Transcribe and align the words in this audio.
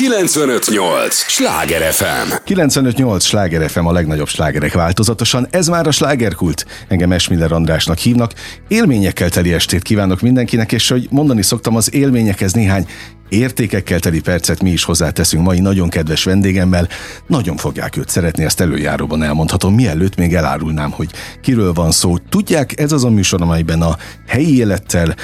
958! 0.00 1.14
Sláger 1.14 1.92
FM! 1.92 2.32
958! 2.44 3.24
Sláger 3.24 3.70
FM 3.70 3.86
a 3.86 3.92
legnagyobb 3.92 4.28
slágerek 4.28 4.72
változatosan. 4.72 5.46
Ez 5.50 5.68
már 5.68 5.86
a 5.86 5.90
slágerkult. 5.90 6.66
Engem 6.88 7.12
Esmiller 7.12 7.52
Andrásnak 7.52 7.98
hívnak. 7.98 8.32
Élményekkel 8.68 9.30
teli 9.30 9.52
estét 9.52 9.82
kívánok 9.82 10.20
mindenkinek, 10.20 10.72
és 10.72 10.88
hogy 10.88 11.06
mondani 11.10 11.42
szoktam, 11.42 11.76
az 11.76 11.94
élményekhez 11.94 12.52
néhány 12.52 12.86
értékekkel 13.30 14.00
teli 14.00 14.20
percet 14.20 14.62
mi 14.62 14.70
is 14.70 14.84
hozzáteszünk 14.84 15.44
mai 15.44 15.60
nagyon 15.60 15.88
kedves 15.88 16.24
vendégemmel. 16.24 16.88
Nagyon 17.26 17.56
fogják 17.56 17.96
őt 17.96 18.08
szeretni, 18.08 18.44
ezt 18.44 18.60
előjáróban 18.60 19.22
elmondhatom. 19.22 19.74
Mielőtt 19.74 20.16
még 20.16 20.34
elárulnám, 20.34 20.90
hogy 20.90 21.10
kiről 21.42 21.72
van 21.72 21.90
szó. 21.90 22.16
Tudják, 22.18 22.80
ez 22.80 22.92
az 22.92 23.04
a 23.04 23.10
műsor, 23.10 23.42
amelyben 23.42 23.82
a 23.82 23.96
helyi 24.26 24.56
élettel, 24.56 25.14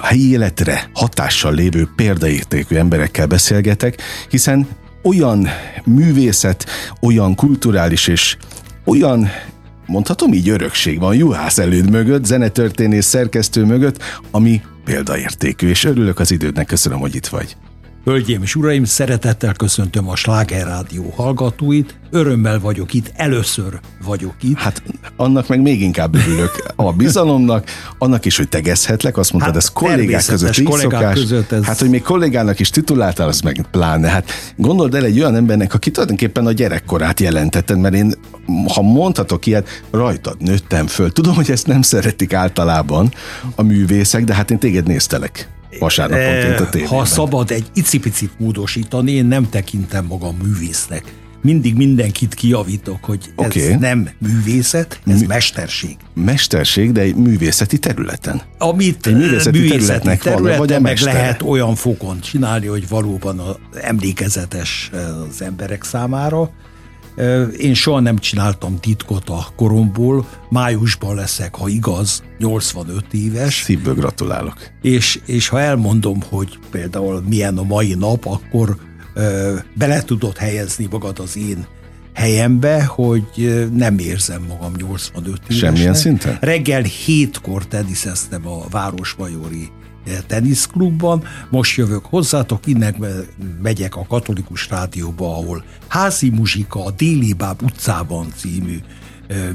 a 0.00 0.06
helyi 0.06 0.30
életre 0.30 0.90
hatással 0.94 1.54
lévő 1.54 1.88
példaértékű 1.96 2.76
emberekkel 2.76 3.26
beszélgetek, 3.26 4.02
hiszen 4.30 4.68
olyan 5.02 5.48
művészet, 5.84 6.66
olyan 7.00 7.34
kulturális 7.34 8.06
és 8.06 8.36
olyan 8.84 9.28
mondhatom 9.86 10.32
így 10.32 10.48
örökség 10.48 10.98
van 10.98 11.14
Juhász 11.14 11.58
előd 11.58 11.90
mögött, 11.90 12.24
zenetörténész 12.24 13.06
szerkesztő 13.06 13.64
mögött, 13.64 14.02
ami 14.30 14.62
példaértékű, 14.88 15.68
és 15.68 15.84
örülök 15.84 16.18
az 16.18 16.30
idődnek, 16.30 16.66
köszönöm, 16.66 16.98
hogy 16.98 17.14
itt 17.14 17.26
vagy. 17.26 17.56
Hölgyeim 18.08 18.42
és 18.42 18.54
uraim, 18.54 18.84
szeretettel 18.84 19.52
köszöntöm 19.52 20.08
a 20.08 20.16
Sláger 20.16 20.66
Rádió 20.66 21.12
hallgatóit. 21.16 21.94
Örömmel 22.10 22.60
vagyok 22.60 22.94
itt, 22.94 23.12
először 23.14 23.80
vagyok 24.04 24.34
itt. 24.42 24.56
Hát 24.56 24.82
annak 25.16 25.48
meg 25.48 25.60
még 25.60 25.82
inkább 25.82 26.14
örülök 26.14 26.72
a 26.76 26.92
bizalomnak, 26.92 27.70
annak 27.98 28.24
is, 28.24 28.36
hogy 28.36 28.48
tegezhetlek, 28.48 29.16
azt 29.16 29.32
mondtad, 29.32 29.52
hát, 29.52 29.62
ez 29.62 29.68
kollégák 29.68 30.24
között 30.24 30.56
így 30.56 30.64
kollégák 30.64 31.00
szokás. 31.00 31.18
Között 31.18 31.52
ez... 31.52 31.64
Hát, 31.64 31.78
hogy 31.78 31.88
még 31.88 32.02
kollégának 32.02 32.60
is 32.60 32.70
tituláltál, 32.70 33.28
az 33.28 33.40
meg 33.40 33.66
pláne. 33.70 34.08
Hát 34.08 34.30
gondold 34.56 34.94
el 34.94 35.04
egy 35.04 35.20
olyan 35.20 35.36
embernek, 35.36 35.74
aki 35.74 35.90
tulajdonképpen 35.90 36.46
a 36.46 36.52
gyerekkorát 36.52 37.20
jelentetted, 37.20 37.78
mert 37.78 37.94
én, 37.94 38.14
ha 38.74 38.82
mondhatok 38.82 39.46
ilyet, 39.46 39.82
rajtad 39.90 40.36
nőttem 40.40 40.86
föl. 40.86 41.12
Tudom, 41.12 41.34
hogy 41.34 41.50
ezt 41.50 41.66
nem 41.66 41.82
szeretik 41.82 42.32
általában 42.32 43.12
a 43.54 43.62
művészek, 43.62 44.24
de 44.24 44.34
hát 44.34 44.50
én 44.50 44.58
téged 44.58 44.86
néztelek 44.86 45.48
vasárnaponként 45.78 46.60
a 46.60 46.68
tévében. 46.68 46.96
Ha 46.96 47.04
szabad 47.04 47.50
egy 47.50 47.66
icipicit 47.74 48.30
módosítani, 48.38 49.12
én 49.12 49.26
nem 49.26 49.48
tekintem 49.48 50.04
magam 50.04 50.36
művésznek. 50.42 51.14
Mindig 51.42 51.74
mindenkit 51.74 52.34
kiavítok, 52.34 53.04
hogy 53.04 53.20
ez 53.36 53.46
okay. 53.46 53.74
nem 53.74 54.08
művészet, 54.18 55.00
ez 55.06 55.20
Mű... 55.20 55.26
mesterség. 55.26 55.96
Mesterség, 56.14 56.92
de 56.92 57.00
egy 57.00 57.14
művészeti 57.14 57.78
területen. 57.78 58.42
Amit 58.58 59.06
egy 59.06 59.16
művészeti, 59.16 59.58
művészeti 59.58 59.78
területnek 59.78 60.22
területen 60.22 60.58
vagy 60.58 60.72
a 60.72 60.80
meg 60.80 60.98
lehet 60.98 61.42
olyan 61.42 61.74
fokon 61.74 62.20
csinálni, 62.20 62.66
hogy 62.66 62.88
valóban 62.88 63.38
az 63.38 63.56
emlékezetes 63.80 64.90
az 65.30 65.42
emberek 65.42 65.84
számára, 65.84 66.50
én 67.58 67.74
soha 67.74 68.00
nem 68.00 68.18
csináltam 68.18 68.80
titkot 68.80 69.28
a 69.28 69.46
koromból, 69.56 70.28
májusban 70.50 71.14
leszek, 71.14 71.54
ha 71.54 71.68
igaz, 71.68 72.22
85 72.38 73.04
éves. 73.10 73.62
Szívből 73.62 73.94
gratulálok. 73.94 74.56
És, 74.82 75.20
és 75.26 75.48
ha 75.48 75.60
elmondom, 75.60 76.22
hogy 76.28 76.58
például 76.70 77.22
milyen 77.28 77.58
a 77.58 77.62
mai 77.62 77.94
nap, 77.94 78.26
akkor 78.26 78.76
bele 79.74 80.02
tudod 80.02 80.36
helyezni 80.36 80.86
magad 80.90 81.18
az 81.18 81.36
én 81.36 81.66
helyembe, 82.14 82.84
hogy 82.84 83.66
nem 83.74 83.98
érzem 83.98 84.42
magam 84.42 84.72
85 84.76 85.40
évesen. 85.42 85.58
Semmilyen 85.58 85.94
szinten? 85.94 86.38
Reggel 86.40 86.82
hétkor 86.82 87.66
teniszeztem 87.66 88.46
a 88.46 88.68
Városmajori 88.70 89.70
teniszklubban, 90.26 91.24
most 91.50 91.76
jövök 91.76 92.04
hozzátok, 92.04 92.66
innen 92.66 92.94
megyek 93.62 93.96
a 93.96 94.06
katolikus 94.08 94.68
rádióba, 94.68 95.36
ahol 95.36 95.64
házi 95.88 96.30
muzsika 96.30 96.84
a 96.84 96.90
Déli 96.90 97.32
Báb 97.32 97.62
utcában 97.62 98.32
című 98.36 98.78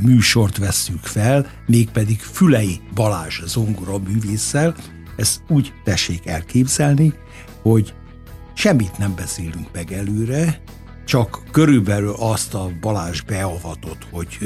műsort 0.01 0.57
vesszük 0.57 1.03
fel, 1.03 1.47
mégpedig 1.65 2.19
Fülei 2.19 2.81
Balázs 2.93 3.41
zongora 3.45 3.97
művésszel. 3.97 4.75
Ezt 5.15 5.41
úgy 5.47 5.73
tessék 5.83 6.25
elképzelni, 6.25 7.13
hogy 7.61 7.93
semmit 8.53 8.97
nem 8.97 9.15
beszélünk 9.15 9.67
meg 9.73 9.91
előre, 9.91 10.61
csak 11.05 11.43
körülbelül 11.51 12.15
azt 12.19 12.53
a 12.53 12.71
Balázs 12.81 13.21
beavatott, 13.21 14.07
hogy 14.11 14.37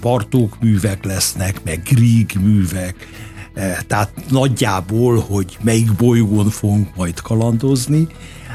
Bartók 0.00 0.60
művek 0.60 1.04
lesznek, 1.04 1.64
meg 1.64 1.82
Grieg 1.82 2.30
művek, 2.40 3.08
tehát 3.86 4.10
nagyjából, 4.28 5.20
hogy 5.20 5.58
melyik 5.62 5.92
bolygón 5.92 6.50
fogunk 6.50 6.96
majd 6.96 7.20
kalandozni, 7.20 8.06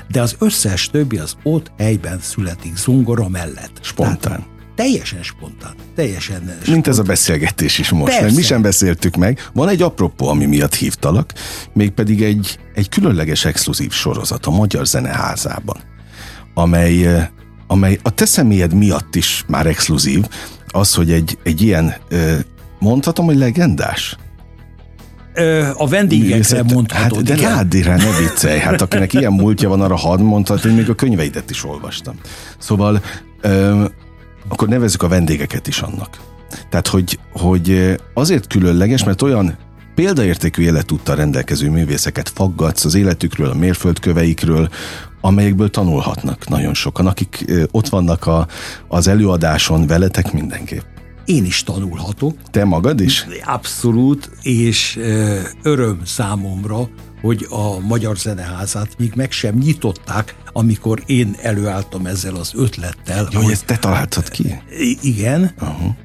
de 0.08 0.22
az 0.22 0.36
összes 0.40 0.90
többi 0.90 1.18
az 1.18 1.36
ott 1.44 1.72
helyben 1.78 2.20
születik 2.22 2.78
zongora 2.78 3.30
mellett. 3.30 3.80
Spontán. 3.82 4.18
Tehát 4.22 4.48
teljesen 4.76 5.24
spontán. 5.24 5.74
Teljesen 5.96 6.36
spontán. 6.36 6.58
Mint 6.68 6.88
ez 6.88 6.98
a 6.98 7.04
beszélgetés 7.04 7.80
is 7.80 7.90
most, 7.90 8.22
mert 8.22 8.36
mi 8.36 8.42
sem 8.42 8.62
beszéltük 8.62 9.16
meg. 9.16 9.50
Van 9.54 9.70
egy 9.70 9.82
apropó, 9.82 10.28
ami 10.28 10.46
miatt 10.46 10.76
hívtalak, 10.76 11.34
mégpedig 11.74 12.24
egy, 12.24 12.60
egy 12.74 12.90
különleges 12.90 13.46
exkluzív 13.46 13.92
sorozat 13.92 14.46
a 14.46 14.52
Magyar 14.52 14.86
Zeneházában, 14.86 15.78
amely, 16.54 17.06
eh, 17.06 17.28
amely 17.68 18.00
a 18.02 18.10
te 18.10 18.26
személyed 18.26 18.74
miatt 18.74 19.16
is 19.16 19.44
már 19.48 19.66
exkluzív, 19.66 20.26
az, 20.68 20.94
hogy 20.94 21.12
egy, 21.12 21.38
egy 21.44 21.62
ilyen, 21.62 21.96
eh, 22.10 22.38
mondhatom, 22.80 23.26
hogy 23.26 23.38
legendás 23.38 24.18
a 25.74 25.88
vendégekre 25.88 26.64
mondhatod. 26.64 27.30
Hát, 27.30 27.38
de 27.38 27.50
Ládira 27.50 27.96
ne 27.96 28.18
viccelj, 28.20 28.60
hát 28.60 28.82
akinek 28.82 29.14
ilyen 29.14 29.34
múltja 29.34 29.70
van, 29.70 29.82
arra 29.82 29.96
hadd 29.96 30.20
mondhat, 30.20 30.62
hogy 30.62 30.76
még 30.76 30.90
a 30.90 30.96
könyveidet 30.96 31.50
is 31.50 31.66
olvastam. 31.66 32.16
Szóval 32.58 33.02
ö, 33.42 33.86
akkor 34.48 34.68
nevezzük 34.68 35.04
a 35.04 35.08
vendégeket 35.08 35.68
is 35.68 35.80
annak. 35.80 36.18
Tehát, 36.70 36.88
hogy, 36.88 37.20
hogy 37.32 37.96
azért 38.14 38.48
különleges, 38.48 39.04
mert 39.04 39.22
olyan 39.22 39.58
példaértékű 39.96 40.64
életúttal 40.64 41.16
rendelkező 41.16 41.70
művészeket 41.70 42.30
faggatsz 42.30 42.86
az 42.86 42.96
életükről, 42.96 43.50
a 43.50 43.56
mérföldköveikről, 43.56 44.70
amelyekből 45.22 45.70
tanulhatnak 45.70 46.48
nagyon 46.48 46.74
sokan, 46.74 47.08
akik 47.08 47.46
ott 47.72 47.88
vannak 47.88 48.28
a, 48.28 48.48
az 48.88 49.08
előadáson 49.08 49.88
veletek 49.88 50.32
mindenképp 50.32 50.95
én 51.26 51.46
is 51.46 51.64
tanulhatok. 51.64 52.38
Te 52.52 52.66
magad 52.66 53.00
is? 53.00 53.28
Abszolút, 53.46 54.32
és 54.42 55.00
öröm 55.64 56.00
számomra, 56.06 56.90
hogy 57.22 57.48
a 57.50 57.80
Magyar 57.80 58.18
Zeneházát 58.18 58.98
még 58.98 59.14
meg 59.16 59.32
sem 59.32 59.56
nyitották, 59.56 60.36
amikor 60.54 61.04
én 61.06 61.36
előálltam 61.42 62.06
ezzel 62.06 62.36
az 62.36 62.52
ötlettel. 62.56 63.28
Jó, 63.32 63.42
hogy 63.42 63.52
ezt 63.52 63.66
te 63.66 63.78
találtad 63.78 64.30
ki? 64.30 64.62
Igen. 65.02 65.54
Uh-huh. 65.62 65.96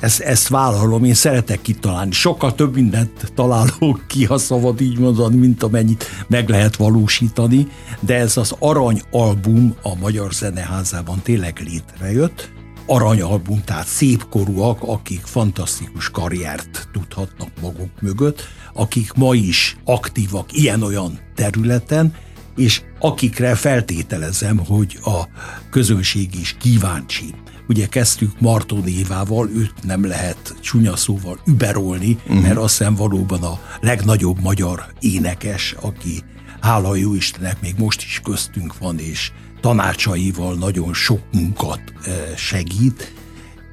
Ezt, 0.00 0.20
ezt 0.20 0.48
vállalom, 0.48 1.04
én 1.04 1.14
szeretek 1.14 1.62
kitalálni. 1.62 2.12
Sokkal 2.12 2.54
több 2.54 2.74
mindent 2.74 3.32
találok 3.34 4.04
ki, 4.06 4.24
ha 4.24 4.38
szabad 4.38 4.80
így 4.80 4.98
mondani, 4.98 5.36
mint 5.36 5.62
amennyit 5.62 6.04
meg 6.26 6.48
lehet 6.48 6.76
valósítani, 6.76 7.66
de 8.00 8.14
ez 8.14 8.36
az 8.36 8.54
arany 8.58 9.02
album 9.10 9.74
a 9.82 9.94
Magyar 9.94 10.32
Zeneházában 10.32 11.20
tényleg 11.22 11.62
létrejött, 11.64 12.52
aranyalbum, 12.86 13.64
tehát 13.64 13.86
szépkorúak, 13.86 14.82
akik 14.82 15.20
fantasztikus 15.20 16.10
karriert 16.10 16.88
tudhatnak 16.92 17.48
maguk 17.60 18.00
mögött, 18.00 18.42
akik 18.72 19.12
ma 19.12 19.34
is 19.34 19.76
aktívak 19.84 20.52
ilyen-olyan 20.52 21.18
területen, 21.34 22.14
és 22.56 22.82
akikre 22.98 23.54
feltételezem, 23.54 24.58
hogy 24.58 24.98
a 25.04 25.28
közönség 25.70 26.34
is 26.34 26.56
kíváncsi. 26.60 27.34
Ugye 27.68 27.86
kezdtük 27.86 28.40
Marton 28.40 28.86
Évával, 28.86 29.48
őt 29.48 29.74
nem 29.82 30.06
lehet 30.06 30.56
csúnya 30.60 30.96
szóval 30.96 31.40
überolni, 31.46 32.18
uh-huh. 32.26 32.42
mert 32.42 32.56
azt 32.56 32.78
hiszem 32.78 32.94
valóban 32.94 33.42
a 33.42 33.58
legnagyobb 33.80 34.40
magyar 34.40 34.84
énekes, 35.00 35.74
aki 35.80 36.22
hála 36.60 36.94
jó 36.96 37.14
Istennek 37.14 37.60
még 37.60 37.74
most 37.78 38.02
is 38.02 38.20
köztünk 38.24 38.78
van, 38.78 38.98
és 38.98 39.32
tanácsaival 39.64 40.54
nagyon 40.54 40.94
sok 40.94 41.20
munkat 41.32 41.80
eh, 42.04 42.12
segít. 42.36 43.12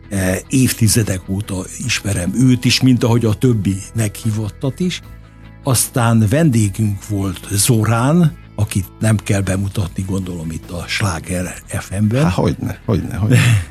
Eh, 0.10 0.38
évtizedek 0.50 1.30
óta 1.30 1.64
ismerem 1.86 2.32
őt 2.36 2.66
is, 2.66 2.82
mint 2.82 3.04
ahogy 3.04 3.26
a 3.26 3.34
többi 3.34 3.76
meghívottat 3.96 4.80
is. 4.80 5.02
Aztán 5.64 6.26
vendégünk 6.30 7.08
volt 7.08 7.48
Zorán, 7.52 8.38
akit 8.56 8.86
nem 9.00 9.18
kell 9.18 9.42
bemutatni, 9.42 10.04
gondolom 10.08 10.52
itt 10.52 10.70
a 10.70 10.84
Sláger 10.88 11.54
FM-ben. 11.68 12.24
Há, 12.24 12.30
hogyne, 12.30 12.82
hogyne, 12.86 13.16
hogyne. 13.16 13.40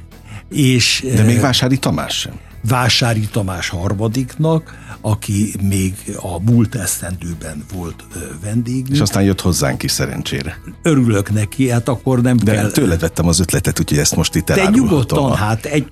És, 0.48 1.06
De 1.14 1.22
még 1.22 1.36
eh, 1.36 1.42
Vásári 1.42 1.78
Tamás 1.78 2.18
sem. 2.18 2.34
Vásári 2.68 3.28
Tamás 3.32 3.68
harmadiknak, 3.68 4.78
aki 5.00 5.54
még 5.62 5.94
a 6.16 6.50
múlt 6.50 6.74
esztendőben 6.74 7.64
volt 7.74 8.04
vendég. 8.42 8.86
És 8.90 9.00
aztán 9.00 9.22
jött 9.22 9.40
hozzánk 9.40 9.82
is 9.82 9.90
szerencsére. 9.90 10.58
Örülök 10.82 11.32
neki, 11.32 11.70
hát 11.70 11.88
akkor 11.88 12.22
nem 12.22 12.36
De 12.36 12.52
kell... 12.52 12.70
tőled 12.70 13.00
vettem 13.00 13.28
az 13.28 13.40
ötletet, 13.40 13.80
úgyhogy 13.80 13.98
ezt 13.98 14.16
most 14.16 14.34
itt 14.34 14.46
De 14.46 14.68
nyugodtan, 14.68 15.30
a... 15.30 15.34
hát 15.34 15.64
egy 15.64 15.88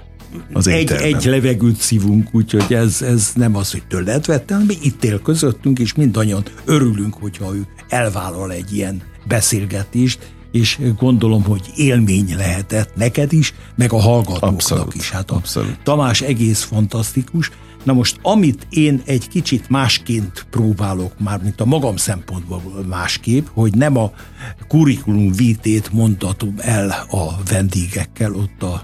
az 0.53 0.67
egy, 0.67 0.91
egy 0.91 1.25
levegőt 1.25 1.81
szívunk, 1.81 2.29
úgyhogy 2.33 2.75
ez, 2.75 3.03
ez 3.03 3.31
nem 3.35 3.57
az, 3.57 3.71
hogy 3.71 3.83
tőled 3.89 4.27
vettem, 4.27 4.61
mi 4.61 4.75
itt 4.83 5.05
él 5.05 5.23
közöttünk, 5.23 5.79
és 5.79 5.95
mindannyian 5.95 6.43
örülünk, 6.65 7.15
hogyha 7.15 7.55
ő 7.55 7.67
elvállal 7.89 8.53
egy 8.53 8.75
ilyen 8.77 9.03
beszélgetést, 9.25 10.19
és 10.53 10.79
gondolom, 10.99 11.45
hogy 11.45 11.63
élmény 11.77 12.37
lehetett 12.37 12.97
neked 12.97 13.33
is, 13.33 13.55
meg 13.77 13.93
a 13.93 14.01
hallgatóknak 14.01 14.53
Abszolút, 14.53 14.95
is. 14.95 15.11
Hát 15.11 15.31
a 15.31 15.35
abszolút. 15.35 15.79
Tamás 15.83 16.21
egész 16.21 16.63
fantasztikus. 16.63 17.51
Na 17.85 17.93
most, 17.93 18.19
amit 18.23 18.67
én 18.71 19.03
egy 19.05 19.29
kicsit 19.29 19.71
másként 19.71 20.47
próbálok, 20.51 21.13
már 21.19 21.43
mint 21.43 21.61
a 21.61 21.65
magam 21.65 21.97
szempontból 21.97 22.63
másképp, 22.89 23.47
hogy 23.53 23.75
nem 23.75 23.97
a 23.97 24.11
kurikulum 24.69 25.33
vitét 25.33 25.93
mondatom 25.93 26.55
el 26.59 26.91
a 27.11 27.43
vendégekkel 27.51 28.35
ott 28.35 28.63
a, 28.63 28.83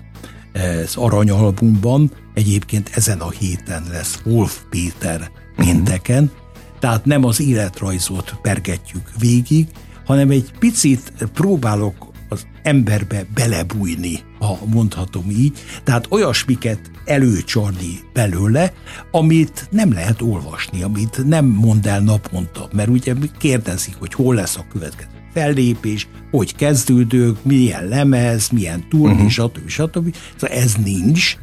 az 0.84 0.96
aranyalbumban, 0.96 2.10
egyébként 2.34 2.90
ezen 2.94 3.20
a 3.20 3.30
héten 3.30 3.84
lesz 3.90 4.20
Wolf 4.24 4.60
Péter 4.70 5.30
pénteken, 5.56 6.30
tehát 6.78 7.04
nem 7.04 7.24
az 7.24 7.40
életrajzot 7.40 8.34
pergetjük 8.42 9.10
végig, 9.18 9.66
hanem 10.04 10.30
egy 10.30 10.50
picit 10.58 11.12
próbálok 11.32 12.12
az 12.28 12.46
emberbe 12.62 13.26
belebújni, 13.34 14.20
ha 14.38 14.58
mondhatom 14.66 15.30
így, 15.30 15.58
tehát 15.84 16.06
olyasmiket 16.10 16.90
előcsorni 17.04 18.00
belőle, 18.12 18.72
amit 19.10 19.68
nem 19.70 19.92
lehet 19.92 20.22
olvasni, 20.22 20.82
amit 20.82 21.24
nem 21.26 21.44
mond 21.44 21.86
el 21.86 22.00
naponta, 22.00 22.68
mert 22.72 22.88
ugye 22.88 23.14
kérdezik, 23.38 23.94
hogy 23.98 24.14
hol 24.14 24.34
lesz 24.34 24.56
a 24.56 24.66
következő 24.72 25.08
fellépés, 25.32 26.08
hogy 26.30 26.56
kezdődők, 26.56 27.44
milyen 27.44 27.88
lemez, 27.88 28.48
milyen 28.48 28.88
turné, 28.88 29.12
uh-huh. 29.12 29.28
stb. 29.28 29.68
stb. 29.68 30.14
Szóval 30.36 30.56
ez 30.56 30.74
nincs, 30.74 31.36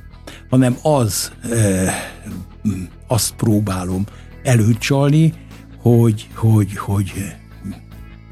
hanem 0.50 0.78
az, 0.82 1.32
e, 1.52 1.94
azt 3.08 3.34
próbálom 3.36 4.06
előcsalni, 4.44 5.34
hogy, 5.78 6.28
hogy, 6.36 6.78
hogy 6.78 7.12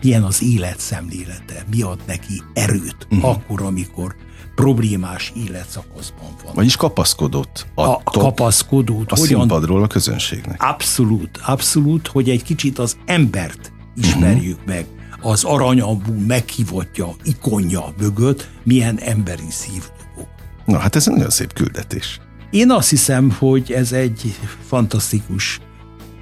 milyen 0.01 0.23
az 0.23 0.43
élet 0.43 0.79
szemlélete, 0.79 1.63
mi 1.71 1.81
ad 1.81 1.99
neki 2.07 2.41
erőt, 2.53 3.07
uh-huh. 3.11 3.29
akkor, 3.29 3.61
amikor 3.61 4.15
problémás 4.55 5.33
életszakaszban 5.35 6.29
van. 6.43 6.53
Vagyis 6.53 6.75
kapaszkodott. 6.75 7.67
A 7.75 8.03
kapaszkodót. 8.03 9.11
A 9.11 9.15
hogyan, 9.17 9.39
színpadról 9.39 9.83
a 9.83 9.87
közönségnek. 9.87 10.63
Abszolút, 10.63 11.39
abszolút, 11.45 12.07
hogy 12.07 12.29
egy 12.29 12.43
kicsit 12.43 12.79
az 12.79 12.97
embert 13.05 13.71
ismerjük 13.95 14.57
uh-huh. 14.57 14.75
meg. 14.75 14.85
Az 15.21 15.43
aranyambú 15.43 16.13
meghívottja, 16.27 17.15
ikonja 17.23 17.93
mögött 17.97 18.49
milyen 18.63 18.99
emberi 18.99 19.49
szívdobó. 19.49 20.27
Na 20.65 20.77
hát 20.77 20.95
ez 20.95 21.07
egy 21.07 21.13
nagyon 21.13 21.29
szép 21.29 21.53
küldetés. 21.53 22.19
Én 22.49 22.71
azt 22.71 22.89
hiszem, 22.89 23.31
hogy 23.39 23.71
ez 23.71 23.91
egy 23.91 24.35
fantasztikus 24.67 25.59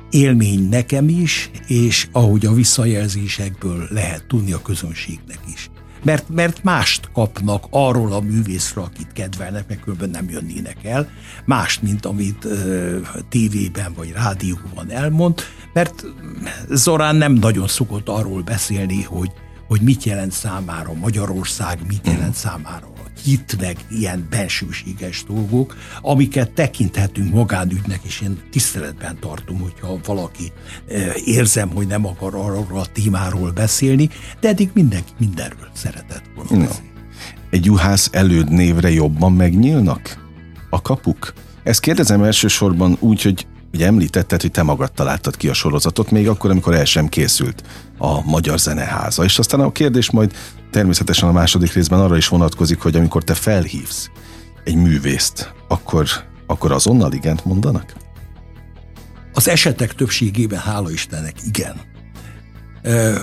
élmény 0.09 0.69
nekem 0.69 1.09
is, 1.09 1.49
és 1.67 2.07
ahogy 2.11 2.45
a 2.45 2.53
visszajelzésekből 2.53 3.87
lehet 3.89 4.25
tudni 4.27 4.51
a 4.51 4.61
közönségnek 4.61 5.39
is. 5.53 5.69
Mert, 6.03 6.29
mert 6.29 6.63
mást 6.63 7.09
kapnak 7.13 7.65
arról 7.69 8.13
a 8.13 8.19
művészről, 8.19 8.83
akit 8.83 9.11
kedvelnek, 9.13 9.67
meg 9.67 9.79
különben 9.79 10.09
nem 10.09 10.29
jönnének 10.29 10.77
el, 10.83 11.09
mást, 11.45 11.81
mint 11.81 12.05
amit 12.05 12.45
ö, 12.45 12.97
tévében 13.29 13.93
vagy 13.93 14.11
rádióban 14.11 14.91
elmond, 14.91 15.41
mert 15.73 16.05
Zorán 16.69 17.15
nem 17.15 17.33
nagyon 17.33 17.67
szokott 17.67 18.09
arról 18.09 18.41
beszélni, 18.41 19.03
hogy, 19.03 19.31
hogy 19.67 19.81
mit 19.81 20.03
jelent 20.03 20.31
számára 20.31 20.93
Magyarország, 20.93 21.79
mit 21.87 22.07
jelent 22.07 22.35
számára 22.35 22.87
hit, 23.23 23.57
meg 23.59 23.77
ilyen 23.89 24.27
bensőséges 24.29 25.23
dolgok, 25.27 25.75
amiket 26.01 26.51
tekinthetünk 26.51 27.33
magánügynek, 27.33 27.99
és 28.03 28.21
én 28.21 28.39
tiszteletben 28.51 29.17
tartom, 29.19 29.59
hogyha 29.59 29.99
valaki 30.05 30.51
érzem, 31.25 31.69
hogy 31.69 31.87
nem 31.87 32.05
akar 32.05 32.35
arról 32.35 32.79
a 32.79 32.85
témáról 32.85 33.51
beszélni, 33.51 34.09
de 34.39 34.47
eddig 34.47 34.69
mindenki 34.73 35.11
mindenről 35.17 35.69
szeretett 35.73 36.23
volna 36.35 36.65
no. 36.65 36.71
Egy 37.49 37.65
juhász 37.65 38.09
előd 38.11 38.51
névre 38.51 38.91
jobban 38.91 39.33
megnyílnak 39.33 40.25
a 40.69 40.81
kapuk? 40.81 41.33
Ezt 41.63 41.79
kérdezem 41.79 42.23
elsősorban 42.23 42.97
úgy, 42.99 43.21
hogy 43.21 43.47
ugye 43.73 43.85
említetted, 43.85 44.41
hogy 44.41 44.51
te 44.51 44.63
magad 44.63 44.91
találtad 44.91 45.37
ki 45.37 45.47
a 45.47 45.53
sorozatot, 45.53 46.11
még 46.11 46.27
akkor, 46.27 46.51
amikor 46.51 46.73
el 46.73 46.85
sem 46.85 47.07
készült 47.07 47.63
a 47.97 48.21
Magyar 48.21 48.59
Zeneháza. 48.59 49.23
És 49.23 49.39
aztán 49.39 49.59
a 49.59 49.71
kérdés 49.71 50.11
majd 50.11 50.33
természetesen 50.71 51.29
a 51.29 51.31
második 51.31 51.73
részben 51.73 51.99
arra 51.99 52.17
is 52.17 52.27
vonatkozik, 52.27 52.79
hogy 52.79 52.95
amikor 52.95 53.23
te 53.23 53.33
felhívsz 53.33 54.09
egy 54.63 54.75
művészt, 54.75 55.53
akkor, 55.67 56.07
akkor 56.47 56.71
azonnal 56.71 57.13
igent 57.13 57.45
mondanak? 57.45 57.93
Az 59.33 59.47
esetek 59.47 59.93
többségében, 59.93 60.59
hála 60.59 60.91
Istennek, 60.91 61.35
igen. 61.45 61.75
Eh, 62.81 63.15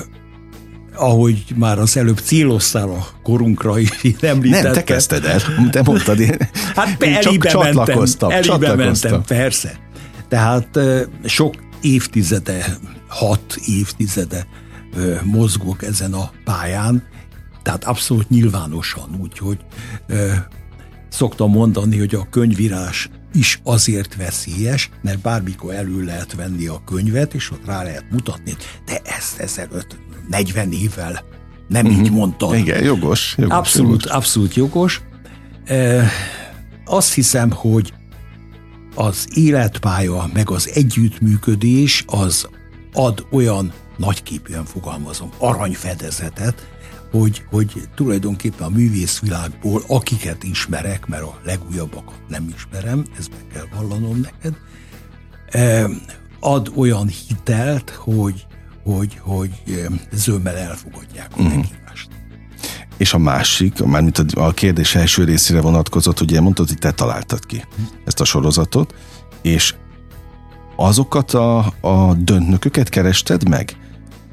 ahogy 0.94 1.44
már 1.54 1.78
az 1.78 1.96
előbb 1.96 2.18
céloztál 2.18 2.88
a 2.88 3.06
korunkra 3.22 3.78
is, 3.80 3.90
említettem. 4.20 4.64
Nem, 4.64 4.72
te 4.72 4.84
kezdted 4.84 5.24
el, 5.24 5.40
te 5.70 5.82
mondtad, 5.82 6.20
én, 6.20 6.36
hát 6.74 7.02
én 7.02 7.20
csak 7.20 7.46
csatlakoztam. 7.46 8.30
Elébe 8.30 8.46
csatlakoztam. 8.46 9.10
mentem, 9.10 9.36
persze. 9.36 9.78
Tehát 10.28 10.78
sok 11.24 11.54
évtizede, 11.80 12.78
hat 13.08 13.56
évtizede 13.66 14.46
mozgok 15.22 15.82
ezen 15.82 16.12
a 16.12 16.30
pályán, 16.44 17.02
tehát 17.64 17.84
abszolút 17.84 18.28
nyilvánosan, 18.28 19.18
úgyhogy 19.22 19.58
szoktam 21.08 21.50
mondani, 21.50 21.98
hogy 21.98 22.14
a 22.14 22.26
könyvírás 22.30 23.08
is 23.32 23.60
azért 23.62 24.16
veszélyes, 24.16 24.90
mert 25.02 25.18
bármikor 25.18 25.74
elő 25.74 26.04
lehet 26.04 26.34
venni 26.34 26.66
a 26.66 26.82
könyvet, 26.84 27.34
és 27.34 27.50
ott 27.50 27.66
rá 27.66 27.82
lehet 27.82 28.04
mutatni, 28.10 28.56
de 28.86 29.00
ezt 29.04 29.38
ezelőtt 29.38 29.96
40 30.28 30.72
évvel 30.72 31.24
nem 31.68 31.86
uh-huh. 31.86 32.00
így 32.00 32.08
mhm. 32.08 32.18
mondtad. 32.18 32.54
Igen, 32.54 32.84
jogos. 32.84 33.34
jogos 33.38 33.56
abszolút, 33.56 34.02
jogos. 34.02 34.16
abszolút 34.16 34.54
jogos. 34.54 35.02
E, 35.64 36.08
azt 36.84 37.12
hiszem, 37.14 37.50
hogy 37.50 37.92
az 38.94 39.26
életpálya, 39.34 40.30
meg 40.32 40.50
az 40.50 40.70
együttműködés 40.74 42.04
az 42.06 42.48
ad 42.92 43.26
olyan 43.30 43.72
nagyképűen 43.96 44.64
fogalmazom, 44.64 45.30
aranyfedezetet, 45.38 46.73
hogy, 47.18 47.44
hogy 47.50 47.88
tulajdonképpen 47.94 48.66
a 48.66 48.70
művészvilágból, 48.70 49.82
akiket 49.86 50.42
ismerek, 50.42 51.06
mert 51.06 51.22
a 51.22 51.40
legújabbakat 51.44 52.20
nem 52.28 52.54
ismerem, 52.54 53.04
ezt 53.18 53.30
meg 53.30 53.46
kell 53.52 53.66
vallanom 53.74 54.20
neked, 54.20 54.54
ad 56.40 56.72
olyan 56.76 57.08
hitelt, 57.08 57.90
hogy, 57.90 58.46
hogy, 58.84 59.18
hogy 59.20 59.50
zömmel 60.12 60.56
elfogadják 60.56 61.30
a 61.30 61.40
uh-huh. 61.40 61.56
meghívást. 61.56 62.08
És 62.96 63.14
a 63.14 63.18
másik, 63.18 63.84
mármint 63.84 64.18
a 64.18 64.52
kérdés 64.52 64.94
első 64.94 65.24
részére 65.24 65.60
vonatkozott, 65.60 66.20
ugye 66.20 66.40
mondtad, 66.40 66.68
hogy 66.68 66.78
te 66.78 66.92
találtad 66.92 67.46
ki 67.46 67.64
ezt 68.04 68.20
a 68.20 68.24
sorozatot, 68.24 68.94
és 69.42 69.74
azokat 70.76 71.32
a, 71.32 71.58
a 71.80 72.14
döntnököket 72.14 72.88
kerested 72.88 73.48
meg, 73.48 73.76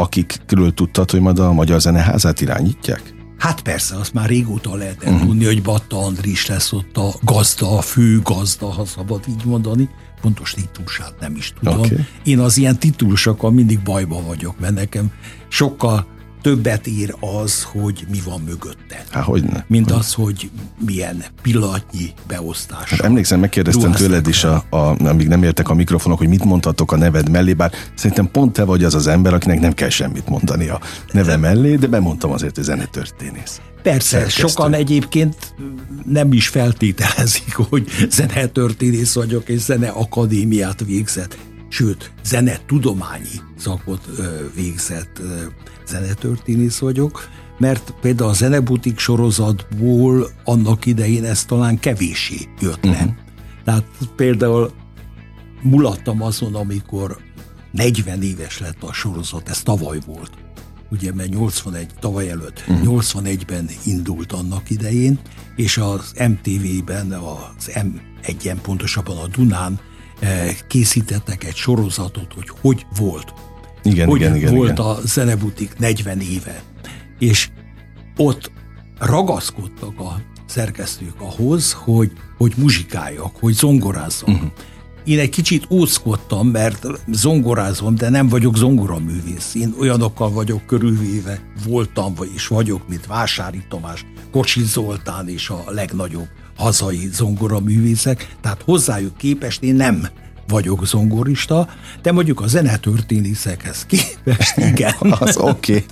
akikről 0.02 0.74
tudtad, 0.74 1.12
hogy 1.12 1.22
majd 1.22 1.40
a 1.40 1.54
Magyar 1.54 1.82
Zeneházát 1.82 2.42
irányítják? 2.42 3.14
Hát 3.38 3.62
persze, 3.62 3.96
azt 3.96 4.14
már 4.14 4.30
régóta 4.30 4.76
lehet 4.76 5.04
uh-huh. 5.04 5.22
tudni, 5.22 5.46
hogy 5.46 5.62
Batta 5.62 5.98
Andris 6.06 6.46
lesz 6.46 6.72
ott 6.72 6.98
a 6.98 7.14
gazda, 7.22 7.78
a 7.78 7.82
fő 7.82 8.20
gazda, 8.20 8.66
ha 8.66 8.86
szabad 8.86 9.24
így 9.30 9.46
mondani. 9.46 9.90
Pontos 10.22 10.54
titulusát 10.54 11.14
nem 11.20 11.36
is 11.36 11.54
tudom. 11.60 11.80
Okay. 11.80 12.06
Én 12.24 12.40
az 12.40 12.58
ilyen 12.58 12.80
titulusokkal 12.80 13.52
mindig 13.52 13.80
bajba 13.80 14.22
vagyok, 14.28 14.60
mert 14.60 14.74
nekem 14.74 15.12
sokkal 15.48 16.06
többet 16.42 16.88
ér 16.88 17.16
az, 17.44 17.64
hogy 17.64 18.06
mi 18.12 18.20
van 18.26 18.42
mögötte. 18.46 19.04
Há, 19.10 19.22
hogyne. 19.22 19.66
Mint 19.68 19.90
hogy... 19.90 20.00
az, 20.00 20.14
hogy 20.14 20.50
milyen 20.86 21.24
pillanatnyi 21.42 22.14
beosztás. 22.28 22.90
Hát 22.90 23.00
emlékszem, 23.00 23.40
megkérdeztem 23.40 23.92
tőled 23.92 24.28
is, 24.28 24.44
a, 24.44 24.64
a, 24.70 25.08
amíg 25.08 25.28
nem 25.28 25.44
értek 25.44 25.70
a 25.70 25.74
mikrofonok, 25.74 26.18
hogy 26.18 26.28
mit 26.28 26.44
mondhatok 26.44 26.92
a 26.92 26.98
neved 26.98 27.30
mellé, 27.30 27.54
bár 27.54 27.72
szerintem 27.96 28.32
pont 28.32 28.54
te 28.54 28.64
vagy 28.64 28.84
az 28.84 28.96
az 28.96 29.08
ember, 29.08 29.34
akinek 29.34 29.60
nem 29.60 29.74
kell 29.74 29.90
semmit 29.90 30.30
mondani 30.30 30.68
a 30.68 30.80
neve 31.12 31.38
mellé, 31.38 31.76
de 31.76 31.88
bemondtam 31.88 32.32
azért, 32.32 32.56
hogy 32.56 32.64
zenetörténész. 32.64 33.62
Persze, 33.84 34.18
Szerkesztő. 34.18 34.48
sokan 34.48 34.74
egyébként 34.74 35.54
nem 36.06 36.34
is 36.34 36.48
feltételezik, 36.48 37.56
hogy 37.56 37.88
zenetörténész 38.10 39.14
vagyok, 39.14 39.50
és 39.50 39.60
zene 39.60 39.90
akadémiát 39.90 40.84
végzett 40.86 41.38
sőt, 41.72 42.12
zene 42.24 42.60
tudományi 42.66 43.42
szakot 43.58 44.10
végzett 44.56 45.22
zenetörténész 45.88 46.80
vagyok, 46.80 47.30
mert 47.58 47.94
például 48.02 48.30
a 48.30 48.34
zenebutik 48.34 49.00
sorozatból 49.00 50.30
annak 50.44 50.86
idején 50.86 51.26
ez 51.26 51.46
talán 51.46 51.80
kevésé 51.80 52.48
jött 52.60 52.84
le. 52.84 52.92
Uh-huh. 52.92 53.12
Tehát 53.66 53.86
például 54.16 54.72
mulattam 55.62 56.22
azon, 56.22 56.56
amikor 56.56 57.18
40 57.72 58.22
éves 58.22 58.60
lett 58.60 58.84
a 58.84 58.94
sorozat, 58.94 59.50
ez 59.50 59.62
tavaly 59.62 60.00
volt, 60.06 60.32
ugye, 60.90 61.14
mert 61.14 61.30
81, 61.30 61.88
tavaly 62.00 62.30
előtt, 62.30 62.64
uh-huh. 62.68 63.02
81-ben 63.02 63.70
indult 63.86 64.32
annak 64.32 64.70
idején, 64.70 65.20
és 65.56 65.78
az 65.78 66.14
MTV-ben, 66.28 67.12
az 67.12 67.72
M1-en 67.74 68.58
pontosabban 68.62 69.18
a 69.18 69.28
Dunán 69.28 69.80
készítettek 70.68 71.44
egy 71.44 71.56
sorozatot, 71.56 72.34
hogy 72.34 72.52
hogy 72.62 72.86
volt 72.98 73.34
igen, 73.84 74.08
hogy 74.08 74.20
igen, 74.20 74.36
igen, 74.36 74.56
volt 74.56 74.72
igen. 74.72 74.86
a 74.86 74.98
zenebutik 75.06 75.78
40 75.78 76.20
éve. 76.20 76.64
És 77.20 77.50
ott 78.18 78.52
ragaszkodtak 79.00 80.00
a 80.00 80.22
szerkesztők 80.46 81.22
ahhoz, 81.22 81.74
hogy, 81.74 82.12
hogy 82.38 82.54
muzsikáljak, 82.58 83.36
hogy 83.40 83.54
zongorázzam. 83.54 84.34
Uh-huh. 84.34 84.52
Én 85.04 85.20
egy 85.20 85.30
kicsit 85.30 85.68
óckodtam, 85.70 86.48
mert 86.48 86.86
zongorázom, 87.12 87.96
de 87.96 88.10
nem 88.10 88.28
vagyok 88.28 88.58
zongoraművész. 88.58 89.56
Én 89.56 89.74
olyanokkal 89.80 90.32
vagyok 90.32 90.66
körülvéve, 90.66 91.42
voltam, 91.66 92.14
vagy 92.14 92.32
is 92.36 92.48
vagyok, 92.48 92.88
mint 92.88 93.06
Vásári 93.06 93.64
Tamás, 93.70 94.06
Kocsi 94.32 94.64
Zoltán 94.64 95.30
és 95.30 95.50
a 95.50 95.64
legnagyobb 95.68 96.28
hazai 96.62 97.10
zongoraművészek, 97.12 98.36
tehát 98.42 98.62
hozzájuk 98.62 99.18
képest 99.18 99.64
én 99.64 99.76
nem 99.76 100.08
vagyok 100.48 100.86
zongorista, 100.86 101.68
de 102.02 102.12
mondjuk 102.12 102.42
a 102.42 102.48
zenetörténészekhez 102.48 103.86
képest 103.86 104.58
igen. 104.72 104.94
az 105.20 105.38
oké. 105.38 105.74
Okay. 105.74 105.86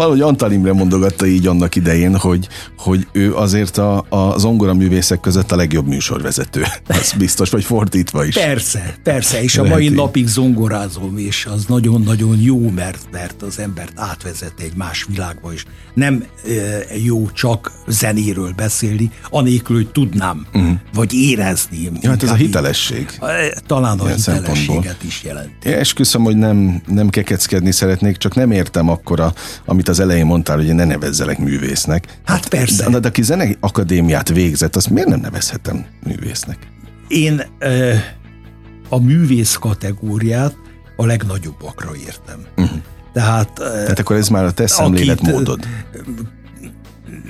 Valahogy 0.00 0.20
Antal 0.20 0.52
Imre 0.52 0.72
mondogatta 0.72 1.26
így 1.26 1.46
annak 1.46 1.74
idején, 1.74 2.16
hogy, 2.16 2.48
hogy 2.78 3.06
ő 3.12 3.34
azért 3.34 3.78
a, 3.78 4.04
a 4.08 4.38
zongora 4.38 4.74
művészek 4.74 5.20
között 5.20 5.52
a 5.52 5.56
legjobb 5.56 5.86
műsorvezető. 5.86 6.62
Ez 6.86 7.12
biztos, 7.18 7.50
vagy 7.50 7.64
fordítva 7.64 8.24
is. 8.24 8.34
Persze, 8.34 8.94
persze, 9.02 9.42
és 9.42 9.58
a 9.58 9.64
mai 9.64 9.84
így. 9.84 9.92
napig 9.92 10.26
zongorázom, 10.26 11.18
és 11.18 11.46
az 11.52 11.64
nagyon-nagyon 11.68 12.40
jó, 12.40 12.70
mert, 12.70 13.06
mert 13.10 13.42
az 13.42 13.58
embert 13.58 13.92
átvezet 13.94 14.52
egy 14.60 14.72
más 14.74 15.06
világba 15.08 15.52
is. 15.52 15.64
Nem 15.94 16.24
e, 16.48 16.50
jó 17.04 17.30
csak 17.30 17.72
zenéről 17.86 18.52
beszélni, 18.56 19.10
anélkül, 19.30 19.76
hogy 19.76 19.90
tudnám, 19.90 20.46
uh-huh. 20.54 20.72
vagy 20.94 21.12
érezni. 21.12 21.90
Ja, 22.00 22.10
hát 22.10 22.22
ez 22.22 22.30
a 22.30 22.34
hitelesség. 22.34 23.18
Talán 23.66 23.98
a 23.98 24.06
hitelességet 24.06 25.02
is 25.02 25.22
jelenti. 25.24 25.72
Esküszöm, 25.72 26.22
hogy 26.22 26.36
nem, 26.36 26.82
nem 26.86 27.08
kekeckedni 27.08 27.72
szeretnék, 27.72 28.16
csak 28.16 28.34
nem 28.34 28.50
értem 28.50 28.88
akkora, 28.88 29.32
amit 29.64 29.88
az 29.90 30.00
elején 30.00 30.26
mondtál, 30.26 30.56
hogy 30.56 30.74
ne 30.74 30.84
nevezzelek 30.84 31.38
művésznek. 31.38 32.18
Hát 32.24 32.48
persze. 32.48 32.90
De, 32.90 32.98
de 32.98 33.08
aki 33.08 33.22
zene 33.22 33.56
akadémiát 33.60 34.28
végzett, 34.28 34.76
azt 34.76 34.90
miért 34.90 35.08
nem 35.08 35.20
nevezhetem 35.20 35.86
művésznek? 36.06 36.58
Én 37.08 37.42
a 38.88 39.00
művész 39.00 39.54
kategóriát 39.54 40.56
a 40.96 41.06
legnagyobbakra 41.06 41.90
értem. 42.06 42.40
Uh-huh. 42.56 42.78
Tehát, 43.12 43.52
Tehát 43.52 43.98
akkor 43.98 44.16
ez 44.16 44.28
már 44.28 44.44
a 44.44 44.52
te 44.52 44.66
szemléletmódod. 44.66 45.66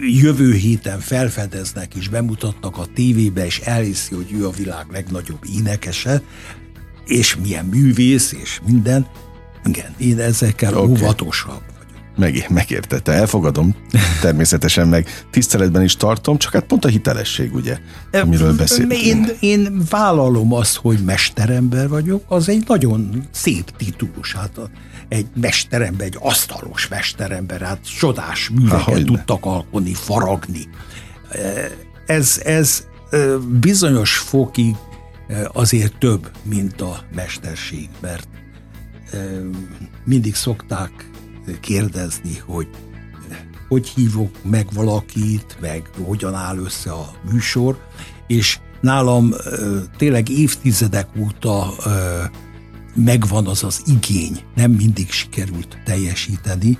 Jövő 0.01 0.53
héten 0.53 1.01
felfedeznek 1.01 1.95
és 1.95 2.09
bemutatnak 2.09 2.79
a 2.79 2.87
tévébe, 2.95 3.47
és 3.47 3.59
elhiszi, 3.59 4.15
hogy 4.15 4.33
ő 4.33 4.47
a 4.47 4.51
világ 4.51 4.87
legnagyobb 4.91 5.45
énekese, 5.57 6.23
és 7.07 7.37
milyen 7.37 7.65
művész, 7.65 8.33
és 8.43 8.61
minden. 8.67 9.07
Igen, 9.65 9.95
én 9.99 10.19
ezekkel 10.19 10.75
okay. 10.75 10.91
óvatosabb 10.91 11.63
meg, 12.17 12.47
megértette, 12.49 13.13
elfogadom, 13.13 13.75
természetesen 14.21 14.89
meg 14.89 15.27
tiszteletben 15.31 15.83
is 15.83 15.97
tartom, 15.97 16.39
csak 16.39 16.53
hát 16.53 16.65
pont 16.65 16.85
a 16.85 16.89
hitelesség, 16.89 17.55
ugye, 17.55 17.79
amiről 18.13 18.57
beszélünk. 18.57 18.93
Én, 18.93 19.27
én 19.41 19.83
vállalom 19.91 20.53
azt, 20.53 20.77
hogy 20.77 20.99
mesterember 21.05 21.89
vagyok, 21.89 22.25
az 22.29 22.49
egy 22.49 22.65
nagyon 22.67 23.25
szép 23.31 23.77
titulus, 23.77 24.35
hát 24.35 24.61
egy 25.09 25.27
mesterember, 25.41 26.07
egy 26.07 26.17
asztalos 26.19 26.89
mesterember, 26.89 27.61
hát 27.61 27.97
csodás 27.99 28.49
műveket 28.49 29.05
tudtak 29.05 29.45
alkotni, 29.45 29.95
faragni. 29.95 30.69
Ez, 32.07 32.41
ez 32.45 32.87
bizonyos 33.61 34.17
fokig 34.17 34.75
azért 35.53 35.99
több, 35.99 36.31
mint 36.43 36.81
a 36.81 37.05
mesterség, 37.15 37.89
mert 38.01 38.29
mindig 40.05 40.35
szokták 40.35 41.10
kérdezni, 41.61 42.43
hogy 42.47 42.69
hogy 43.71 43.89
hívok 43.89 44.45
meg 44.45 44.67
valakit, 44.73 45.57
meg 45.61 45.91
hogyan 46.05 46.35
áll 46.35 46.59
össze 46.59 46.91
a 46.91 47.11
műsor, 47.31 47.79
és 48.27 48.59
nálam 48.81 49.35
tényleg 49.97 50.29
évtizedek 50.29 51.09
óta 51.19 51.75
megvan 52.95 53.47
az 53.47 53.65
az 53.65 53.83
igény, 53.87 54.41
nem 54.55 54.71
mindig 54.71 55.11
sikerült 55.11 55.79
teljesíteni, 55.85 56.79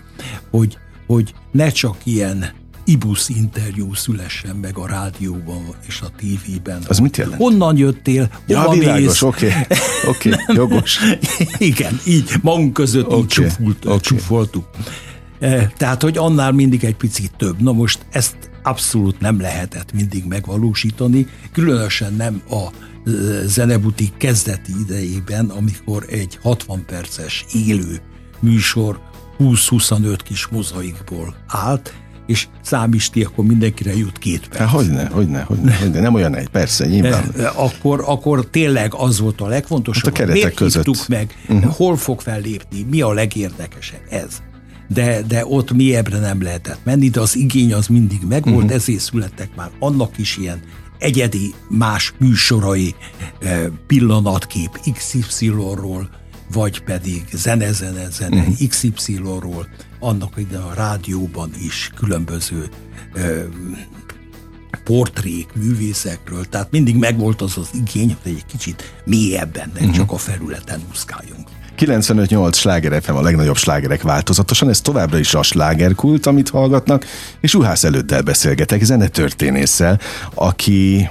hogy, 0.51 0.79
hogy 1.07 1.35
ne 1.53 1.69
csak 1.69 1.97
ilyen 2.05 2.53
ibusz 2.91 3.29
interjú 3.29 3.95
szülessen 3.95 4.57
meg 4.57 4.79
a 4.79 4.87
rádióban 4.87 5.75
és 5.87 6.01
a 6.01 6.11
tévében. 6.17 6.83
Az 6.89 6.99
mit 6.99 7.17
jelent? 7.17 7.37
Honnan 7.37 7.77
jöttél? 7.77 8.31
Ja, 8.47 8.61
Hova 8.61 8.79
világos, 8.79 9.23
oké, 9.23 9.47
okay. 9.47 9.79
okay, 10.11 10.57
jogos. 10.57 10.99
Igen, 11.59 12.01
így 12.07 12.31
magunk 12.43 12.73
között 12.73 13.07
okay. 13.07 13.19
így 13.19 13.27
csúfult, 13.27 13.85
okay. 13.85 13.99
csúfoltuk. 14.01 14.65
E, 15.41 15.73
tehát, 15.77 16.03
hogy 16.03 16.19
annál 16.19 16.53
mindig 16.53 16.85
egy 16.85 16.97
picit 16.97 17.33
több. 17.37 17.61
Na 17.61 17.73
most 17.73 18.07
ezt 18.11 18.37
abszolút 18.63 19.21
nem 19.21 19.41
lehetett 19.41 19.93
mindig 19.93 20.25
megvalósítani, 20.25 21.27
különösen 21.53 22.15
nem 22.15 22.43
a 22.51 22.55
e, 22.57 23.11
zenebutik 23.47 24.17
kezdeti 24.17 24.73
idejében, 24.81 25.51
amikor 25.51 26.07
egy 26.09 26.39
60 26.43 26.85
perces 26.87 27.45
élő 27.67 28.01
műsor 28.41 29.01
20-25 29.41 30.19
kis 30.25 30.47
mozaikból 30.47 31.35
állt, 31.47 31.95
és 32.31 32.47
számíts 32.63 33.11
ki, 33.11 33.23
akkor 33.23 33.45
mindenkire 33.45 33.97
jut 33.97 34.19
két 34.19 34.49
perc. 34.49 34.61
Há, 34.61 34.67
hogyne, 34.67 35.09
hogyne, 35.09 35.43
hogyne, 35.43 35.75
hogyne, 35.75 36.01
nem 36.01 36.15
olyan 36.15 36.35
egy, 36.37 36.49
persze, 36.49 36.87
nyilván. 36.87 37.25
Akkor, 37.55 38.03
akkor 38.07 38.47
tényleg 38.47 38.95
az 38.95 39.21
volt 39.21 39.41
a 39.41 39.47
legfontosabb. 39.47 40.05
Hát 40.05 40.13
a 40.13 40.17
keretek 40.17 40.43
Miért 40.43 40.55
között. 40.55 41.09
meg, 41.09 41.35
uh-huh. 41.49 41.75
hol 41.75 41.97
fog 41.97 42.21
fellépni, 42.21 42.87
mi 42.91 43.01
a 43.01 43.13
legérdekesebb, 43.13 44.01
ez. 44.11 44.43
De, 44.89 45.23
de 45.23 45.47
ott 45.47 45.73
mélyebbre 45.73 46.19
nem 46.19 46.43
lehetett 46.43 46.79
menni, 46.85 47.09
de 47.09 47.21
az 47.21 47.37
igény 47.37 47.73
az 47.73 47.87
mindig 47.87 48.21
megvolt, 48.29 48.57
uh-huh. 48.57 48.73
ezért 48.73 49.01
születtek 49.01 49.51
már 49.57 49.71
annak 49.79 50.19
is 50.19 50.37
ilyen 50.37 50.61
egyedi 50.99 51.55
más 51.69 52.15
műsorai, 52.19 52.95
pillanatkép 53.87 54.81
XY-ról, 54.93 56.09
vagy 56.53 56.83
pedig 56.83 57.25
zene-zene-zene 57.33 58.37
uh-huh. 58.37 58.55
Mhm. 58.59 58.67
XY-ról, 58.69 59.69
annak 59.99 60.33
ide 60.37 60.59
a 60.59 60.75
rádióban 60.75 61.51
is 61.65 61.91
különböző 61.97 62.69
ö, 63.13 63.43
portrék, 64.85 65.49
művészekről, 65.55 66.45
tehát 66.45 66.71
mindig 66.71 66.97
megvolt 66.97 67.41
az 67.43 67.57
az 67.59 67.69
igény, 67.73 68.17
hogy 68.23 68.33
egy 68.33 68.47
kicsit 68.47 68.95
mélyebben, 69.05 69.71
nem 69.75 69.83
uh-huh. 69.83 69.97
csak 69.97 70.13
a 70.13 70.17
felületen 70.17 70.81
úszkáljunk. 70.91 71.49
95-8 71.79 72.55
sláger 72.55 73.03
FM 73.03 73.15
a 73.15 73.21
legnagyobb 73.21 73.57
slágerek 73.57 74.03
változatosan, 74.03 74.69
ez 74.69 74.81
továbbra 74.81 75.19
is 75.19 75.35
a 75.35 75.43
slágerkult, 75.43 76.27
amit 76.27 76.49
hallgatnak, 76.49 77.05
és 77.41 77.55
Uhász 77.55 77.85
előddel 77.85 78.23
beszélgetek, 78.23 78.83
zenetörténésszel, 78.83 80.01
aki 80.35 81.09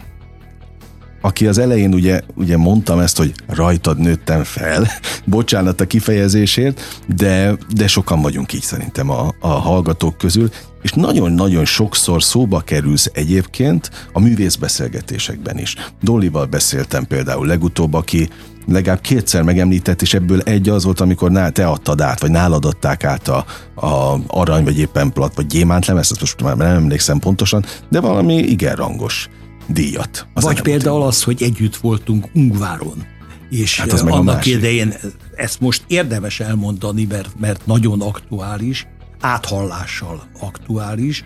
aki 1.22 1.48
az 1.48 1.58
elején 1.58 1.94
ugye, 1.94 2.22
ugye 2.36 2.58
mondtam 2.58 3.00
ezt, 3.00 3.18
hogy 3.18 3.34
rajtad 3.48 3.98
nőttem 3.98 4.44
fel, 4.44 4.88
bocsánat 5.26 5.82
a 5.82 5.88
kifejezésért, 5.88 7.04
de, 7.16 7.58
de 7.76 7.88
sokan 7.88 8.22
vagyunk 8.22 8.54
így 8.54 8.62
szerintem 8.62 9.10
a, 9.10 9.34
a 9.40 9.48
hallgatók 9.48 10.18
közül, 10.18 10.50
és 10.82 10.92
nagyon-nagyon 10.92 11.66
sokszor 11.66 12.24
szóba 12.24 12.60
kerülsz 12.60 13.10
egyébként 13.14 13.90
a 14.14 14.20
művészbeszélgetésekben 14.20 15.58
is. 15.58 15.76
Dollival 16.02 16.46
beszéltem 16.46 17.08
például 17.08 17.48
legutóbb, 17.48 17.94
aki 17.94 18.30
legalább 18.68 19.02
kétszer 19.02 19.42
megemlített, 19.42 20.02
és 20.02 20.14
ebből 20.14 20.42
egy 20.42 20.70
az 20.70 20.84
volt, 20.84 21.00
amikor 21.00 21.32
ná, 21.32 21.50
te 21.50 21.68
adtad 21.68 22.02
át, 22.02 22.20
vagy 22.20 22.32
nálad 22.32 22.66
adták 22.66 23.04
át 23.04 23.28
a, 23.28 23.46
a 23.76 24.20
arany, 24.28 24.64
vagy 24.64 24.80
éppen 24.80 25.12
plat, 25.14 25.36
vagy 25.36 25.48
gyémánt 25.48 25.86
lemez, 25.86 26.12
ezt 26.12 26.20
most 26.20 26.42
már 26.42 26.58
nem 26.58 26.76
emlékszem 26.76 27.20
pontosan, 27.20 27.66
de 27.90 28.00
valami 28.00 28.36
igen 28.36 28.76
rangos 28.76 29.30
díjat. 29.70 30.28
Az 30.34 30.44
Vagy 30.44 30.62
például 30.62 31.02
az, 31.02 31.24
hogy 31.24 31.44
együtt 31.44 31.76
voltunk 31.76 32.30
Ungváron. 32.34 33.06
És 33.50 33.80
hát 33.80 33.92
az 33.92 34.02
annak 34.02 34.46
idején 34.46 34.94
ezt 35.36 35.60
most 35.60 35.84
érdemes 35.88 36.40
elmondani, 36.40 37.06
mert, 37.06 37.40
mert 37.40 37.66
nagyon 37.66 38.02
aktuális, 38.02 38.88
áthallással 39.20 40.24
aktuális. 40.40 41.24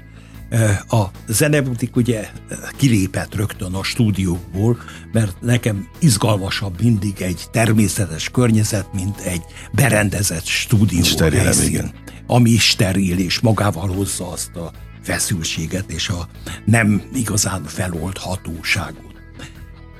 A 0.87 1.03
zenebutik 1.27 1.95
ugye 1.95 2.29
kilépett 2.77 3.35
rögtön 3.35 3.73
a 3.73 3.83
stúdióból, 3.83 4.77
mert 5.11 5.41
nekem 5.41 5.87
izgalmasabb 5.99 6.81
mindig 6.81 7.21
egy 7.21 7.41
természetes 7.51 8.29
környezet, 8.29 8.93
mint 8.93 9.19
egy 9.19 9.41
berendezett 9.71 10.45
stúdió 10.45 11.03
steril, 11.03 11.39
helyszín, 11.39 11.91
ami 12.27 12.57
steril 12.57 13.17
és 13.17 13.39
magával 13.39 13.87
hozza 13.87 14.31
azt 14.31 14.55
a 14.55 14.71
feszültséget 15.03 15.91
és 15.91 16.09
a 16.09 16.27
nem 16.65 17.01
igazán 17.13 17.63
feloldhatóságot. 17.63 19.13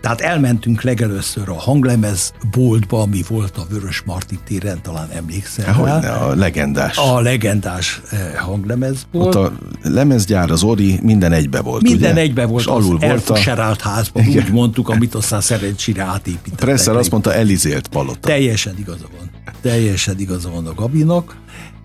Tehát 0.04 0.22
elmentünk 0.22 0.82
legelőször 0.82 1.50
a 1.50 1.54
hanglemez 1.54 2.34
boltba, 2.52 3.02
ami 3.02 3.24
volt 3.28 3.58
a 3.58 3.66
Vörös 3.70 4.02
Marti 4.06 4.40
téren, 4.46 4.82
talán 4.82 5.10
emlékszel 5.10 5.74
Hogyne, 5.74 6.12
a 6.12 6.36
legendás. 6.36 6.98
A 6.98 7.20
legendás 7.22 8.02
eh, 8.12 8.34
hanglemezbolt. 8.36 9.36
Ott 9.36 9.46
a 9.46 9.54
lemezgyár, 9.84 10.52
az 10.52 10.64
Ori, 10.64 11.00
minden 11.02 11.32
egybe 11.32 11.62
volt, 11.62 11.82
Minden 11.82 12.12
ugye? 12.12 12.22
egybe 12.22 12.46
volt, 12.46 12.64
és 12.64 12.70
alul 12.70 12.98
volt 12.98 13.30
a... 13.30 13.76
házban, 13.80 14.24
Igen. 14.24 14.44
úgy 14.44 14.52
mondtuk, 14.52 14.90
amit 14.90 15.16
aztán 15.16 15.42
szerencsére 15.42 16.04
átépítettek. 16.04 16.62
A 16.62 16.66
Presser 16.66 16.96
azt 16.96 17.12
mondta, 17.12 17.34
Elizélt 17.34 17.88
palota. 17.88 18.28
Teljesen 18.28 18.76
igaza 18.78 19.06
van. 19.18 19.30
Teljesen 19.62 20.20
igaza 20.20 20.50
van 20.50 20.68
a 20.68 20.74
Gabinak. 20.74 21.36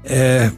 E, 0.05 0.53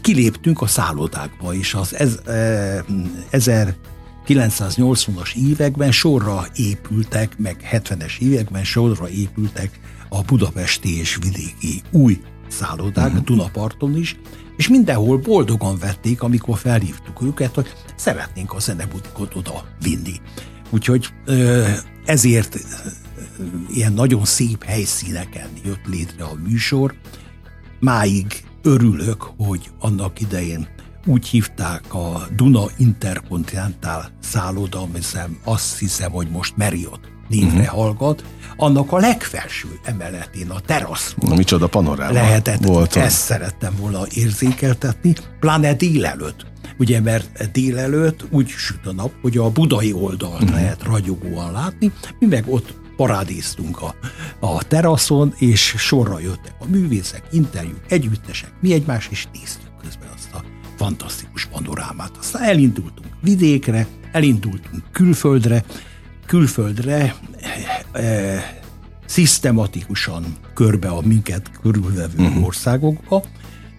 kiléptünk 0.00 0.62
a 0.62 0.66
szállodákba, 0.66 1.54
és 1.54 1.74
az 1.74 1.94
ez, 1.94 2.18
e, 2.26 2.84
1980-as 3.30 5.34
években 5.34 5.92
sorra 5.92 6.46
épültek, 6.54 7.38
meg 7.38 7.68
70-es 7.72 8.18
években 8.18 8.64
sorra 8.64 9.08
épültek 9.08 9.80
a 10.08 10.22
budapesti 10.22 10.98
és 10.98 11.16
vidéki 11.16 11.82
új 11.90 12.20
szállodák, 12.48 13.06
uh-huh. 13.06 13.24
Dunaparton 13.24 13.96
is, 13.96 14.16
és 14.56 14.68
mindenhol 14.68 15.18
boldogan 15.18 15.78
vették, 15.78 16.22
amikor 16.22 16.58
felhívtuk 16.58 17.22
őket, 17.22 17.54
hogy 17.54 17.72
szeretnénk 17.96 18.52
a 18.52 18.58
zenebutikot 18.58 19.34
oda 19.34 19.64
vinni. 19.82 20.20
Úgyhogy 20.70 21.08
ezért 22.04 22.58
ilyen 23.68 23.92
nagyon 23.92 24.24
szép 24.24 24.64
helyszíneken 24.64 25.48
jött 25.64 25.86
létre 25.86 26.24
a 26.24 26.34
műsor. 26.46 26.94
Máig 27.80 28.44
örülök, 28.64 29.22
hogy 29.36 29.70
annak 29.78 30.20
idején 30.20 30.68
úgy 31.06 31.26
hívták 31.26 31.94
a 31.94 32.26
Duna 32.36 32.64
Intercontinental 32.76 34.04
szálloda, 34.20 34.80
ami 34.80 34.98
azt 35.44 35.78
hiszem, 35.78 36.10
hogy 36.10 36.28
most 36.30 36.56
Marriott 36.56 37.12
névre 37.28 37.46
uh-huh. 37.46 37.66
hallgat, 37.66 38.24
annak 38.56 38.92
a 38.92 38.98
legfelső 38.98 39.68
emeletén, 39.84 40.50
a 40.50 40.60
terasz. 40.60 41.14
Na, 41.20 41.34
micsoda 41.34 41.66
panoráma 41.66 42.12
lehetett. 42.12 42.64
Volt 42.64 42.96
ezt 42.96 43.16
szerettem 43.16 43.74
volna 43.80 44.02
érzékeltetni, 44.14 45.14
pláne 45.40 45.74
délelőtt. 45.74 46.46
Ugye, 46.78 47.00
mert 47.00 47.50
délelőtt 47.52 48.24
úgy 48.30 48.48
süt 48.48 48.86
a 48.86 48.92
nap, 48.92 49.12
hogy 49.22 49.36
a 49.36 49.50
budai 49.50 49.92
oldalt 49.92 50.42
uh-huh. 50.42 50.50
lehet 50.50 50.82
ragyogóan 50.82 51.52
látni, 51.52 51.92
mi 52.18 52.26
meg 52.26 52.44
ott 52.48 52.74
parádéztunk 52.96 53.82
a, 53.82 53.94
a 54.40 54.64
teraszon, 54.64 55.34
és 55.38 55.74
sorra 55.78 56.18
jöttek 56.18 56.54
a 56.58 56.66
művészek, 56.66 57.22
interjúk, 57.30 57.80
együttesek, 57.88 58.52
mi 58.60 58.72
egymás 58.72 59.08
is 59.10 59.28
néztük 59.32 59.70
közben 59.82 60.08
azt 60.14 60.32
a 60.32 60.44
fantasztikus 60.76 61.46
panorámát. 61.46 62.16
Aztán 62.16 62.42
elindultunk 62.42 63.08
vidékre, 63.20 63.86
elindultunk 64.12 64.82
külföldre, 64.92 65.64
külföldre 66.26 67.14
e, 67.92 68.62
szisztematikusan 69.06 70.24
körbe 70.54 70.88
a 70.88 71.00
minket 71.04 71.50
körülvevő 71.62 72.24
uh-huh. 72.24 72.44
országokba, 72.44 73.22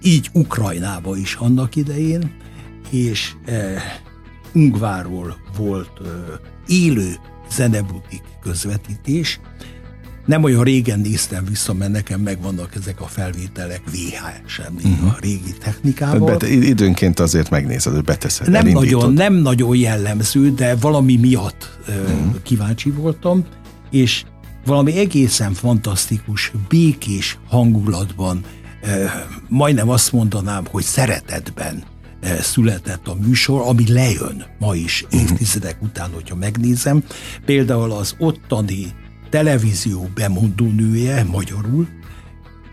így 0.02 0.30
Ukrajnába 0.34 1.18
is 1.18 1.36
annak 1.36 1.76
idején, 1.76 2.32
és 2.90 3.34
e, 3.46 3.82
Ungváról 4.54 5.38
volt 5.58 6.00
e, 6.00 6.08
élő 6.68 7.16
zenebutik 7.52 8.22
közvetítés. 8.42 9.40
Nem 10.26 10.44
olyan 10.44 10.64
régen 10.64 11.00
néztem 11.00 11.46
vissza, 11.46 11.74
mert 11.74 11.92
nekem 11.92 12.20
megvannak 12.20 12.76
ezek 12.76 13.02
a 13.02 13.06
felvételek 13.06 13.82
VHS-en, 13.86 14.74
uh-huh. 14.74 15.12
a 15.12 15.18
régi 15.22 15.54
technikával. 15.60 16.38
Bet, 16.38 16.50
időnként 16.50 17.20
azért 17.20 17.50
megnézed, 17.50 17.94
hogy 17.94 18.04
beteszed, 18.04 18.50
nem 18.50 18.68
nagyon, 18.68 19.14
nem 19.14 19.34
nagyon 19.34 19.76
jellemző, 19.76 20.52
de 20.52 20.76
valami 20.76 21.16
miatt 21.16 21.80
uh-huh. 21.88 22.42
kíváncsi 22.44 22.90
voltam, 22.90 23.46
és 23.92 24.24
valami 24.66 24.98
egészen 24.98 25.54
fantasztikus, 25.54 26.52
békés 26.70 27.38
hangulatban, 27.48 28.44
majdnem 29.48 29.90
azt 29.90 30.12
mondanám, 30.12 30.64
hogy 30.72 30.84
szeretetben 30.84 31.84
született 32.42 33.08
a 33.08 33.16
műsor, 33.16 33.62
ami 33.62 33.92
lejön 33.92 34.46
ma 34.60 34.76
is 34.76 35.06
mhm. 35.10 35.22
évtizedek 35.22 35.82
után, 35.82 36.10
hogyha 36.14 36.36
megnézem. 36.36 37.04
Például 37.46 37.92
az 37.92 38.16
ottani 38.20 38.94
televízió 39.30 40.10
bemondó 40.16 40.66
nője 40.66 41.24
magyarul 41.24 41.88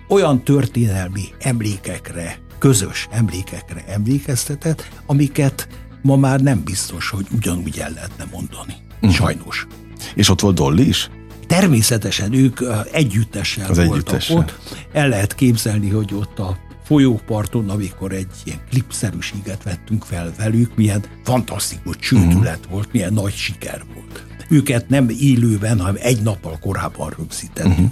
olyan 0.09 0.45
történelmi 0.45 1.25
emlékekre, 1.39 2.39
közös 2.59 3.09
emlékekre 3.11 3.85
emlékeztetett, 3.87 4.89
amiket 5.07 5.69
ma 6.03 6.17
már 6.17 6.41
nem 6.41 6.63
biztos, 6.65 7.11
hogy 7.11 7.27
ugyanúgy 7.35 7.79
el 7.79 7.91
lehetne 7.91 8.25
mondani. 8.33 8.75
Uh-huh. 8.95 9.11
Sajnos. 9.11 9.67
És 10.15 10.29
ott 10.29 10.41
volt 10.41 10.55
Dolly 10.55 10.83
is? 10.83 11.11
Természetesen 11.47 12.33
ők 12.33 12.61
együttesen 12.93 13.71
Az 13.71 13.77
voltak 13.77 13.95
együttesen. 13.95 14.37
ott. 14.37 14.59
El 14.93 15.09
lehet 15.09 15.35
képzelni, 15.35 15.91
hogy 15.91 16.15
ott 16.15 16.39
a 16.39 16.59
folyóparton, 16.85 17.69
amikor 17.69 18.13
egy 18.13 18.31
ilyen 18.45 18.61
klipszerűséget 18.71 19.63
vettünk 19.63 20.05
fel 20.05 20.33
velük, 20.39 20.77
milyen 20.77 21.05
fantasztikus 21.25 21.97
csődület 21.97 22.59
uh-huh. 22.59 22.73
volt, 22.73 22.93
milyen 22.93 23.13
nagy 23.13 23.35
siker 23.35 23.83
volt. 23.95 24.27
Őket 24.49 24.89
nem 24.89 25.09
élőben, 25.09 25.79
hanem 25.79 25.97
egy 26.01 26.23
nappal 26.23 26.59
korábban 26.59 27.15
rögzítettük. 27.19 27.71
Uh-huh. 27.73 27.91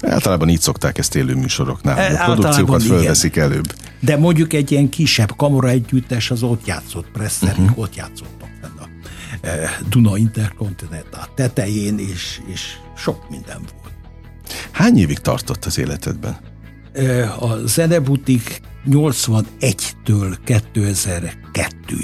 Általában 0.00 0.48
így 0.48 0.60
szokták 0.60 0.98
ezt 0.98 1.14
élő 1.14 1.34
műsoroknál. 1.34 1.98
E, 1.98 2.22
a 2.22 2.24
produkciókat 2.24 2.82
fölveszik 2.82 3.36
előbb. 3.36 3.74
De 4.00 4.16
mondjuk 4.16 4.52
egy 4.52 4.72
ilyen 4.72 4.88
kisebb 4.88 5.36
kamera 5.36 5.68
együttes 5.68 6.30
az 6.30 6.42
ott 6.42 6.66
játszott, 6.66 7.10
Presser, 7.12 7.58
uh-huh. 7.58 7.78
ott 7.78 7.94
játszottak 7.94 8.48
fenn 8.60 8.78
a 8.78 8.88
e, 9.46 9.78
Duna 9.88 10.16
Intercontinental 10.16 11.28
tetején, 11.34 11.98
és, 11.98 12.40
és 12.46 12.76
sok 12.96 13.30
minden 13.30 13.58
volt. 13.58 13.94
Hány 14.70 14.98
évig 14.98 15.18
tartott 15.18 15.64
az 15.64 15.78
életedben? 15.78 16.36
A 17.38 17.66
zenebutik 17.66 18.60
81-től 18.90 20.36
2002. 20.44 21.34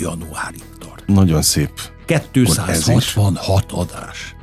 januárig 0.00 0.62
tart. 0.78 1.06
Nagyon 1.06 1.42
szép. 1.42 1.70
266 2.06 3.72
adás. 3.72 4.34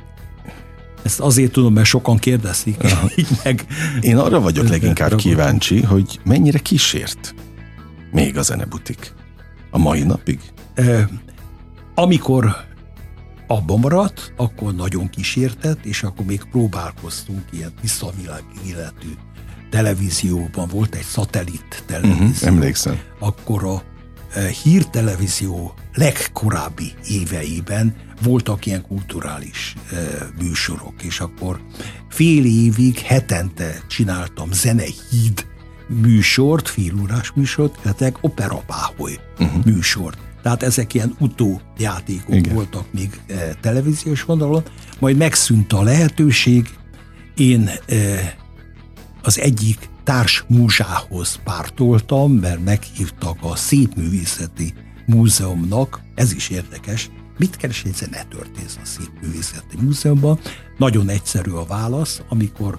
Ezt 1.02 1.20
azért 1.20 1.52
tudom, 1.52 1.72
mert 1.72 1.86
sokan 1.86 2.16
kérdezik. 2.16 2.76
Így 3.16 3.28
meg. 3.44 3.66
Én 4.00 4.16
arra 4.16 4.40
vagyok 4.40 4.68
leginkább 4.68 5.14
kíváncsi, 5.14 5.82
hogy 5.82 6.20
mennyire 6.24 6.58
kísért 6.58 7.34
még 8.10 8.38
a 8.38 8.42
zenebutik. 8.42 9.12
A 9.70 9.78
mai 9.78 10.02
napig? 10.02 10.40
amikor 11.94 12.56
abban 13.46 13.78
maradt, 13.78 14.32
akkor 14.36 14.74
nagyon 14.74 15.08
kísértett, 15.08 15.84
és 15.84 16.02
akkor 16.02 16.26
még 16.26 16.42
próbálkoztunk 16.50 17.42
ilyen 17.50 17.72
visszavilág 17.80 18.44
életű 18.66 19.08
televízióban 19.70 20.68
volt 20.68 20.94
egy 20.94 21.04
szatellit 21.04 21.82
televízió. 21.86 22.26
Uh-huh, 22.26 22.46
emlékszem. 22.46 22.98
Akkor 23.18 23.64
a 23.64 23.82
e, 24.34 24.46
hírtelevízió 24.46 25.74
legkorábbi 25.94 26.92
éveiben 27.08 27.94
voltak 28.22 28.66
ilyen 28.66 28.82
kulturális 28.82 29.74
e, 29.92 29.96
műsorok, 30.38 31.02
és 31.02 31.20
akkor 31.20 31.60
fél 32.08 32.44
évig 32.44 32.98
hetente 32.98 33.82
csináltam 33.88 34.52
zenehíd 34.52 35.46
műsort, 35.88 36.68
félórás 36.68 37.32
műsort, 37.34 37.78
illetve 37.84 38.12
operapáholy 38.20 39.18
uh-huh. 39.38 39.64
műsort. 39.64 40.18
Tehát 40.42 40.62
ezek 40.62 40.94
ilyen 40.94 41.16
utójátékok 41.18 42.34
Igen. 42.34 42.54
voltak 42.54 42.92
még 42.92 43.20
e, 43.26 43.54
televíziós 43.60 44.22
vonalon, 44.22 44.62
majd 44.98 45.16
megszűnt 45.16 45.72
a 45.72 45.82
lehetőség, 45.82 46.68
én 47.36 47.70
e, 47.86 47.94
az 49.22 49.38
egyik 49.38 49.88
társ 50.04 50.44
múzsához 50.48 51.40
pártoltam, 51.44 52.32
mert 52.32 52.64
meghívtak 52.64 53.38
a 53.40 53.56
Szépművészeti 53.56 54.74
Múzeumnak, 55.06 56.00
ez 56.14 56.32
is 56.32 56.48
érdekes, 56.48 57.10
mit 57.38 57.56
keres 57.56 57.84
egy 57.84 57.94
zenetörtész 57.94 58.78
a 58.82 58.86
Szépművészeti 58.86 59.76
Múzeumban? 59.80 60.38
Nagyon 60.78 61.08
egyszerű 61.08 61.50
a 61.50 61.64
válasz, 61.64 62.22
amikor 62.28 62.78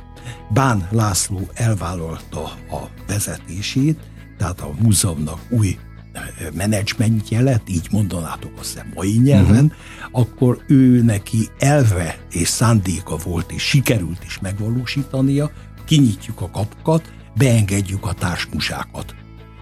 Bán 0.53 0.87
László 0.91 1.49
elvállalta 1.53 2.43
a 2.71 2.89
vezetését, 3.07 3.99
tehát 4.37 4.61
a 4.61 4.73
múzeumnak 4.79 5.39
új 5.49 5.77
eh, 6.11 6.23
menedzsmentje 6.53 7.41
lett, 7.41 7.69
így 7.69 7.87
mondanátok 7.91 8.51
azt 8.59 8.85
mai 8.93 9.17
nyelven, 9.17 9.65
uh-huh. 9.65 9.71
akkor 10.11 10.63
ő 10.67 11.01
neki 11.01 11.49
elve 11.59 12.17
és 12.31 12.47
szándéka 12.47 13.15
volt, 13.15 13.51
és 13.51 13.63
sikerült 13.63 14.23
is 14.23 14.39
megvalósítania, 14.39 15.51
kinyitjuk 15.91 16.41
a 16.41 16.49
kapukat, 16.49 17.13
beengedjük 17.37 18.05
a 18.05 18.13
társmusákat, 18.13 19.15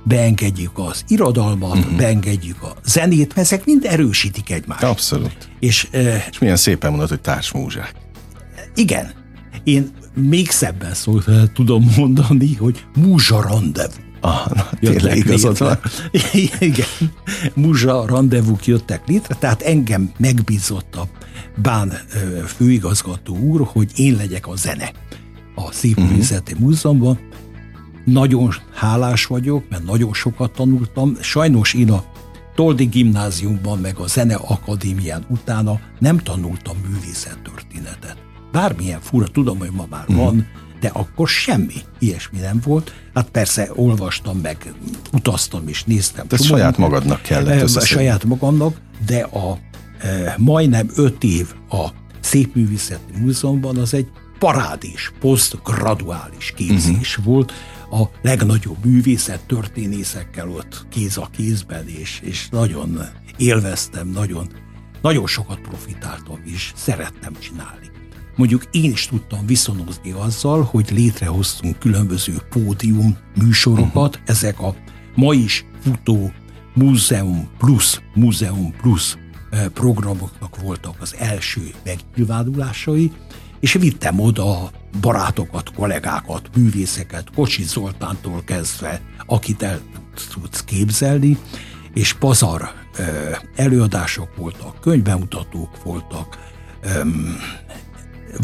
beengedjük 0.04 0.72
az 0.80 1.04
irodalmat, 1.08 1.78
uh-huh. 1.78 1.98
beengedjük 1.98 2.64
a 2.64 2.76
zenét, 2.86 3.36
mert 3.36 3.38
ezek 3.38 3.66
mind 3.66 3.86
erősítik 3.86 4.50
egymást. 4.50 4.84
Abszolút. 4.84 5.50
És, 5.60 5.88
uh, 5.94 6.16
és 6.32 6.40
milyen 6.40 6.56
szépen 6.56 6.90
mondod, 6.90 7.10
hogy 7.10 7.22
társmúzsák. 7.22 7.94
Igen. 8.76 9.12
Én 9.64 9.92
még 10.14 10.50
szebben 10.50 10.94
szólt, 10.94 11.52
tudom 11.54 11.94
mondani, 11.98 12.56
hogy 12.56 12.86
múzsa 12.96 13.48
rendezvú. 13.48 14.02
Ah, 14.22 14.52
na, 14.54 14.70
tényleg 14.80 15.18
igazad 15.18 15.58
van. 15.58 15.80
Igen, 16.60 16.88
múzsa 17.54 18.06
rendezvúk 18.08 18.66
jöttek 18.66 19.08
létre, 19.08 19.36
tehát 19.36 19.62
engem 19.62 20.12
megbízott 20.18 20.96
a 20.96 21.08
Bán 21.62 21.94
főigazgató 22.46 23.38
úr, 23.38 23.68
hogy 23.72 23.92
én 23.96 24.16
legyek 24.16 24.48
a 24.48 24.56
zene 24.56 24.92
a 25.68 25.72
Szépművészeti 25.72 26.52
uh-huh. 26.52 26.68
Múzeumban. 26.68 27.20
Nagyon 28.06 28.54
hálás 28.74 29.26
vagyok, 29.26 29.70
mert 29.70 29.84
nagyon 29.84 30.14
sokat 30.14 30.52
tanultam. 30.52 31.18
Sajnos 31.22 31.74
én 31.74 31.92
a 31.92 32.04
Toldi 32.56 32.86
gimnáziumban, 32.86 33.80
meg 33.80 33.98
a 33.98 34.08
Zene 34.08 34.36
Akadémián 34.36 35.26
utána 35.30 35.80
nem 36.00 36.18
tanultam 36.18 36.78
művészettörténetet. 36.90 38.18
Bármilyen 38.52 39.00
fura, 39.02 39.28
tudom, 39.28 39.58
hogy 39.58 39.72
ma 39.72 39.86
már 39.90 40.06
uh-huh. 40.08 40.24
van, 40.24 40.48
de 40.80 40.88
akkor 40.88 41.28
semmi 41.28 41.74
ilyesmi 42.00 42.40
nem 42.40 42.62
volt. 42.64 42.94
Hát 43.14 43.30
persze 43.30 43.72
olvastam 43.76 44.38
meg, 44.38 44.74
utaztam 45.14 45.68
és 45.68 45.84
néztem. 45.84 46.26
De 46.28 46.38
saját 46.38 46.78
magadnak 46.78 47.22
kellett 47.22 47.62
összeszedni. 47.62 47.88
Saját 47.88 48.24
magamnak, 48.24 48.82
de 49.06 49.20
a 49.20 49.58
e, 50.00 50.36
majdnem 50.38 50.90
öt 50.96 51.24
év 51.24 51.54
a 51.70 51.88
Szépművészeti 52.20 53.20
Múzeumban 53.20 53.78
az 53.78 53.94
egy 53.94 54.08
parádés, 54.40 55.12
posztgraduális 55.20 56.54
képzés 56.56 57.18
uh-huh. 57.18 57.34
volt, 57.34 57.54
a 57.92 58.04
legnagyobb 58.22 58.86
művészet 58.86 59.46
történészekkel 59.46 60.50
ott 60.50 60.86
kéz 60.90 61.18
a 61.18 61.30
kézben, 61.32 61.88
és, 61.88 62.20
és 62.24 62.50
nagyon 62.50 63.00
élveztem, 63.38 64.08
nagyon, 64.08 64.50
nagyon 65.02 65.28
sokat 65.28 65.60
profitáltam, 65.60 66.42
és 66.44 66.72
szerettem 66.76 67.34
csinálni. 67.40 67.90
Mondjuk 68.36 68.64
én 68.72 68.92
is 68.92 69.08
tudtam 69.08 69.46
viszonozni 69.46 70.12
azzal, 70.12 70.64
hogy 70.64 70.92
létrehoztunk 70.92 71.80
különböző 71.80 72.42
pódium 72.50 73.18
műsorokat, 73.36 74.16
uh-huh. 74.16 74.30
ezek 74.30 74.60
a 74.60 74.76
ma 75.16 75.34
is 75.34 75.66
futó 75.84 76.32
Múzeum 76.74 77.50
Plus, 77.58 78.02
Múzeum 78.14 78.72
Plus 78.82 79.18
eh, 79.50 79.66
programoknak 79.74 80.62
voltak 80.62 80.96
az 81.00 81.16
első 81.20 81.62
megnyilvánulásai, 81.84 83.12
és 83.60 83.74
vittem 83.74 84.20
oda 84.20 84.72
barátokat, 85.02 85.74
kollégákat, 85.74 86.50
művészeket, 86.56 87.28
Kocsi 87.36 87.64
Zoltántól 87.64 88.44
kezdve, 88.44 89.02
akit 89.26 89.64
el 89.64 89.80
tudsz 90.34 90.64
képzelni, 90.64 91.38
és 91.94 92.14
pazar 92.14 92.72
előadások 93.56 94.36
voltak, 94.36 94.80
könyvbemutatók 94.82 95.84
voltak, 95.84 96.38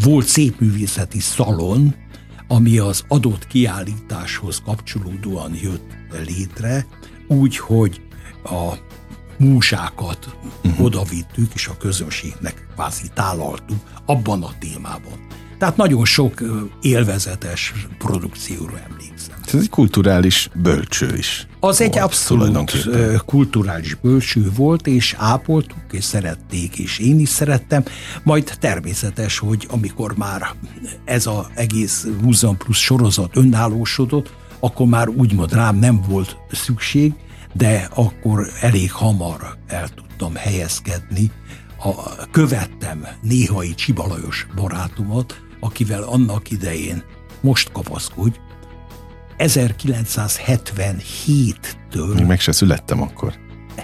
volt 0.02 0.26
szép 0.26 0.60
művészeti 0.60 1.20
szalon, 1.20 1.94
ami 2.48 2.78
az 2.78 3.04
adott 3.08 3.46
kiállításhoz 3.46 4.62
kapcsolódóan 4.64 5.54
jött 5.62 5.96
létre, 6.26 6.86
úgy, 7.28 7.56
hogy 7.56 8.00
a 8.44 8.74
músákat 9.38 10.36
uh-huh. 10.64 10.84
odavittük, 10.84 11.54
és 11.54 11.66
a 11.66 11.76
közönségnek 11.76 12.66
kvázi 12.74 13.06
tálaltuk 13.14 13.80
abban 14.06 14.42
a 14.42 14.50
témában. 14.58 15.26
Tehát 15.58 15.76
nagyon 15.76 16.04
sok 16.04 16.42
élvezetes 16.80 17.72
produkcióra 17.98 18.78
emlékszem. 18.90 19.36
Ez 19.46 19.54
egy 19.54 19.70
kulturális 19.70 20.48
bölcső 20.54 21.16
is. 21.16 21.46
Az 21.60 21.78
volt, 21.78 21.90
egy 21.90 21.98
abszolút 21.98 22.88
kulturális 23.24 23.94
bölcső 23.94 24.50
volt, 24.56 24.86
és 24.86 25.14
ápoltuk, 25.18 25.78
és 25.90 26.04
szerették, 26.04 26.78
és 26.78 26.98
én 26.98 27.18
is 27.18 27.28
szerettem. 27.28 27.84
Majd 28.22 28.56
természetes, 28.60 29.38
hogy 29.38 29.66
amikor 29.70 30.16
már 30.16 30.54
ez 31.04 31.26
az 31.26 31.46
egész 31.54 32.06
Múzeum 32.20 32.56
Plus 32.56 32.78
sorozat 32.78 33.36
önállósodott, 33.36 34.32
akkor 34.60 34.86
már 34.86 35.08
úgymond 35.08 35.52
rám 35.52 35.76
nem 35.76 36.00
volt 36.08 36.36
szükség, 36.52 37.12
de 37.56 37.88
akkor 37.94 38.50
elég 38.60 38.92
hamar 38.92 39.56
el 39.66 39.88
tudtam 39.88 40.34
helyezkedni. 40.34 41.30
A, 41.78 42.26
követtem 42.30 43.06
néhai 43.22 43.74
Csibalajos 43.74 44.46
barátomat, 44.54 45.40
akivel 45.60 46.02
annak 46.02 46.50
idején 46.50 47.02
most 47.40 47.72
kapaszkodj, 47.72 48.36
1977-től... 49.38 52.14
Még 52.14 52.24
meg 52.24 52.40
se 52.40 52.52
születtem 52.52 53.02
akkor. 53.02 53.34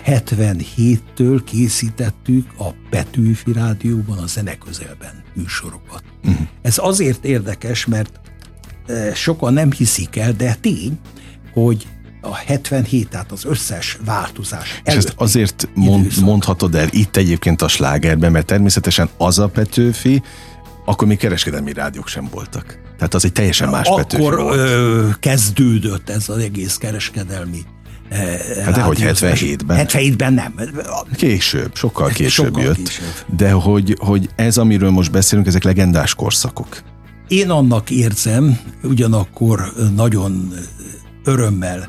77-től 0.07 1.41
készítettük 1.45 2.51
a 2.59 2.69
Petőfi 2.91 3.53
Rádióban, 3.53 4.19
a 4.19 4.27
Zeneközelben 4.27 5.23
műsorokat. 5.35 6.03
Uh-huh. 6.25 6.47
Ez 6.63 6.79
azért 6.79 7.25
érdekes, 7.25 7.87
mert 7.87 8.21
e, 8.87 9.15
sokan 9.15 9.53
nem 9.53 9.73
hiszik 9.73 10.17
el, 10.17 10.33
de 10.33 10.55
tény, 10.55 10.99
hogy 11.53 11.87
a 12.25 12.35
77, 12.35 13.09
tehát 13.09 13.33
az 13.33 13.45
összes 13.45 13.99
változás 14.05 14.81
És 14.85 14.95
ezt 14.95 15.13
azért 15.17 15.69
mond, 15.75 16.13
mondhatod 16.21 16.75
el 16.75 16.89
itt 16.91 17.17
egyébként 17.17 17.63
a 17.63 17.69
slágerben, 17.69 18.33
mert 18.33 18.47
természetesen 18.47 19.09
az 19.17 19.39
a 19.39 19.49
Petőfi, 19.49 20.23
akkor 20.85 21.09
még 21.09 21.19
kereskedelmi 21.19 21.73
rádiók 21.73 22.09
sem 22.09 22.29
voltak. 22.31 22.79
Tehát 22.97 23.15
az 23.15 23.25
egy 23.25 23.33
teljesen 23.33 23.69
más 23.69 23.87
Akkor 23.87 24.03
Petőfi 24.03 24.23
volt. 24.23 24.57
Ö, 24.57 25.09
kezdődött 25.21 26.11
ez 26.11 26.29
az 26.29 26.39
egész 26.39 26.77
kereskedelmi 26.77 27.65
Hát 28.65 28.75
de 28.75 28.81
hogy 28.81 28.99
77-ben? 29.01 29.87
77-ben 29.89 30.33
nem. 30.33 30.55
Később, 31.15 31.75
sokkal 31.75 32.09
később 32.09 32.47
sokkal 32.47 32.63
jött. 32.63 32.77
Később. 32.77 33.37
De 33.37 33.51
hogy, 33.51 33.97
hogy 33.99 34.29
ez, 34.37 34.59
amiről 34.59 34.91
most 34.91 35.11
beszélünk, 35.11 35.47
ezek 35.47 35.63
legendás 35.63 36.15
korszakok. 36.15 36.83
Én 37.29 37.51
annak 37.51 37.91
érzem, 37.91 38.59
ugyanakkor 38.83 39.73
nagyon 39.95 40.55
örömmel 41.25 41.89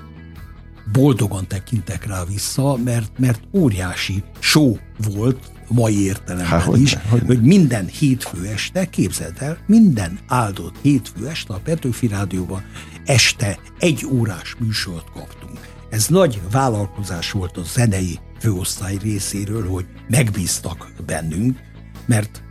boldogan 0.93 1.47
tekintek 1.47 2.05
rá 2.05 2.23
vissza, 2.25 2.77
mert, 2.83 3.19
mert 3.19 3.41
óriási 3.53 4.23
show 4.39 4.77
volt 5.13 5.51
mai 5.67 6.03
értelemben 6.03 6.61
Há, 6.61 6.71
is, 6.75 6.97
hogy, 7.09 7.23
hogy 7.25 7.41
minden 7.41 7.85
hétfő 7.85 8.45
este, 8.45 8.85
képzeld 8.85 9.35
el, 9.39 9.57
minden 9.67 10.19
áldott 10.27 10.75
hétfő 10.81 11.27
este 11.27 11.53
a 11.53 11.59
Petőfi 11.63 12.07
Rádióban 12.07 12.63
este 13.05 13.59
egy 13.79 14.05
órás 14.11 14.55
műsort 14.59 15.11
kaptunk. 15.13 15.59
Ez 15.89 16.07
nagy 16.07 16.41
vállalkozás 16.51 17.31
volt 17.31 17.57
a 17.57 17.63
zenei 17.63 18.19
főosztály 18.39 18.97
részéről, 19.01 19.69
hogy 19.69 19.85
megbíztak 20.07 20.91
bennünk, 21.05 21.59
mert 22.05 22.43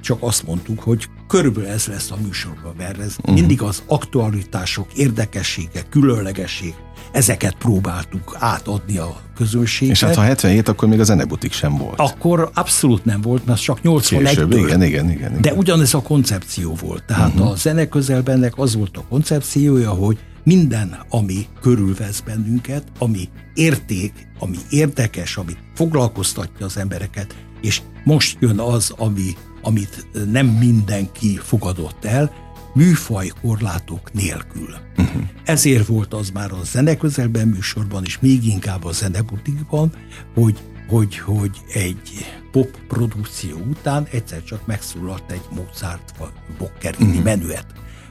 csak 0.00 0.22
azt 0.22 0.46
mondtuk, 0.46 0.80
hogy 0.80 1.08
körülbelül 1.28 1.68
ez 1.68 1.86
lesz 1.86 2.10
a 2.10 2.16
műsorban, 2.22 2.74
mert 2.76 2.98
ez 2.98 3.16
uh-huh. 3.18 3.34
mindig 3.34 3.62
az 3.62 3.82
aktualitások, 3.86 4.92
érdekessége, 4.92 5.82
különlegesség, 5.90 6.74
ezeket 7.12 7.54
próbáltuk 7.54 8.36
átadni 8.38 8.98
a 8.98 9.16
közönségnek. 9.36 9.96
És 9.96 10.02
hát 10.02 10.14
ha 10.14 10.22
77, 10.22 10.68
akkor 10.68 10.88
még 10.88 11.00
a 11.00 11.04
zenebutik 11.04 11.52
sem 11.52 11.76
volt. 11.76 12.00
Akkor 12.00 12.50
abszolút 12.54 13.04
nem 13.04 13.20
volt, 13.20 13.46
mert 13.46 13.62
csak 13.62 13.82
81 13.82 14.26
Később, 14.26 14.52
igen, 14.52 14.82
igen, 14.82 15.10
igen, 15.10 15.10
igen. 15.10 15.40
De 15.40 15.52
ugyanez 15.52 15.94
a 15.94 16.02
koncepció 16.02 16.74
volt. 16.80 17.04
Tehát 17.06 17.34
uh-huh. 17.34 17.50
a 17.50 17.54
zeneközelbennek 17.54 18.52
az 18.56 18.74
volt 18.74 18.96
a 18.96 19.04
koncepciója, 19.08 19.90
hogy 19.90 20.18
minden, 20.44 20.98
ami 21.08 21.46
körülvesz 21.60 22.20
bennünket, 22.20 22.84
ami 22.98 23.28
érték, 23.54 24.12
ami 24.38 24.56
érdekes, 24.70 25.36
ami 25.36 25.52
foglalkoztatja 25.74 26.66
az 26.66 26.76
embereket, 26.76 27.34
és 27.60 27.82
most 28.04 28.36
jön 28.40 28.58
az, 28.58 28.92
ami, 28.96 29.34
amit 29.64 30.06
nem 30.30 30.46
mindenki 30.46 31.36
fogadott 31.42 32.04
el, 32.04 32.32
műfajkorlátok 32.74 34.12
nélkül. 34.12 34.74
Uh-huh. 34.96 35.22
Ezért 35.44 35.86
volt 35.86 36.14
az 36.14 36.30
már 36.30 36.52
a 36.52 36.64
zeneközelben 36.64 37.48
műsorban, 37.48 38.04
és 38.04 38.18
még 38.18 38.46
inkább 38.46 38.84
a 38.84 38.92
zenebutikban, 38.92 39.92
hogy, 40.34 40.58
hogy, 40.88 41.18
hogy 41.18 41.62
egy 41.72 42.26
pop 42.50 42.78
produkció 42.88 43.56
után 43.70 44.06
egyszer 44.10 44.42
csak 44.42 44.66
megszólalt 44.66 45.30
egy 45.30 45.44
Mozart 45.54 46.14
vagy 46.18 46.32
Boccherini 46.58 47.10
uh-huh. 47.10 47.24
menüet 47.24 47.66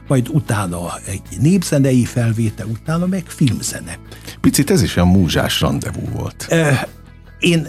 majd 0.08 0.28
utána 0.28 0.98
egy 1.06 1.22
népzenei 1.40 2.04
felvétel, 2.04 2.66
utána 2.66 3.06
meg 3.06 3.24
filmzene. 3.26 3.98
Picit 4.40 4.70
ez 4.70 4.82
is 4.82 4.96
olyan 4.96 5.08
múzsás 5.08 5.60
rendezvú 5.60 6.08
volt. 6.12 6.54
Én 7.38 7.68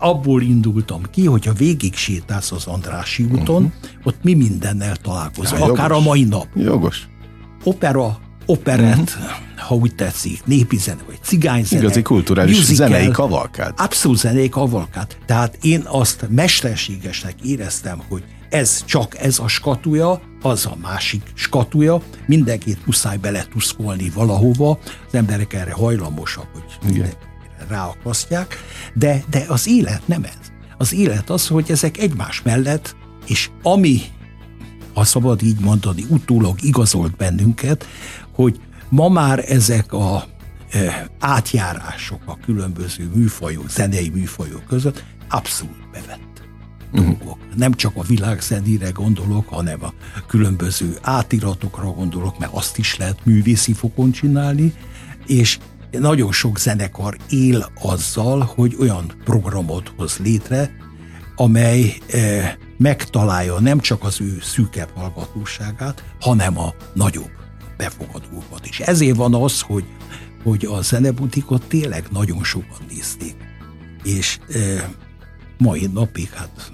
abból 0.00 0.42
indultam 0.42 1.02
ki, 1.10 1.26
hogy 1.26 1.44
ha 1.44 1.52
végig 1.52 1.94
sétálsz 1.94 2.52
az 2.52 2.66
Andrási 2.66 3.22
úton, 3.22 3.62
uh-huh. 3.62 3.72
ott 4.04 4.22
mi 4.22 4.34
mindennel 4.34 4.96
találkozol, 4.96 5.58
ja, 5.58 5.64
akár 5.64 5.92
a 5.92 6.00
mai 6.00 6.24
nap. 6.24 6.46
Jogos. 6.54 7.08
Opera, 7.64 8.18
operett, 8.46 8.98
uh-huh. 8.98 9.30
ha 9.56 9.74
úgy 9.74 9.94
tetszik, 9.94 10.44
népi 10.44 10.76
zene, 10.76 11.00
vagy 11.06 11.18
cigányzene. 11.22 11.80
Igazi 11.80 12.02
kulturális 12.02 12.56
musical, 12.56 12.88
zenei 12.88 13.10
kavalkát. 13.10 13.80
Abszolút 13.80 14.18
zenei 14.18 14.48
kavalkát. 14.48 15.18
Tehát 15.26 15.58
én 15.62 15.82
azt 15.86 16.26
mesterségesnek 16.30 17.34
éreztem, 17.42 18.02
hogy 18.08 18.24
ez 18.50 18.84
csak 18.84 19.18
ez 19.18 19.38
a 19.38 19.48
skatuja, 19.48 20.20
az 20.42 20.66
a 20.66 20.76
másik 20.82 21.22
skatuja, 21.34 22.02
mindenkit 22.26 22.86
muszáj 22.86 23.16
beletuszkolni 23.16 24.10
valahova, 24.14 24.78
az 25.06 25.14
emberek 25.14 25.52
erre 25.52 25.72
hajlamosak, 25.72 26.46
hogy 26.52 26.90
Igen 26.90 27.28
ráakasztják, 27.70 28.58
de, 28.94 29.24
de 29.30 29.44
az 29.48 29.68
élet 29.68 30.02
nem 30.06 30.24
ez. 30.24 30.50
Az 30.78 30.92
élet 30.92 31.30
az, 31.30 31.46
hogy 31.46 31.70
ezek 31.70 31.98
egymás 31.98 32.42
mellett, 32.42 32.96
és 33.26 33.50
ami, 33.62 34.00
ha 34.94 35.04
szabad 35.04 35.42
így 35.42 35.60
mondani, 35.60 36.04
utólag 36.08 36.62
igazolt 36.62 37.16
bennünket, 37.16 37.86
hogy 38.32 38.60
ma 38.88 39.08
már 39.08 39.44
ezek 39.48 39.92
a 39.92 40.24
e, 40.70 41.10
átjárások 41.18 42.22
a 42.24 42.38
különböző 42.44 43.10
műfajok, 43.14 43.70
zenei 43.70 44.08
műfajok 44.08 44.64
között 44.64 45.04
abszolút 45.28 45.90
bevett 45.92 46.30
dolgok. 46.92 47.38
Nem 47.56 47.74
csak 47.74 47.96
a 47.96 48.02
világzenére 48.02 48.90
gondolok, 48.90 49.48
hanem 49.48 49.84
a 49.84 49.92
különböző 50.26 50.98
átiratokra 51.02 51.90
gondolok, 51.90 52.38
mert 52.38 52.52
azt 52.52 52.78
is 52.78 52.96
lehet 52.96 53.24
művészi 53.24 53.72
fokon 53.72 54.10
csinálni, 54.10 54.74
és 55.26 55.58
nagyon 55.98 56.32
sok 56.32 56.58
zenekar 56.58 57.16
él 57.28 57.70
azzal, 57.80 58.40
hogy 58.40 58.76
olyan 58.80 59.12
programot 59.24 59.92
hoz 59.96 60.18
létre, 60.18 60.70
amely 61.36 61.94
eh, 62.10 62.54
megtalálja 62.78 63.58
nem 63.58 63.80
csak 63.80 64.04
az 64.04 64.20
ő 64.20 64.38
szűkebb 64.42 64.90
hallgatóságát, 64.94 66.04
hanem 66.20 66.58
a 66.58 66.74
nagyobb 66.92 67.30
befogadókat 67.76 68.66
is. 68.66 68.80
Ezért 68.80 69.16
van 69.16 69.34
az, 69.34 69.60
hogy, 69.60 69.84
hogy 70.42 70.64
a 70.64 70.82
zenebutikot 70.82 71.62
tényleg 71.68 72.04
nagyon 72.10 72.44
sokan 72.44 72.78
nézték. 72.88 73.36
És 74.02 74.38
eh, 74.48 74.84
mai 75.58 75.86
napig, 75.92 76.30
hát 76.30 76.72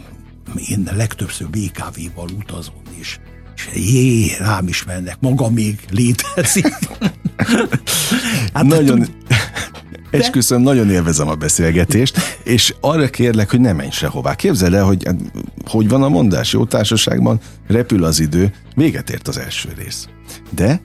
én 0.69 0.89
legtöbbször 0.97 1.49
BKV-val 1.49 2.29
utazom, 2.39 2.83
és, 2.99 3.19
és 3.57 3.69
jé, 3.75 4.37
rám 4.39 4.69
is 4.69 4.85
mennek, 4.85 5.17
maga 5.21 5.51
még 5.51 5.79
létezik. 5.91 6.67
hát 8.55 8.65
nagyon, 8.65 8.99
tud... 8.99 9.11
esküszöm, 10.11 10.63
nagyon 10.63 10.91
élvezem 10.91 11.29
a 11.29 11.35
beszélgetést, 11.35 12.39
és 12.43 12.75
arra 12.81 13.09
kérlek, 13.09 13.51
hogy 13.51 13.61
ne 13.61 13.73
menj 13.73 13.91
sehová. 13.91 14.35
Képzeld 14.35 14.75
el, 14.75 14.85
hogy 14.85 15.09
hogy 15.67 15.89
van 15.89 16.03
a 16.03 16.09
mondás 16.09 16.53
jó 16.53 16.65
társaságban, 16.65 17.41
repül 17.67 18.05
az 18.05 18.21
idő, 18.21 18.53
véget 18.75 19.11
ért 19.11 19.29
az 19.29 19.39
első 19.39 19.69
rész. 19.77 20.09
De 20.51 20.81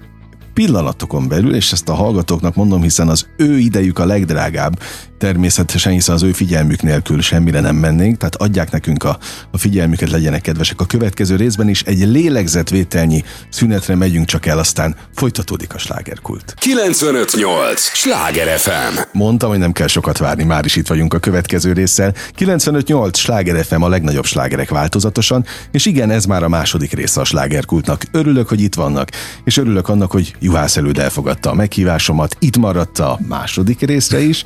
pillanatokon 0.53 1.27
belül, 1.27 1.55
és 1.55 1.71
ezt 1.71 1.89
a 1.89 1.93
hallgatóknak 1.93 2.55
mondom, 2.55 2.81
hiszen 2.81 3.07
az 3.07 3.25
ő 3.37 3.57
idejük 3.57 3.99
a 3.99 4.05
legdrágább, 4.05 4.79
természetesen, 5.21 5.91
hiszen 5.91 6.15
az 6.15 6.23
ő 6.23 6.31
figyelmük 6.31 6.81
nélkül 6.81 7.21
semmire 7.21 7.59
nem 7.59 7.75
mennénk, 7.75 8.17
tehát 8.17 8.35
adják 8.35 8.71
nekünk 8.71 9.03
a, 9.03 9.17
a 9.51 9.57
figyelmüket, 9.57 10.09
legyenek 10.09 10.41
kedvesek. 10.41 10.81
A 10.81 10.85
következő 10.85 11.35
részben 11.35 11.69
is 11.69 11.81
egy 11.81 12.07
lélegzetvételnyi 12.07 13.23
szünetre 13.49 13.95
megyünk 13.95 14.25
csak 14.25 14.45
el, 14.45 14.59
aztán 14.59 14.95
folytatódik 15.15 15.73
a 15.73 15.77
slágerkult. 15.77 16.53
958! 16.57 17.81
Sláger 17.81 18.57
FM! 18.57 18.99
Mondtam, 19.11 19.49
hogy 19.49 19.59
nem 19.59 19.71
kell 19.71 19.87
sokat 19.87 20.17
várni, 20.17 20.43
már 20.43 20.65
is 20.65 20.75
itt 20.75 20.87
vagyunk 20.87 21.13
a 21.13 21.19
következő 21.19 21.73
résszel. 21.73 22.13
958! 22.35 23.17
Sláger 23.17 23.65
FM 23.65 23.81
a 23.81 23.89
legnagyobb 23.89 24.25
slágerek 24.25 24.69
változatosan, 24.69 25.45
és 25.71 25.85
igen, 25.85 26.09
ez 26.09 26.25
már 26.25 26.43
a 26.43 26.49
második 26.49 26.93
része 26.93 27.21
a 27.21 27.23
slágerkultnak. 27.23 28.03
Örülök, 28.11 28.47
hogy 28.47 28.61
itt 28.61 28.75
vannak, 28.75 29.09
és 29.43 29.57
örülök 29.57 29.89
annak, 29.89 30.11
hogy 30.11 30.35
Juhász 30.43 30.77
előd 30.77 30.97
elfogadta 30.97 31.49
a 31.49 31.53
meghívásomat, 31.53 32.35
itt 32.39 32.57
maradt 32.57 32.99
a 32.99 33.19
második 33.27 33.79
részre 33.79 34.19
is, 34.19 34.43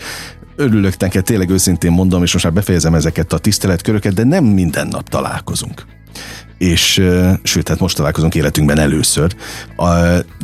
örülök 0.56 0.98
neked, 0.98 1.24
tényleg 1.24 1.50
őszintén 1.50 1.92
mondom, 1.92 2.24
és 2.24 2.34
most 2.34 2.46
már 2.46 2.54
befejezem 2.54 2.94
ezeket 2.94 3.34
a 3.34 3.38
tiszteletköröket, 3.38 4.14
de 4.14 4.24
nem 4.24 4.44
minden 4.44 4.88
nap 4.88 5.10
találkozunk. 5.10 5.86
És 6.58 7.02
sőt, 7.44 7.68
hát 7.68 7.80
most 7.80 7.96
találkozunk 7.96 8.36
életünkben 8.36 8.80
először, 8.80 9.36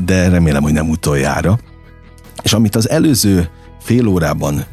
de 0.06 0.30
remélem, 0.30 0.62
hogy 0.62 0.74
nem 0.74 0.90
utoljára. 0.90 1.60
És 2.44 2.54
amit 2.54 2.76
az 2.76 2.90
előző 2.90 3.50
fél 3.82 4.08
órában, 4.08 4.66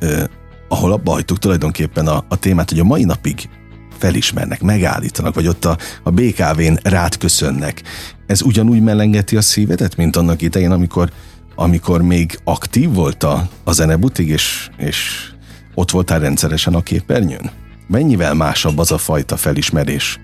ahol 0.69 0.93
abba 0.93 1.13
hagytuk 1.13 1.39
tulajdonképpen 1.39 2.07
a, 2.07 2.25
a 2.29 2.37
témát, 2.37 2.71
hogy 2.71 2.79
a 2.79 2.85
mai 2.85 3.05
napig 3.05 3.49
felismernek, 3.99 4.61
megállítanak, 4.61 5.35
vagy 5.35 5.47
ott 5.47 5.65
a, 5.65 5.79
a 6.03 6.11
BKV-n 6.11 6.79
rád 6.83 7.17
köszönnek. 7.17 7.83
Ez 8.27 8.43
ugyanúgy 8.43 8.83
melengeti 8.83 9.37
a 9.37 9.43
szívedet, 9.43 9.97
mint 9.97 10.17
annak 10.17 10.43
idején, 10.43 10.71
amikor 10.71 11.11
amikor 11.61 12.03
még 12.03 12.39
aktív 12.45 12.93
volt 12.93 13.23
a, 13.23 13.49
a 13.65 13.73
zenebutig, 13.73 14.29
és, 14.29 14.71
és 14.77 15.31
ott 15.75 15.91
voltál 15.91 16.19
rendszeresen 16.19 16.75
a 16.75 16.83
képernyőn? 16.83 17.51
Mennyivel 17.87 18.35
másabb 18.35 18.79
az 18.79 18.93
a 18.93 18.99
fajta 18.99 19.37
felismerés 19.37 20.21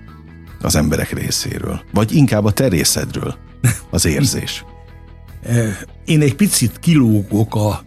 az 0.61 0.75
emberek 0.75 1.11
részéről? 1.11 1.81
Vagy 1.93 2.15
inkább 2.15 2.45
a 2.45 2.51
te 2.51 2.67
részedről 2.67 3.35
az 3.89 4.05
érzés? 4.05 4.65
Én 6.05 6.21
egy 6.21 6.35
picit 6.35 6.79
kilógok 6.79 7.55
a 7.55 7.83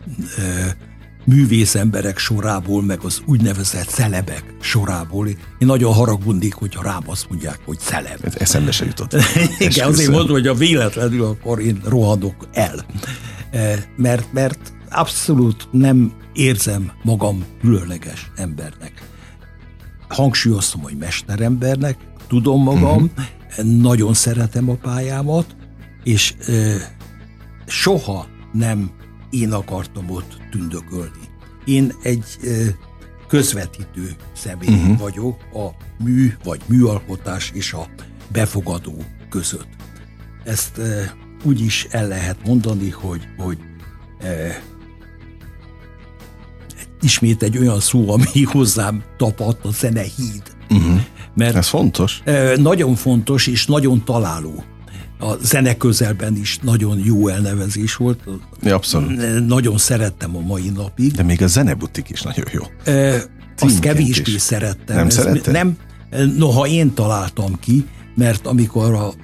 művész 1.29 1.75
emberek 1.75 2.19
sorából, 2.19 2.83
meg 2.83 3.01
az 3.03 3.23
úgynevezett 3.27 3.89
celebek 3.89 4.55
sorából. 4.61 5.29
Én 5.29 5.37
nagyon 5.59 5.93
haragundik, 5.93 6.55
hogyha 6.55 6.83
rám 6.83 7.03
azt 7.07 7.29
mondják, 7.29 7.59
hogy 7.65 7.79
celeb. 7.79 8.19
Ez 8.23 8.35
eszembe 8.37 8.71
se 8.71 8.85
jutott. 8.85 9.17
Igen, 9.59 9.89
azért 9.89 10.11
mondom, 10.11 10.31
hogy 10.31 10.47
a 10.47 10.55
véletlenül 10.55 11.25
akkor 11.25 11.61
én 11.61 11.81
rohadok 11.85 12.49
el. 12.53 12.87
Eh, 13.51 13.83
mert, 13.97 14.33
mert 14.33 14.73
abszolút 14.91 15.69
nem 15.71 16.13
érzem 16.33 16.93
magam 17.03 17.45
különleges 17.61 18.31
embernek. 18.37 18.93
Hangsúlyoztam, 20.09 20.81
hogy 20.81 20.97
mesterembernek, 20.97 21.97
tudom 22.29 22.63
magam, 22.63 23.03
uh-huh. 23.03 23.81
nagyon 23.81 24.15
szeretem 24.15 24.71
a 24.71 24.75
pályámat, 24.75 25.57
és 26.05 26.35
e, 26.47 26.77
soha 27.67 28.27
nem 28.53 28.91
én 29.31 29.53
akartam 29.53 30.11
ott 30.11 30.37
tündökölni. 30.51 31.18
Én 31.69 31.93
egy 32.03 32.25
közvetítő 33.27 34.17
személy 34.33 34.75
uh-huh. 34.75 34.99
vagyok 34.99 35.37
a 35.53 35.69
mű 36.05 36.33
vagy 36.45 36.61
műalkotás 36.67 37.51
és 37.55 37.73
a 37.73 37.89
befogadó 38.33 39.05
között. 39.29 39.69
Ezt 40.45 40.79
e, 40.79 41.17
úgy 41.45 41.61
is 41.61 41.87
el 41.91 42.09
lehet 42.09 42.37
mondani, 42.47 42.91
hogy, 42.91 43.29
hogy 43.37 43.59
e, 44.19 44.63
ismét 47.01 47.43
egy 47.43 47.59
olyan 47.59 47.81
szó, 47.81 48.11
ami 48.11 48.43
hozzám 48.53 49.03
tapadt, 49.17 49.65
a 49.65 49.71
zene 49.71 50.03
híd. 50.03 50.43
Uh-huh. 50.71 51.01
Mert 51.35 51.57
Ez 51.57 51.69
fontos. 51.69 52.21
E, 52.25 52.57
nagyon 52.57 52.95
fontos 52.95 53.47
és 53.47 53.67
nagyon 53.67 54.05
találó. 54.05 54.65
A 55.19 55.35
zene 55.43 55.77
közelben 55.77 56.37
is 56.37 56.59
nagyon 56.63 56.99
jó 57.05 57.29
elnevezés 57.29 57.97
volt. 57.97 58.21
Ja, 58.63 58.75
abszolút. 58.75 59.47
Nagyon 59.47 59.79
szerettem 59.79 60.37
a 60.37 60.41
mai 60.41 60.69
napig. 60.69 61.13
De 61.13 61.23
még 61.23 61.43
a 61.43 61.47
zenebutik 61.47 62.11
is 62.11 62.23
nagyon 62.23 62.47
jó. 62.53 62.93
E, 62.95 63.23
azt 63.59 63.79
kevésbé 63.79 64.33
is. 64.33 64.41
szerettem. 64.41 64.97
Nem 64.97 65.09
szerettem? 65.09 65.53
Nem, 65.53 65.77
noha 66.37 66.67
én 66.67 66.95
találtam 66.95 67.59
ki, 67.61 67.87
mert 68.15 68.47
amikor 68.47 68.95
a, 68.95 69.07
a 69.07 69.15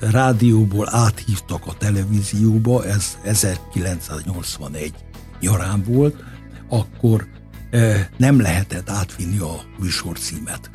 rádióból 0.00 0.88
áthívtak 0.90 1.66
a 1.66 1.74
televízióba, 1.78 2.84
ez 2.84 3.18
1981 3.24 4.92
nyarán 5.40 5.82
volt, 5.86 6.24
akkor 6.68 7.26
e, 7.70 8.08
nem 8.16 8.40
lehetett 8.40 8.90
átvinni 8.90 9.38
a 9.38 9.60
műsorcímet. 9.78 10.70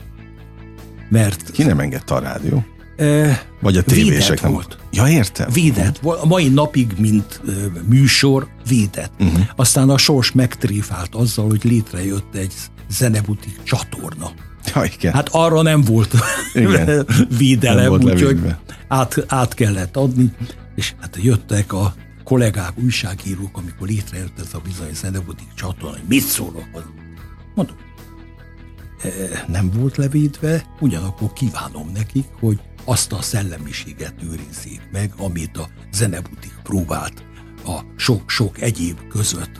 Mert... 1.09 1.51
Ki 1.51 1.63
nem 1.63 1.79
engedte 1.79 2.13
a 2.13 2.19
rádió? 2.19 2.65
Vagy 3.61 3.77
a 3.77 3.81
tévések 3.83 4.41
nem 4.41 4.51
volt. 4.51 4.77
Ja, 4.91 5.07
értem. 5.07 5.49
Védett 5.53 5.97
volt. 5.97 6.21
A 6.21 6.25
mai 6.25 6.47
napig, 6.47 6.93
mint 6.97 7.41
műsor, 7.87 8.47
védett. 8.67 9.11
Uh-huh. 9.19 9.41
Aztán 9.55 9.89
a 9.89 9.97
sors 9.97 10.31
megtréfált 10.31 11.15
azzal, 11.15 11.47
hogy 11.47 11.63
létrejött 11.63 12.35
egy 12.35 12.53
zenebutik 12.89 13.63
csatorna 13.63 14.31
Ja, 14.73 14.83
igen. 14.83 15.13
Hát 15.13 15.29
arra 15.31 15.61
nem 15.61 15.81
volt 15.81 16.13
igen. 16.53 17.05
védelem, 17.37 17.91
úgyhogy 17.91 18.39
át, 18.87 19.25
át 19.27 19.53
kellett 19.53 19.97
adni, 19.97 20.31
és 20.75 20.93
hát 20.99 21.17
jöttek 21.21 21.73
a 21.73 21.93
kollégák, 22.23 22.71
újságírók, 22.83 23.57
amikor 23.57 23.87
létrejött 23.87 24.39
ez 24.39 24.53
a 24.53 24.59
bizony 24.63 24.93
zenebutik 24.93 25.47
csatorna, 25.55 25.97
hogy 25.97 26.07
mit 26.07 26.23
szólok. 26.23 26.67
Mondom, 27.55 27.75
e, 29.01 29.09
nem 29.47 29.71
volt 29.73 29.97
levédve, 29.97 30.65
ugyanakkor 30.79 31.33
kívánom 31.33 31.91
nekik, 31.93 32.25
hogy 32.39 32.59
azt 32.89 33.11
a 33.11 33.21
szellemiséget 33.21 34.13
őrizzék 34.23 34.81
meg, 34.91 35.13
amit 35.17 35.57
a 35.57 35.69
zenebutik 35.91 36.53
próbált 36.63 37.23
a 37.65 37.79
sok-sok 37.95 38.61
egyéb 38.61 39.07
között 39.09 39.59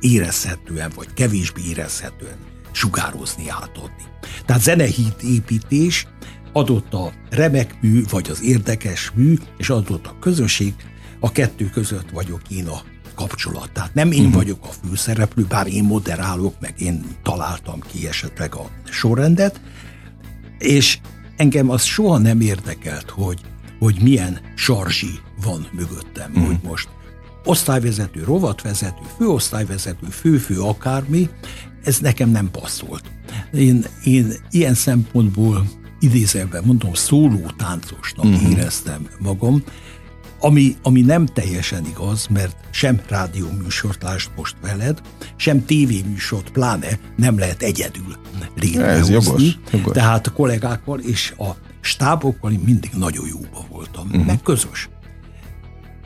érezhetően, 0.00 0.92
vagy 0.94 1.12
kevésbé 1.14 1.62
érezhetően 1.68 2.36
sugározni, 2.72 3.48
átadni. 3.48 4.04
Tehát 4.46 4.62
zenehíd 4.62 5.14
építés 5.22 6.06
adott 6.52 6.94
a 6.94 7.12
remek 7.30 7.78
mű, 7.80 8.02
vagy 8.10 8.30
az 8.30 8.42
érdekes 8.42 9.10
mű, 9.14 9.34
és 9.58 9.70
adott 9.70 10.06
a 10.06 10.16
közönség, 10.20 10.74
a 11.20 11.32
kettő 11.32 11.70
között 11.70 12.10
vagyok 12.10 12.40
én 12.48 12.66
a 12.66 12.82
kapcsolat. 13.14 13.70
Tehát 13.72 13.94
nem 13.94 14.12
én 14.12 14.18
uh-huh. 14.18 14.34
vagyok 14.34 14.58
a 14.62 14.86
főszereplő, 14.86 15.44
bár 15.48 15.66
én 15.66 15.84
moderálok, 15.84 16.60
meg 16.60 16.80
én 16.80 17.04
találtam 17.22 17.80
ki 17.80 18.06
esetleg 18.06 18.54
a 18.54 18.70
sorrendet, 18.84 19.60
és 20.58 20.98
engem 21.36 21.70
az 21.70 21.82
soha 21.82 22.18
nem 22.18 22.40
érdekelt, 22.40 23.10
hogy, 23.10 23.40
hogy 23.78 23.98
milyen 24.02 24.40
sarzsi 24.54 25.20
van 25.42 25.68
mögöttem, 25.72 26.30
uh-huh. 26.30 26.46
hogy 26.46 26.58
most 26.62 26.88
osztályvezető, 27.44 28.22
rovatvezető, 28.24 29.02
főosztályvezető, 29.16 30.06
főfő 30.06 30.60
akármi, 30.60 31.28
ez 31.84 31.98
nekem 31.98 32.30
nem 32.30 32.50
passzolt. 32.50 33.02
Én, 33.52 33.84
én 34.04 34.32
ilyen 34.50 34.74
szempontból 34.74 35.66
idézőben 36.00 36.62
mondom, 36.64 36.94
szóló 36.94 37.50
táncosnak 37.56 38.24
uh-huh. 38.24 38.50
éreztem 38.50 39.08
magam, 39.18 39.62
ami, 40.44 40.76
ami 40.82 41.00
nem 41.00 41.26
teljesen 41.26 41.86
igaz, 41.86 42.26
mert 42.26 42.56
sem 42.70 43.00
rádióműsort 43.08 44.02
lásd 44.02 44.30
most 44.36 44.56
veled, 44.62 45.00
sem 45.36 45.64
tévéműsort 45.64 46.50
pláne 46.50 46.98
nem 47.16 47.38
lehet 47.38 47.62
egyedül 47.62 48.16
létrehozni. 48.56 49.12
Jogos, 49.12 49.58
jogos. 49.72 49.92
Tehát 49.92 50.26
a 50.26 50.32
kollégákkal 50.32 50.98
és 50.98 51.34
a 51.38 51.50
stábokkal 51.80 52.52
én 52.52 52.60
mindig 52.64 52.90
nagyon 52.96 53.26
jóba 53.26 53.66
voltam, 53.70 54.06
uh-huh. 54.06 54.26
meg 54.26 54.42
közös. 54.42 54.88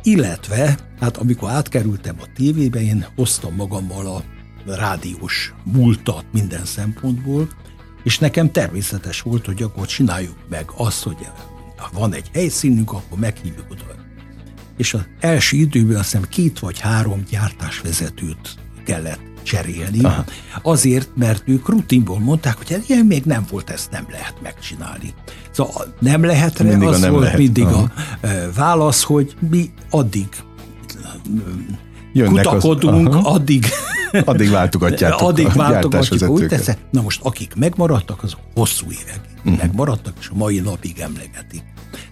Illetve, 0.03 0.79
hát 1.01 1.17
amikor 1.17 1.51
átkerültem 1.51 2.17
a 2.21 2.27
tévébe, 2.35 2.81
én 2.81 3.07
hoztam 3.17 3.55
magammal 3.55 4.07
a 4.07 4.23
rádiós 4.67 5.55
múltat 5.65 6.25
minden 6.33 6.65
szempontból, 6.65 7.49
És 8.03 8.19
nekem 8.19 8.53
természetes 8.53 9.21
volt, 9.21 9.47
hogy 9.47 9.63
akkor 9.63 9.87
csináljuk 9.87 10.37
meg 10.49 10.71
azt, 10.77 11.03
hogy 11.03 11.29
van 11.93 12.15
egy 12.15 12.31
helyszínünk, 12.33 12.93
akkor 12.93 13.19
meghívjuk 13.19 13.67
oda. 13.71 13.98
És 14.79 14.95
az 14.95 15.01
első 15.21 15.57
időben 15.57 15.97
azt 15.97 16.11
hiszem 16.11 16.29
két 16.29 16.59
vagy 16.59 16.81
három 16.81 17.23
gyártásvezetőt 17.31 18.55
kellett 18.85 19.21
cserélni. 19.43 20.05
Aha. 20.05 20.25
Azért, 20.63 21.09
mert 21.17 21.43
ők 21.47 21.69
rutinból 21.69 22.19
mondták, 22.19 22.57
hogy 22.57 22.71
hát 22.71 22.89
ilyen 22.89 23.07
még 23.07 23.25
nem 23.25 23.47
volt, 23.51 23.71
ezt 23.71 23.91
nem 23.91 24.07
lehet 24.11 24.35
megcsinálni. 24.43 25.15
Szóval 25.51 25.95
nem 26.01 26.25
lehet, 26.25 26.63
mindig 26.63 26.89
az 26.89 27.01
nem 27.01 27.11
volt 27.11 27.23
lehet. 27.23 27.39
mindig 27.39 27.65
Aha. 27.65 27.91
a 28.23 28.29
válasz, 28.55 29.03
hogy 29.03 29.37
mi 29.51 29.71
addig 29.91 30.29
Jönnek 32.13 32.45
kutakodunk, 32.45 33.15
az, 33.15 33.25
addig 33.25 33.67
addig 34.25 34.51
váltogatjátok 34.51 35.21
addig 35.29 35.53
váltogatjuk, 35.53 36.31
úgy 36.31 36.47
teszem. 36.47 36.75
Na 36.91 37.03
most 37.03 37.21
akik 37.23 37.55
megmaradtak, 37.55 38.23
azok 38.23 38.41
hosszú 38.55 38.87
évek 38.91 39.21
uh-huh. 39.37 39.57
megmaradtak, 39.57 40.15
és 40.21 40.29
a 40.29 40.37
mai 40.37 40.59
napig 40.59 40.99
emlegetik. 40.99 41.63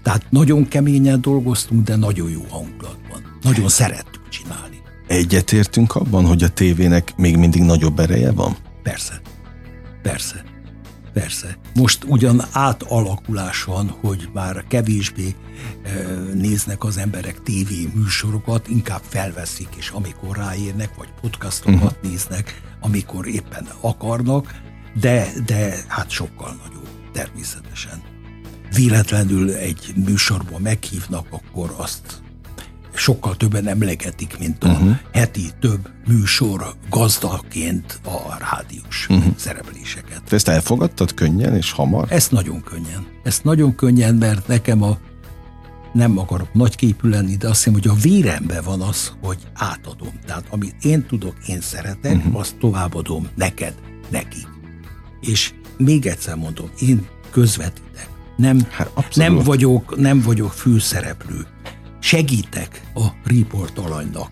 Tehát 0.02 0.30
nagyon 0.30 0.68
keményen 0.68 1.20
dolgoztunk, 1.20 1.84
de 1.84 1.96
nagyon 1.96 2.30
jó 2.30 2.46
hangulatban. 2.50 3.38
Nagyon 3.42 3.68
szerettük 3.68 4.28
csinálni. 4.28 4.76
Egyetértünk 5.06 5.94
abban, 5.94 6.26
hogy 6.26 6.42
a 6.42 6.48
tévének 6.48 7.16
még 7.16 7.36
mindig 7.36 7.62
nagyobb 7.62 7.98
ereje 7.98 8.32
van? 8.32 8.56
Persze. 8.82 9.20
Persze. 10.02 10.44
Persze. 11.12 11.58
Most 11.74 12.04
ugyan 12.06 12.42
átalakulás 12.52 13.64
van, 13.64 13.94
hogy 14.00 14.28
már 14.32 14.64
kevésbé 14.68 15.34
e, 15.82 15.90
néznek 16.34 16.84
az 16.84 16.96
emberek 16.96 17.42
tévé 17.42 17.88
műsorokat, 17.94 18.68
inkább 18.68 19.00
felveszik, 19.08 19.68
és 19.76 19.90
amikor 19.90 20.36
ráérnek, 20.36 20.94
vagy 20.96 21.08
podcastokat 21.20 21.82
uh-huh. 21.82 22.10
néznek, 22.10 22.62
amikor 22.80 23.26
éppen 23.26 23.66
akarnak, 23.80 24.54
de, 25.00 25.28
de 25.46 25.76
hát 25.88 26.10
sokkal 26.10 26.56
nagyobb, 26.64 26.88
természetesen. 27.12 28.02
Véletlenül 28.74 29.50
egy 29.50 29.92
műsorba 30.04 30.58
meghívnak, 30.58 31.26
akkor 31.30 31.74
azt 31.76 32.24
sokkal 32.96 33.36
többen 33.36 33.66
emlegetik, 33.66 34.38
mint 34.38 34.64
a 34.64 34.68
uh-huh. 34.68 34.96
heti 35.12 35.50
több 35.60 35.90
műsor 36.06 36.74
gazdaként 36.90 38.00
a 38.04 38.36
rádiós 38.50 39.06
uh-huh. 39.08 39.34
szerepléseket. 39.36 40.22
Te 40.24 40.36
ezt 40.36 40.48
elfogadtad 40.48 41.14
könnyen 41.14 41.56
és 41.56 41.72
hamar? 41.72 42.06
Ezt 42.08 42.30
nagyon 42.30 42.62
könnyen. 42.62 43.06
Ezt 43.22 43.44
nagyon 43.44 43.74
könnyen, 43.74 44.14
mert 44.14 44.46
nekem 44.46 44.82
a 44.82 44.98
nem 45.92 46.18
akarok 46.18 46.54
nagyképű 46.54 47.08
lenni, 47.08 47.36
de 47.36 47.48
azt 47.48 47.56
hiszem, 47.56 47.72
hogy 47.72 47.88
a 47.88 47.94
véremben 47.94 48.62
van 48.64 48.80
az, 48.80 49.12
hogy 49.22 49.38
átadom. 49.54 50.12
Tehát 50.26 50.44
amit 50.50 50.84
én 50.84 51.06
tudok, 51.06 51.34
én 51.46 51.60
szeretek, 51.60 52.16
uh-huh. 52.16 52.38
azt 52.38 52.56
továbbadom 52.56 53.28
neked, 53.34 53.74
neki. 54.08 54.46
És 55.20 55.52
még 55.76 56.06
egyszer 56.06 56.36
mondom, 56.36 56.70
én 56.80 57.06
közvetítek. 57.30 58.08
Nem, 58.36 58.66
hát 58.70 58.90
nem, 59.14 59.38
vagyok, 59.38 59.96
nem 59.96 60.20
vagyok 60.20 60.52
főszereplő 60.52 61.46
segítek 62.00 62.82
a 62.94 63.06
report 63.24 63.78
alanynak. 63.78 64.30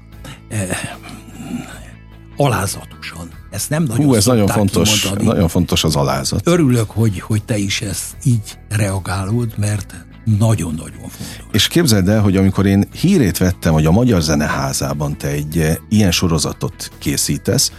E, 0.49 0.99
alázatosan. 2.37 3.31
Ezt 3.51 3.71
nem 3.71 3.83
nagyon 3.83 4.07
Hú, 4.07 4.15
ez 4.15 4.27
nagyon 4.27 4.47
fontos, 4.47 5.01
kimondani. 5.01 5.29
nagyon 5.29 5.49
fontos 5.49 5.85
az 5.85 5.97
alázat. 5.97 6.49
Örülök, 6.49 6.91
hogy, 6.91 7.21
hogy 7.21 7.45
te 7.45 7.57
is 7.57 7.81
ezt 7.81 8.17
így 8.25 8.59
reagálod, 8.69 9.53
mert 9.57 9.95
nagyon-nagyon 10.39 11.09
fontos. 11.09 11.47
És 11.53 11.69
képzeld 11.69 12.09
el, 12.09 12.21
hogy 12.21 12.37
amikor 12.37 12.67
én 12.67 12.89
hírét 12.93 13.39
vettem, 13.39 13.73
hogy 13.73 13.87
a 13.87 13.91
Magyar 13.91 14.23
Zeneházában 14.23 15.19
te 15.19 15.29
egy 15.29 15.59
e, 15.59 15.79
ilyen 15.89 16.11
sorozatot 16.11 16.91
készítesz, 16.99 17.73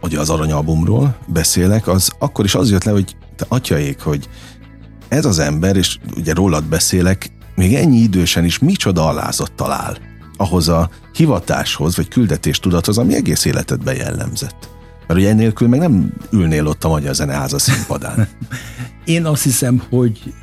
hogy 0.00 0.14
az 0.14 0.30
aranyalbumról 0.30 1.18
beszélek, 1.26 1.88
az 1.88 2.10
akkor 2.18 2.44
is 2.44 2.54
az 2.54 2.70
jött 2.70 2.84
le, 2.84 2.92
hogy 2.92 3.16
te 3.36 3.44
atyaék, 3.48 4.00
hogy 4.00 4.28
ez 5.14 5.24
az 5.24 5.38
ember, 5.38 5.76
és 5.76 5.98
ugye 6.16 6.34
rólad 6.34 6.64
beszélek, 6.64 7.30
még 7.54 7.74
ennyi 7.74 7.98
idősen 7.98 8.44
is 8.44 8.58
micsoda 8.58 9.08
alázat 9.08 9.52
talál 9.52 9.98
ahhoz 10.36 10.68
a 10.68 10.90
hivatáshoz, 11.12 11.96
vagy 11.96 12.08
küldetés 12.08 12.58
tudathoz, 12.58 12.98
ami 12.98 13.14
egész 13.14 13.44
életedben 13.44 13.94
jellemzett. 13.96 14.68
Mert 15.06 15.20
ugye 15.20 15.28
ennélkül 15.28 15.68
meg 15.68 15.78
nem 15.78 16.14
ülnél 16.30 16.66
ott 16.66 16.84
a 16.84 16.88
Magyar 16.88 17.14
Zeneháza 17.14 17.58
színpadán. 17.58 18.28
Én 19.04 19.24
azt 19.24 19.42
hiszem, 19.42 19.82
hogy 19.88 20.34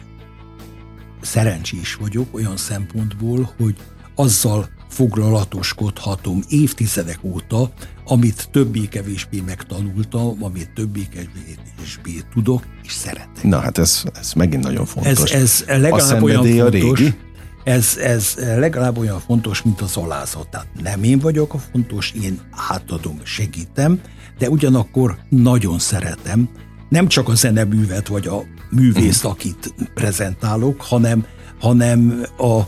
szerencsés 1.22 1.96
vagyok 1.96 2.28
olyan 2.36 2.58
szempontból, 2.58 3.54
hogy 3.58 3.76
azzal 4.16 4.70
foglalatoskodhatom 4.90 6.42
évtizedek 6.48 7.20
óta, 7.22 7.72
amit 8.12 8.48
többé-kevésbé 8.52 9.42
megtanultam, 9.46 10.44
amit 10.44 10.70
többé-kevésbé 10.74 12.22
tudok, 12.34 12.64
és 12.84 12.92
szeretek. 12.92 13.44
Na 13.44 13.60
hát 13.60 13.78
ez, 13.78 14.04
ez 14.20 14.34
megint 14.34 14.64
nagyon 14.64 14.86
fontos. 14.86 15.32
Ez, 15.32 15.42
ez 15.68 15.80
legalább 15.82 16.24
olyan 16.24 16.46
fontos, 16.46 17.00
régi? 17.00 17.16
Ez, 17.64 17.98
ez 17.98 18.36
legalább 18.38 18.98
olyan 18.98 19.20
fontos, 19.20 19.62
mint 19.62 19.82
az 19.82 19.98
alázat. 19.98 20.48
Tehát 20.48 20.68
nem 20.82 21.04
én 21.04 21.20
vagyok 21.20 21.54
a 21.54 21.58
fontos, 21.58 22.12
én 22.22 22.40
átadom, 22.70 23.20
segítem, 23.24 24.02
de 24.38 24.50
ugyanakkor 24.50 25.18
nagyon 25.30 25.80
szeretem, 25.80 26.50
nem 26.90 27.08
csak 27.08 27.30
a 27.30 27.36
zeneművet 27.36 28.08
vagy 28.08 28.28
a 28.28 28.44
művészt, 28.70 29.26
akit 29.26 29.74
prezentálok, 29.94 30.82
hanem, 30.82 31.26
hanem 31.60 32.26
a 32.38 32.62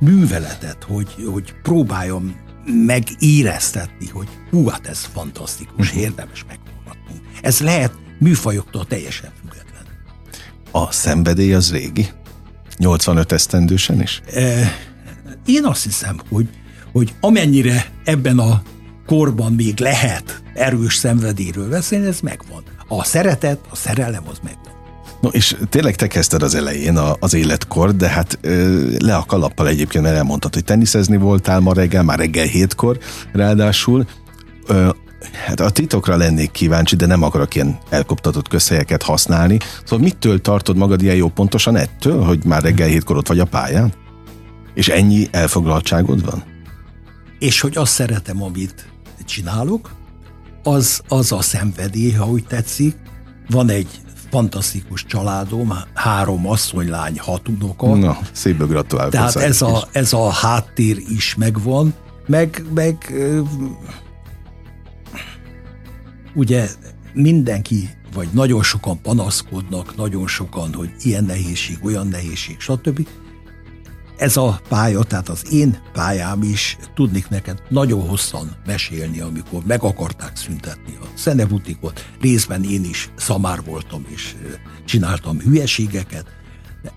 műveletet, 0.00 0.84
hogy, 0.84 1.14
hogy 1.32 1.54
próbáljam 1.62 2.48
megéreztetni, 2.72 4.08
hogy 4.08 4.28
hú, 4.50 4.66
hát 4.66 4.86
ez 4.86 5.04
fantasztikus, 5.12 5.86
uh-huh. 5.88 6.02
érdemes 6.02 6.44
meghallgatni. 6.48 7.20
Ez 7.42 7.60
lehet 7.60 7.92
műfajoktól 8.18 8.86
teljesen 8.86 9.30
független. 9.40 9.82
A 10.70 10.92
szenvedély 10.92 11.54
az 11.54 11.72
régi? 11.72 12.08
85 12.78 13.32
esztendősen 13.32 14.00
is? 14.00 14.20
E, 14.34 14.72
én 15.46 15.64
azt 15.64 15.82
hiszem, 15.82 16.20
hogy, 16.28 16.48
hogy 16.92 17.14
amennyire 17.20 17.90
ebben 18.04 18.38
a 18.38 18.62
korban 19.06 19.52
még 19.52 19.80
lehet 19.80 20.42
erős 20.54 20.94
szenvedélyről 20.94 21.68
beszélni, 21.68 22.06
ez 22.06 22.20
megvan. 22.20 22.62
A 22.88 23.04
szeretet, 23.04 23.58
a 23.70 23.76
szerelem 23.76 24.28
az 24.28 24.38
megvan. 24.42 24.69
No, 25.20 25.28
és 25.28 25.56
tényleg 25.68 25.96
te 25.96 26.06
kezdted 26.06 26.42
az 26.42 26.54
elején 26.54 26.96
a, 26.96 27.16
az 27.20 27.34
életkor, 27.34 27.96
de 27.96 28.08
hát 28.08 28.38
le 28.98 29.16
a 29.16 29.24
kalappal 29.24 29.68
egyébként, 29.68 30.04
mert 30.04 30.16
elmondtad, 30.16 30.54
hogy 30.54 30.64
teniszezni 30.64 31.16
voltál 31.16 31.60
ma 31.60 31.72
reggel, 31.72 32.02
már 32.02 32.18
reggel 32.18 32.46
hétkor, 32.46 32.98
ráadásul 33.32 34.06
ö, 34.66 34.88
hát 35.46 35.60
a 35.60 35.70
titokra 35.70 36.16
lennék 36.16 36.50
kíváncsi, 36.50 36.96
de 36.96 37.06
nem 37.06 37.22
akarok 37.22 37.54
ilyen 37.54 37.78
elkoptatott 37.88 38.48
közhelyeket 38.48 39.02
használni. 39.02 39.58
Szóval 39.84 40.04
mitől 40.04 40.40
tartod 40.40 40.76
magad 40.76 41.02
ilyen 41.02 41.16
jó 41.16 41.28
pontosan 41.28 41.76
ettől, 41.76 42.22
hogy 42.22 42.44
már 42.44 42.62
reggel 42.62 42.88
hétkor 42.88 43.16
ott 43.16 43.28
vagy 43.28 43.40
a 43.40 43.44
pályán? 43.44 43.92
És 44.74 44.88
ennyi 44.88 45.28
elfoglaltságod 45.30 46.24
van? 46.24 46.44
És 47.38 47.60
hogy 47.60 47.76
azt 47.76 47.92
szeretem, 47.92 48.42
amit 48.42 48.88
csinálok, 49.26 49.90
az, 50.62 51.02
az 51.08 51.32
a 51.32 51.42
szenvedély, 51.42 52.10
ha 52.10 52.26
úgy 52.26 52.44
tetszik. 52.44 52.96
Van 53.48 53.70
egy 53.70 53.88
fantasztikus 54.30 55.04
családom, 55.04 55.72
három 55.94 56.48
asszonylány, 56.48 57.18
hat 57.18 57.48
unoka. 57.48 57.94
Na, 57.94 58.18
szép 58.32 58.66
gratulálok. 58.66 59.12
Tehát 59.12 59.36
ez 59.36 59.62
a, 59.62 59.88
ez 59.92 60.12
a 60.12 60.30
háttér 60.30 61.02
is 61.08 61.34
megvan, 61.34 61.94
meg, 62.26 62.64
meg 62.74 63.14
ugye 66.34 66.68
mindenki, 67.12 67.90
vagy 68.14 68.28
nagyon 68.32 68.62
sokan 68.62 69.00
panaszkodnak, 69.02 69.96
nagyon 69.96 70.26
sokan, 70.26 70.74
hogy 70.74 70.90
ilyen 70.98 71.24
nehézség, 71.24 71.78
olyan 71.82 72.06
nehézség, 72.06 72.60
stb 72.60 73.06
ez 74.20 74.36
a 74.36 74.60
pálya, 74.68 75.02
tehát 75.02 75.28
az 75.28 75.52
én 75.52 75.78
pályám 75.92 76.42
is 76.42 76.76
tudnék 76.94 77.28
neked 77.28 77.62
nagyon 77.68 78.08
hosszan 78.08 78.56
mesélni, 78.66 79.20
amikor 79.20 79.62
meg 79.66 79.82
akarták 79.82 80.36
szüntetni 80.36 80.98
a 81.00 81.04
szenebutikot. 81.14 82.06
Részben 82.20 82.64
én 82.64 82.84
is 82.84 83.10
szamár 83.16 83.62
voltam, 83.64 84.06
és 84.08 84.34
csináltam 84.84 85.40
hülyeségeket. 85.40 86.26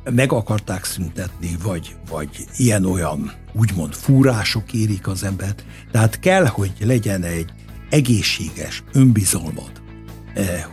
Meg 0.04 0.32
akarták 0.32 0.86
szüntetni, 0.86 1.58
vagy, 1.64 1.96
vagy 2.10 2.30
ilyen-olyan 2.58 3.32
úgymond 3.54 3.94
fúrások 3.94 4.74
érik 4.74 5.08
az 5.08 5.24
embert. 5.24 5.66
Tehát 5.92 6.20
kell, 6.20 6.46
hogy 6.46 6.72
legyen 6.80 7.24
egy 7.24 7.54
egészséges 7.90 8.84
önbizalmad, 8.94 9.72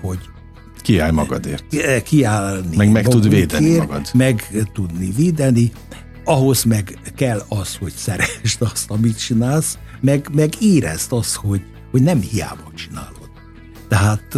hogy 0.00 0.18
Kiállj 0.82 1.10
magadért. 1.12 1.64
Kiállni. 2.02 2.76
Meg 2.76 2.90
meg 2.90 3.08
tud 3.08 3.28
védeni 3.28 3.76
magad. 3.76 4.10
Meg 4.14 4.64
tudni 4.72 5.10
védeni, 5.16 5.72
ahhoz 6.24 6.64
meg 6.64 6.98
kell 7.16 7.42
az, 7.48 7.76
hogy 7.76 7.92
szeresd 7.96 8.62
azt, 8.62 8.90
amit 8.90 9.18
csinálsz, 9.18 9.78
meg, 10.00 10.28
meg 10.32 10.52
érezd 10.60 11.12
azt, 11.12 11.34
hogy, 11.34 11.62
hogy 11.90 12.02
nem 12.02 12.20
hiába 12.20 12.70
csinálod. 12.74 13.30
Tehát 13.88 14.34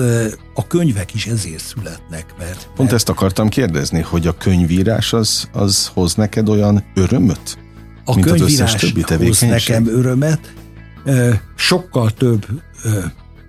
a 0.55 0.67
könyvek 0.67 1.15
is 1.15 1.27
ezért 1.27 1.63
születnek, 1.65 2.35
mert... 2.39 2.65
Pont 2.65 2.79
mert... 2.79 2.93
ezt 2.93 3.09
akartam 3.09 3.49
kérdezni, 3.49 4.01
hogy 4.01 4.27
a 4.27 4.37
könyvírás 4.37 5.13
az, 5.13 5.49
az 5.53 5.91
hoz 5.95 6.15
neked 6.15 6.49
olyan 6.49 6.85
örömöt? 6.95 7.59
A 8.05 8.15
mint 8.15 8.27
könyvírás 8.27 8.75
az 8.75 8.81
többi 8.81 9.27
hoz 9.27 9.41
nekem 9.41 9.87
örömet. 9.87 10.53
Sokkal 11.57 12.11
több 12.11 12.47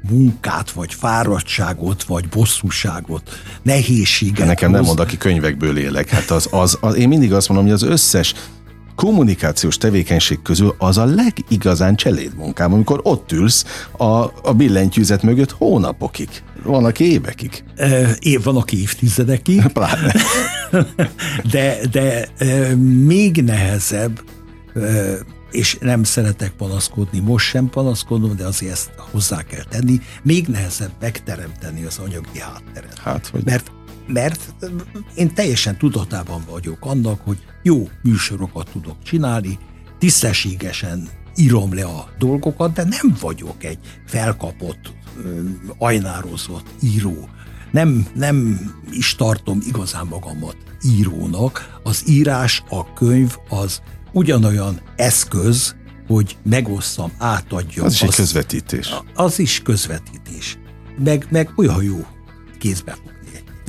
munkát, 0.09 0.71
vagy 0.71 0.93
fáradtságot, 0.93 2.03
vagy 2.03 2.27
bosszúságot, 2.29 3.29
nehézséget. 3.61 4.47
Nekem 4.47 4.71
nem 4.71 4.83
mond, 4.83 4.99
aki 4.99 5.17
könyvekből 5.17 5.77
élek. 5.77 6.09
Hát 6.09 6.31
az, 6.31 6.47
az, 6.51 6.77
az, 6.81 6.95
én 6.95 7.07
mindig 7.07 7.33
azt 7.33 7.47
mondom, 7.47 7.65
hogy 7.65 7.75
az 7.75 7.83
összes 7.83 8.33
kommunikációs 8.95 9.77
tevékenység 9.77 10.41
közül 10.41 10.75
az 10.77 10.97
a 10.97 11.05
legigazán 11.05 11.95
cselédmunkám, 11.95 12.73
amikor 12.73 12.99
ott 13.03 13.31
ülsz 13.31 13.85
a, 13.97 14.05
a 14.43 14.53
billentyűzet 14.55 15.23
mögött 15.23 15.51
hónapokig. 15.51 16.29
Van, 16.63 16.85
aki 16.85 17.11
évekig. 17.11 17.63
Év 18.19 18.43
van, 18.43 18.55
aki 18.57 18.81
évtizedekig. 18.81 19.67
Pláne. 19.73 20.13
De, 21.51 21.77
de 21.91 22.27
még 23.03 23.43
nehezebb 23.43 24.21
és 25.53 25.77
nem 25.81 26.03
szeretek 26.03 26.51
panaszkodni, 26.51 27.19
most 27.19 27.47
sem 27.47 27.69
panaszkodom, 27.69 28.35
de 28.35 28.45
azért 28.45 28.71
ezt 28.71 28.91
hozzá 29.11 29.41
kell 29.41 29.63
tenni, 29.63 30.01
még 30.23 30.47
nehezebb 30.47 30.91
megteremteni 30.99 31.83
az 31.83 31.97
anyagi 31.97 32.39
hátteret. 32.39 32.97
Hát, 32.97 33.27
hogy... 33.27 33.43
Mert, 33.43 33.71
mert 34.07 34.53
én 35.15 35.33
teljesen 35.33 35.77
tudatában 35.77 36.43
vagyok 36.49 36.77
annak, 36.79 37.21
hogy 37.21 37.37
jó 37.63 37.89
műsorokat 38.03 38.69
tudok 38.71 38.95
csinálni, 39.03 39.59
tisztességesen 39.99 41.09
írom 41.35 41.73
le 41.73 41.83
a 41.83 42.07
dolgokat, 42.17 42.73
de 42.73 42.83
nem 42.83 43.17
vagyok 43.19 43.63
egy 43.63 43.79
felkapott, 44.05 44.93
ajnározott 45.77 46.65
író. 46.81 47.29
Nem, 47.71 48.07
nem 48.15 48.59
is 48.91 49.15
tartom 49.15 49.59
igazán 49.67 50.05
magamat 50.05 50.57
írónak. 50.81 51.79
Az 51.83 52.03
írás, 52.07 52.63
a 52.69 52.93
könyv 52.93 53.35
az 53.49 53.81
ugyanolyan 54.13 54.81
eszköz, 54.95 55.75
hogy 56.07 56.37
megosszam, 56.43 57.11
átadjam. 57.17 57.85
Az 57.85 57.93
is 57.93 58.01
egy 58.01 58.15
közvetítés. 58.15 58.93
Az 59.15 59.39
is 59.39 59.61
közvetítés. 59.61 60.57
Meg, 61.03 61.27
meg 61.29 61.49
olyan 61.55 61.83
jó 61.83 62.05
kézbe 62.59 62.97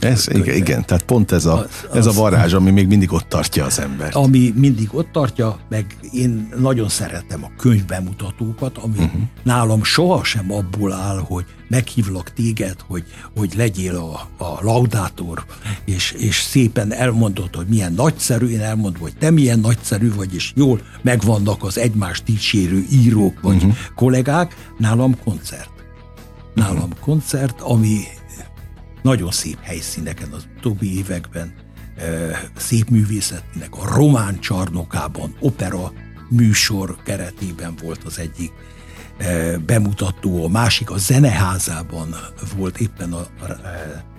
ez, 0.05 0.28
igen, 0.32 0.55
igen, 0.55 0.84
tehát 0.84 1.02
pont 1.05 1.32
ez 1.32 1.46
a, 1.46 1.59
az, 1.59 1.96
ez 1.96 2.07
a 2.07 2.12
varázs, 2.12 2.52
ami 2.52 2.70
még 2.70 2.86
mindig 2.86 3.12
ott 3.12 3.28
tartja 3.28 3.64
az 3.64 3.78
ember. 3.78 4.11
Ami 4.12 4.52
mindig 4.57 4.94
ott 4.94 5.12
tartja, 5.12 5.59
meg 5.68 5.96
én 6.12 6.48
nagyon 6.59 6.88
szeretem 6.88 7.44
a 7.44 7.50
könyvbemutatókat, 7.57 8.78
ami 8.78 8.98
uh-huh. 8.98 9.20
nálam 9.42 9.84
sohasem 9.84 10.52
abból 10.52 10.92
áll, 10.92 11.18
hogy 11.18 11.44
meghívlak 11.68 12.32
téged, 12.32 12.76
hogy, 12.86 13.05
hogy 13.36 13.52
legyél 13.57 13.96
a, 13.96 14.44
a 14.44 14.59
laudátor, 14.61 15.44
és, 15.84 16.12
és 16.12 16.40
szépen 16.40 16.92
elmondod, 16.92 17.55
hogy 17.55 17.66
milyen 17.66 17.92
nagyszerű, 17.92 18.46
én 18.46 18.61
elmondom, 18.61 19.02
hogy 19.02 19.16
te 19.18 19.30
milyen 19.30 19.61
nagyszerű 19.61 20.14
vagy, 20.14 20.34
és 20.34 20.52
jól 20.57 20.80
megvannak 21.02 21.64
az 21.64 21.78
egymást 21.78 22.24
dicsérő 22.24 22.84
írók 22.92 23.40
vagy 23.40 23.57
uh-huh. 23.57 23.74
kollégák, 23.94 24.70
nálam 24.78 25.18
koncert. 25.24 25.70
Nálam 26.55 26.76
uh-huh. 26.76 26.98
koncert, 27.00 27.61
ami 27.61 28.00
nagyon 29.05 29.30
szép 29.30 29.59
helyszíneken 29.61 30.32
az 30.32 30.46
utóbbi 30.57 30.96
években, 30.96 31.55
szép 32.57 32.88
művészetnek 32.88 33.68
a 33.70 33.94
román 33.94 34.40
csarnokában, 34.40 35.36
opera 35.40 35.92
műsor 36.28 36.96
keretében 37.02 37.74
volt 37.82 38.05
az 38.05 38.18
egyik 38.18 38.52
bemutató, 39.66 40.44
a 40.44 40.48
másik 40.48 40.90
a 40.90 40.96
zeneházában 40.96 42.14
volt 42.57 42.80
éppen 42.80 43.12
a 43.12 43.26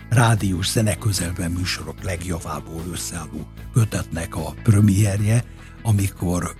rádiós 0.09 0.69
zeneközelben 0.69 1.51
műsorok 1.51 2.03
legjavából 2.03 2.83
összeálló 2.91 3.47
kötetnek 3.73 4.35
a 4.35 4.53
premierje, 4.63 5.43
amikor 5.83 6.55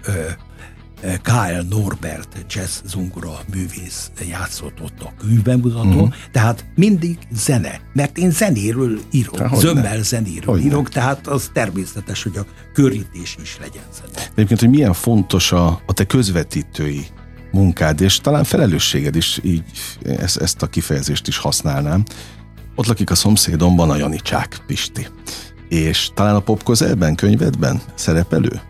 Kyle 1.24 1.64
Norbert 1.70 2.46
jazz 2.50 2.80
zongora 2.86 3.40
művész 3.54 4.12
játszott 4.30 4.82
ott 4.82 5.02
a 5.02 5.14
könyvbemutatón, 5.18 5.94
uh-huh. 5.94 6.14
tehát 6.32 6.66
mindig 6.76 7.18
zene, 7.32 7.80
mert 7.94 8.18
én 8.18 8.32
zenéről 8.32 9.00
írok, 9.12 9.38
Há, 9.38 9.56
zömmel 9.56 10.04
zenéről 10.04 10.54
hogy 10.54 10.66
írok, 10.66 10.84
ne. 10.84 10.90
tehát 10.90 11.28
az 11.28 11.50
természetes, 11.54 12.24
hogy 12.24 12.38
a 12.38 12.46
körítés 12.74 13.38
is 13.42 13.58
legyen 13.60 13.84
zene. 13.94 14.12
De 14.14 14.32
egyébként, 14.34 14.60
hogy 14.60 14.70
milyen 14.70 14.94
fontos 14.94 15.52
a, 15.52 15.82
a 15.86 15.94
te 15.94 16.06
közvetítői 16.06 17.06
munkád, 17.52 18.02
és 18.02 18.18
talán 18.18 18.44
felelősséged 18.44 19.16
is, 19.16 19.40
így 19.44 19.64
ezt, 20.04 20.38
ezt 20.38 20.62
a 20.62 20.68
kifejezést 20.68 21.28
is 21.28 21.38
használnám. 21.38 22.04
Ott 22.76 22.86
lakik 22.86 23.12
a 23.12 23.16
szomszédomban 23.16 23.90
a 23.90 23.96
Janicsák 23.96 24.64
Pisti. 24.68 25.08
És 25.70 26.10
talán 26.14 26.36
a 26.36 26.40
popkozelben, 26.40 27.16
könyvedben 27.16 27.82
szerepelő? 27.96 28.62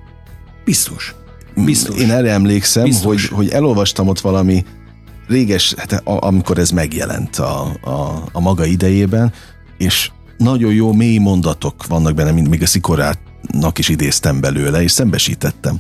Biztos. 0.66 1.16
Biztos. 1.56 1.99
Én 1.99 2.12
erre 2.12 2.32
emlékszem, 2.32 2.84
Biztos. 2.84 3.06
hogy, 3.06 3.38
hogy 3.38 3.49
elolvastam 3.49 4.08
ott 4.08 4.20
valami 4.20 4.66
réges, 5.28 5.74
hát 5.78 6.01
amikor 6.03 6.58
ez 6.58 6.70
megjelent 6.70 7.36
a, 7.36 7.62
a, 7.82 8.24
a 8.32 8.39
maga 8.39 8.66
idejében, 8.66 9.34
és 9.78 10.12
nagyon 10.38 10.74
jó 10.74 10.93
mély 10.93 11.18
mondatok 11.18 11.86
vannak 11.88 12.14
benne, 12.14 12.32
mint 12.32 12.49
még 12.49 12.62
a 12.62 12.66
szikorátnak 12.66 13.78
is 13.78 13.89
idéztem 13.89 14.39
belőle, 14.39 14.82
és 14.82 14.91
szembesítettem 14.91 15.78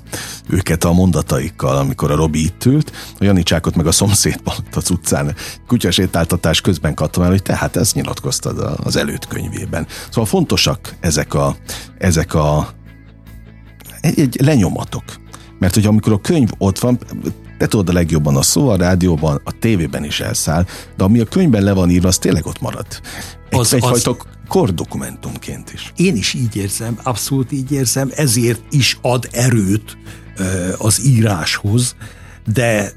őket 0.49 0.83
a 0.83 0.93
mondataikkal, 0.93 1.77
amikor 1.77 2.11
a 2.11 2.15
Robi 2.15 2.43
itt 2.43 2.65
ült, 2.65 2.91
a 3.19 3.23
Janicsákot 3.23 3.75
meg 3.75 3.87
a 3.87 3.91
szomszéd 3.91 4.41
az 4.73 4.89
utcán 4.89 5.35
kutyasétáltatás 5.67 6.61
közben 6.61 6.93
kattam 6.93 7.23
el, 7.23 7.29
hogy 7.29 7.41
tehát 7.41 7.75
ezt 7.75 7.95
nyilatkoztad 7.95 8.77
az 8.83 8.95
előtt 8.95 9.27
könyvében. 9.27 9.87
Szóval 10.07 10.25
fontosak 10.25 10.95
ezek 10.99 11.33
a, 11.33 11.55
ezek 11.97 12.33
a 12.33 12.69
egy, 14.01 14.19
egy 14.19 14.41
lenyomatok, 14.41 15.03
mert 15.59 15.73
hogy 15.73 15.85
amikor 15.85 16.13
a 16.13 16.21
könyv 16.21 16.49
ott 16.57 16.79
van, 16.79 16.99
te 17.57 17.67
tudod 17.67 17.89
a 17.89 17.93
legjobban 17.93 18.35
a 18.35 18.41
szó, 18.41 18.69
a 18.69 18.75
rádióban, 18.75 19.41
a 19.43 19.51
tévében 19.59 20.03
is 20.03 20.19
elszáll, 20.19 20.65
de 20.97 21.03
ami 21.03 21.19
a 21.19 21.25
könyvben 21.25 21.63
le 21.63 21.73
van 21.73 21.89
írva, 21.89 22.07
az 22.07 22.17
tényleg 22.17 22.45
ott 22.45 22.61
marad. 22.61 22.85
Egy, 23.49 23.59
az, 23.59 23.73
egyfajta 23.73 24.11
az... 24.11 24.17
kordokumentumként 24.47 25.73
is. 25.73 25.93
Én 25.95 26.15
is 26.15 26.33
így 26.33 26.55
érzem, 26.55 26.99
abszolút 27.03 27.51
így 27.51 27.71
érzem, 27.71 28.11
ezért 28.15 28.61
is 28.69 28.97
ad 29.01 29.29
erőt 29.31 29.97
az 30.77 31.05
íráshoz, 31.05 31.95
de 32.53 32.91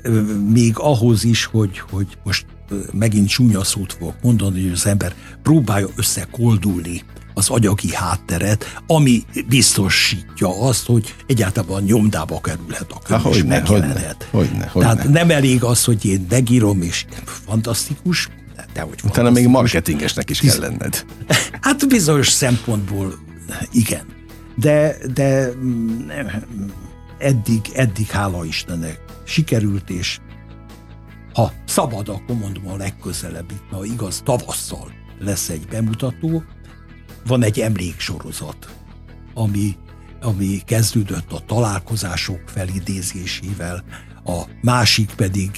még 0.52 0.78
ahhoz 0.78 1.24
is, 1.24 1.44
hogy, 1.44 1.82
hogy 1.90 2.06
most 2.24 2.46
megint 2.92 3.28
csúnya 3.28 3.64
szót 3.64 3.92
fogok 3.92 4.14
mondani, 4.22 4.62
hogy 4.62 4.72
az 4.72 4.86
ember 4.86 5.14
próbálja 5.42 5.88
összekoldulni 5.96 7.02
az 7.38 7.48
agyagi 7.48 7.94
hátteret, 7.94 8.80
ami 8.86 9.24
biztosítja 9.48 10.60
azt, 10.62 10.86
hogy 10.86 11.14
egyáltalán 11.26 11.82
nyomdába 11.82 12.40
kerülhet 12.40 12.92
a 12.92 12.98
könyv, 12.98 13.36
és 13.36 13.42
megjelenhet. 13.42 14.28
Hogyne, 14.30 14.48
hogyne, 14.48 14.66
hogyne. 14.66 14.88
Tehát 14.88 15.08
nem 15.08 15.30
elég 15.30 15.64
az, 15.64 15.84
hogy 15.84 16.04
én 16.04 16.26
megírom, 16.30 16.82
és 16.82 17.04
fantasztikus, 17.24 18.28
de 18.72 18.80
hogy 18.80 19.00
Utána 19.04 19.30
még 19.30 19.46
marketingesnek 19.46 20.30
is 20.30 20.40
kell 20.40 20.58
lenned. 20.58 21.04
Hát 21.60 21.88
bizonyos 21.88 22.28
szempontból 22.28 23.18
igen. 23.72 24.06
De, 24.56 24.96
de 25.14 25.48
mm, 25.56 26.08
eddig, 27.18 27.60
eddig 27.74 28.06
hála 28.06 28.44
Istennek 28.44 29.00
sikerült, 29.24 29.90
és 29.90 30.18
ha 31.34 31.52
szabad, 31.64 32.08
akkor 32.08 32.36
mondom 32.36 32.68
a 32.68 32.76
legközelebb, 32.76 33.52
ha 33.70 33.84
igaz, 33.84 34.20
tavasszal 34.24 34.92
lesz 35.18 35.48
egy 35.48 35.66
bemutató, 35.70 36.44
van 37.28 37.42
egy 37.42 37.60
emléksorozat, 37.60 38.68
ami, 39.34 39.76
ami 40.20 40.62
kezdődött 40.64 41.32
a 41.32 41.42
találkozások 41.46 42.40
felidézésével, 42.46 43.84
a 44.24 44.42
másik 44.60 45.10
pedig 45.16 45.50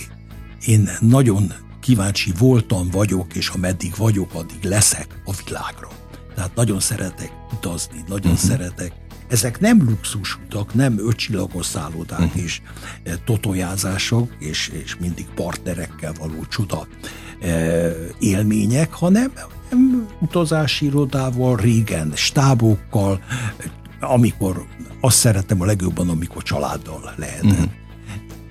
én 0.67 0.91
nagyon 1.01 1.53
kíváncsi 1.81 2.33
voltam, 2.39 2.89
vagyok, 2.91 3.35
és 3.35 3.49
ameddig 3.49 3.95
vagyok, 3.97 4.35
addig 4.35 4.63
leszek 4.63 5.23
a 5.25 5.35
világra. 5.45 5.89
Tehát 6.35 6.55
nagyon 6.55 6.81
szeretek 6.81 7.33
utazni, 7.53 8.05
nagyon 8.09 8.33
uh-huh. 8.33 8.49
szeretek. 8.49 8.93
Ezek 9.29 9.61
nem 9.61 9.83
luxusutak, 9.85 10.75
nem 10.75 10.99
ötcsillagos 10.99 11.67
szállodák 11.67 12.21
uh-huh. 12.21 12.43
és 12.43 12.61
e, 13.03 13.17
totojázások, 13.17 14.37
és, 14.39 14.69
és 14.85 14.97
mindig 14.97 15.27
partnerekkel 15.35 16.13
való 16.19 16.45
csuda 16.49 16.87
e, 17.41 17.91
élmények, 18.19 18.93
hanem 18.93 19.33
utazási 20.21 20.85
irodával, 20.85 21.57
régen 21.57 22.13
stábokkal, 22.15 23.21
amikor 24.01 24.65
azt 25.01 25.17
szeretem 25.17 25.61
a 25.61 25.65
legjobban, 25.65 26.09
amikor 26.09 26.43
családdal 26.43 27.15
lehet. 27.17 27.45
Mm. 27.45 27.63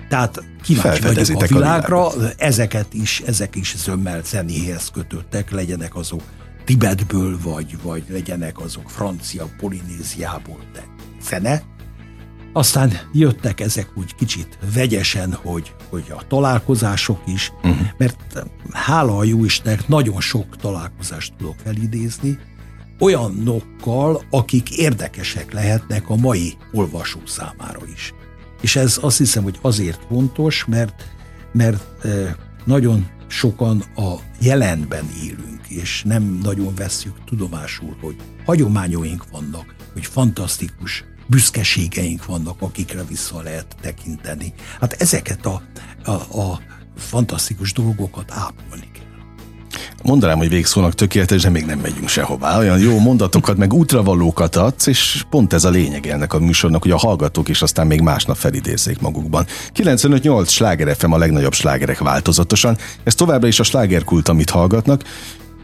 Tehát 0.08 0.42
kíváncsi 0.62 1.02
vagyok 1.02 1.42
a 1.42 1.46
világra, 1.46 2.06
a 2.06 2.12
ezeket 2.36 2.94
is, 2.94 3.20
ezek 3.20 3.56
is 3.56 3.76
zömmel 3.76 4.22
zenéhez 4.24 4.90
kötöttek, 4.90 5.50
legyenek 5.50 5.96
azok 5.96 6.22
Tibetből, 6.64 7.38
vagy, 7.42 7.82
vagy 7.82 8.04
legyenek 8.08 8.58
azok 8.58 8.90
francia, 8.90 9.46
Polinéziából, 9.58 10.60
de 10.72 10.84
zene, 11.22 11.62
aztán 12.52 12.92
jöttek 13.12 13.60
ezek 13.60 13.88
úgy 13.94 14.14
kicsit 14.14 14.58
vegyesen, 14.74 15.32
hogy, 15.34 15.74
hogy 15.88 16.04
a 16.16 16.26
találkozások 16.28 17.22
is, 17.26 17.52
uh-huh. 17.62 17.86
mert 17.96 18.44
hála 18.72 19.16
a 19.16 19.24
jó 19.24 19.44
Istennek 19.44 19.88
nagyon 19.88 20.20
sok 20.20 20.56
találkozást 20.56 21.32
tudok 21.36 21.56
felidézni, 21.64 22.38
olyanokkal, 22.98 24.22
akik 24.30 24.70
érdekesek 24.70 25.52
lehetnek 25.52 26.08
a 26.08 26.16
mai 26.16 26.56
olvasó 26.72 27.20
számára 27.26 27.80
is. 27.94 28.14
És 28.60 28.76
ez 28.76 28.98
azt 29.00 29.18
hiszem, 29.18 29.42
hogy 29.42 29.58
azért 29.62 30.00
fontos, 30.08 30.64
mert, 30.64 31.02
mert 31.52 31.82
nagyon 32.64 33.06
sokan 33.26 33.82
a 33.96 34.14
jelenben 34.40 35.04
élünk, 35.22 35.68
és 35.68 36.02
nem 36.06 36.38
nagyon 36.42 36.74
vesszük 36.74 37.24
tudomásul, 37.24 37.96
hogy 38.00 38.16
hagyományaink 38.44 39.24
vannak, 39.30 39.74
hogy 39.92 40.06
fantasztikus 40.06 41.04
büszkeségeink 41.30 42.26
vannak, 42.26 42.56
akikre 42.60 43.04
vissza 43.04 43.42
lehet 43.42 43.66
tekinteni. 43.80 44.52
Hát 44.80 44.92
ezeket 44.92 45.46
a, 45.46 45.62
a, 46.04 46.40
a 46.40 46.60
fantasztikus 46.96 47.72
dolgokat 47.72 48.30
ápolni 48.30 48.88
kell. 48.92 49.08
Mondanám, 50.02 50.38
hogy 50.38 50.48
végszónak 50.48 50.94
tökéletes, 50.94 51.42
de 51.42 51.50
még 51.50 51.64
nem 51.64 51.78
megyünk 51.78 52.08
sehová. 52.08 52.58
Olyan 52.58 52.78
jó 52.78 52.98
mondatokat, 52.98 53.56
meg 53.56 53.72
útravalókat 53.72 54.56
adsz, 54.56 54.86
és 54.86 55.24
pont 55.30 55.52
ez 55.52 55.64
a 55.64 55.70
lényeg 55.70 56.06
ennek 56.06 56.32
a 56.32 56.38
műsornak, 56.38 56.82
hogy 56.82 56.90
a 56.90 56.96
hallgatók 56.96 57.48
is 57.48 57.62
aztán 57.62 57.86
még 57.86 58.00
másnap 58.00 58.36
felidézzék 58.36 59.00
magukban. 59.00 59.46
95-8 59.74 60.48
sláger 60.48 60.96
a 61.00 61.18
legnagyobb 61.18 61.52
slágerek 61.52 61.98
változatosan. 61.98 62.76
Ez 63.04 63.14
továbbra 63.14 63.48
is 63.48 63.60
a 63.60 63.62
slágerkult, 63.62 64.28
amit 64.28 64.50
hallgatnak. 64.50 65.04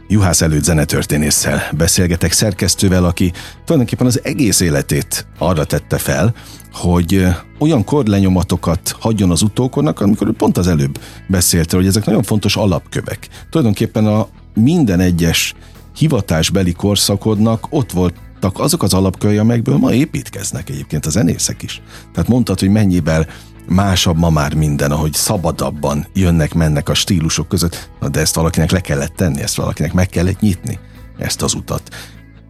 Juhász 0.09 0.41
előtt 0.41 0.63
zenetörténésszel 0.63 1.61
beszélgetek 1.77 2.31
szerkesztővel, 2.31 3.05
aki 3.05 3.31
tulajdonképpen 3.65 4.05
az 4.05 4.19
egész 4.23 4.59
életét 4.59 5.27
arra 5.37 5.65
tette 5.65 5.97
fel, 5.97 6.33
hogy 6.73 7.25
olyan 7.59 7.83
korlenyomatokat 7.83 8.95
hagyjon 8.99 9.31
az 9.31 9.41
utókornak, 9.41 9.99
amikor 9.99 10.31
pont 10.31 10.57
az 10.57 10.67
előbb 10.67 10.99
beszélt, 11.27 11.71
hogy 11.71 11.87
ezek 11.87 12.05
nagyon 12.05 12.23
fontos 12.23 12.55
alapkövek. 12.55 13.27
Tulajdonképpen 13.49 14.05
a 14.05 14.27
minden 14.53 14.99
egyes 14.99 15.55
hivatásbeli 15.95 16.71
korszakodnak 16.71 17.67
ott 17.69 17.91
voltak 17.91 18.59
azok 18.59 18.83
az 18.83 18.93
alapkövei, 18.93 19.37
amelyekből 19.37 19.77
ma 19.77 19.93
építkeznek 19.93 20.69
egyébként 20.69 21.05
a 21.05 21.09
zenészek 21.09 21.63
is. 21.63 21.81
Tehát 22.13 22.29
mondtad, 22.29 22.59
hogy 22.59 22.69
mennyivel 22.69 23.27
másabb 23.67 24.17
ma 24.17 24.29
már 24.29 24.53
minden, 24.53 24.91
ahogy 24.91 25.13
szabadabban 25.13 26.07
jönnek-mennek 26.13 26.89
a 26.89 26.93
stílusok 26.93 27.47
között, 27.47 27.89
Na, 27.99 28.09
de 28.09 28.19
ezt 28.19 28.35
valakinek 28.35 28.71
le 28.71 28.79
kellett 28.79 29.15
tenni, 29.15 29.41
ezt 29.41 29.55
valakinek 29.55 29.93
meg 29.93 30.07
kellett 30.07 30.39
nyitni, 30.39 30.79
ezt 31.17 31.41
az 31.41 31.53
utat. 31.53 31.95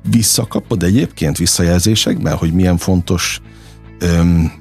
Visszakapod 0.09 0.84
egyébként 0.84 1.38
visszajelzésekben, 1.38 2.36
hogy 2.36 2.53
milyen 2.53 2.78
fontos 2.78 3.41
öm, 3.99 4.51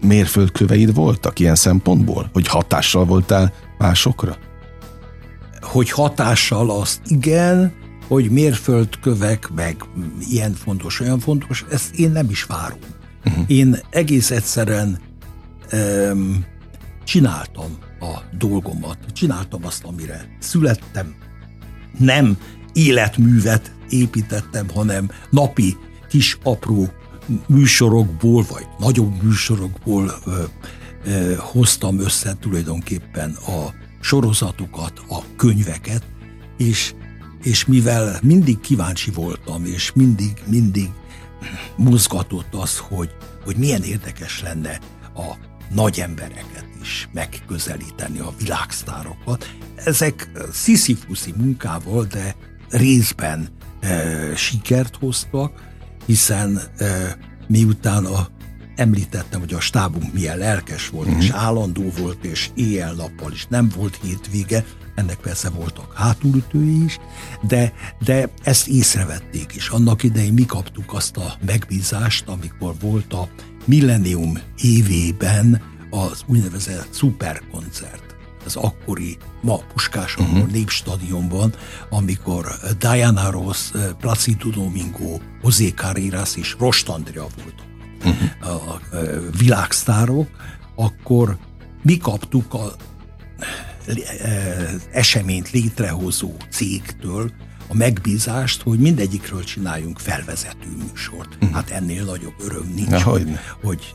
mérföldköveid 0.00 0.94
voltak 0.94 1.38
ilyen 1.38 1.54
szempontból? 1.54 2.30
Hogy 2.32 2.46
hatással 2.46 3.04
voltál 3.04 3.52
másokra? 3.78 4.36
Hogy 5.60 5.90
hatással 5.90 6.70
azt 6.70 7.00
igen, 7.06 7.72
hogy 8.08 8.30
mérföldkövek, 8.30 9.50
meg 9.54 9.76
ilyen 10.30 10.54
fontos, 10.54 11.00
olyan 11.00 11.18
fontos, 11.18 11.64
ezt 11.70 11.94
én 11.94 12.10
nem 12.10 12.30
is 12.30 12.42
várom. 12.44 12.78
Uh-huh. 13.24 13.44
Én 13.46 13.78
egész 13.90 14.30
egyszerűen 14.30 14.98
öm, 15.70 16.44
csináltam 17.04 17.78
a 18.00 18.36
dolgomat, 18.38 18.98
csináltam 19.12 19.64
azt, 19.64 19.84
amire 19.84 20.36
születtem. 20.38 21.14
Nem 21.98 22.38
életművet 22.72 23.72
építettem, 23.88 24.68
hanem 24.68 25.10
napi 25.30 25.76
kis 26.08 26.38
apró 26.42 26.88
műsorokból, 27.46 28.44
vagy 28.50 28.66
nagyobb 28.78 29.22
műsorokból 29.22 30.14
ö, 30.26 30.42
ö, 31.04 31.34
hoztam 31.36 31.98
össze 31.98 32.36
tulajdonképpen 32.40 33.30
a 33.30 33.74
sorozatokat, 34.00 35.02
a 35.08 35.18
könyveket, 35.36 36.04
és, 36.56 36.94
és 37.42 37.64
mivel 37.64 38.18
mindig 38.22 38.60
kíváncsi 38.60 39.10
voltam, 39.10 39.64
és 39.64 39.92
mindig, 39.92 40.42
mindig 40.46 40.90
mozgatott 41.76 42.54
az, 42.54 42.78
hogy, 42.78 43.10
hogy 43.44 43.56
milyen 43.56 43.82
érdekes 43.82 44.42
lenne 44.42 44.78
a 45.14 45.36
nagy 45.70 46.00
embereket 46.00 46.66
is 46.82 47.08
megközelíteni, 47.12 48.18
a 48.18 48.32
világsztárokat. 48.38 49.50
Ezek 49.74 50.30
sziszifuszi 50.52 51.34
munkával, 51.36 52.04
de 52.04 52.36
részben 52.68 53.48
e, 53.80 54.36
sikert 54.36 54.96
hoztak, 54.96 55.62
hiszen 56.06 56.60
e, 56.76 57.16
miután 57.46 58.04
a, 58.04 58.28
említettem, 58.76 59.40
hogy 59.40 59.54
a 59.54 59.60
stábunk 59.60 60.12
milyen 60.12 60.38
lelkes 60.38 60.88
volt, 60.88 61.06
uh-huh. 61.06 61.22
és 61.22 61.30
állandó 61.30 61.90
volt, 61.98 62.24
és 62.24 62.50
éjjel-nappal 62.54 63.32
is 63.32 63.46
nem 63.48 63.68
volt 63.76 63.98
hétvége, 64.02 64.64
ennek 64.94 65.16
persze 65.16 65.50
voltak 65.50 65.92
hátulütői 65.96 66.84
is, 66.84 66.98
de, 67.42 67.72
de 68.04 68.28
ezt 68.42 68.68
észrevették 68.68 69.54
is. 69.54 69.68
Annak 69.68 70.02
idején 70.02 70.32
mi 70.32 70.46
kaptuk 70.46 70.92
azt 70.92 71.16
a 71.16 71.34
megbízást, 71.46 72.28
amikor 72.28 72.74
volt 72.80 73.12
a 73.12 73.28
Millennium 73.64 74.38
évében 74.56 75.62
az 75.90 76.22
úgynevezett 76.26 76.88
szuperkoncert 76.92 78.14
az 78.44 78.56
akkori, 78.56 79.16
ma 79.40 79.56
Puskás 79.56 80.16
uh-huh. 80.16 80.50
Népstadionban, 80.50 81.54
amikor 81.90 82.46
Diana 82.78 83.30
Ross, 83.30 83.70
Placido 83.98 84.50
Domingo, 84.50 85.18
José 85.42 85.68
Carreras 85.68 86.36
és 86.36 86.56
Rost 86.58 86.88
Andrea 86.88 87.26
voltak 87.36 87.66
uh-huh. 87.98 88.54
a, 88.54 88.70
a, 88.70 88.96
a 88.96 89.30
világsztárok, 89.38 90.28
akkor 90.74 91.38
mi 91.82 91.96
kaptuk 91.96 92.54
a, 92.54 92.64
a, 92.64 92.76
eseményt 94.92 95.50
létrehozó 95.50 96.32
cégtől 96.50 97.30
a 97.68 97.74
megbízást, 97.74 98.62
hogy 98.62 98.78
mindegyikről 98.78 99.44
csináljunk 99.44 99.98
felvezető 99.98 100.68
műsort. 100.90 101.34
Uh-huh. 101.34 101.50
Hát 101.50 101.70
ennél 101.70 102.04
nagyobb 102.04 102.34
öröm 102.38 102.72
nincs, 102.74 102.88
Na, 102.88 103.02
hogy, 103.02 103.38
hogy 103.62 103.94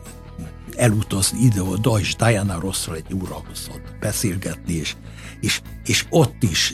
elutazni 0.76 1.40
ide-oda, 1.40 2.00
és 2.00 2.16
Diana 2.16 2.60
Rosszal 2.60 2.96
egy 2.96 3.14
óra 3.14 3.42
beszélgetni, 4.00 4.74
és, 4.74 4.96
és, 5.40 5.62
és 5.86 6.06
ott 6.10 6.44
is 6.44 6.74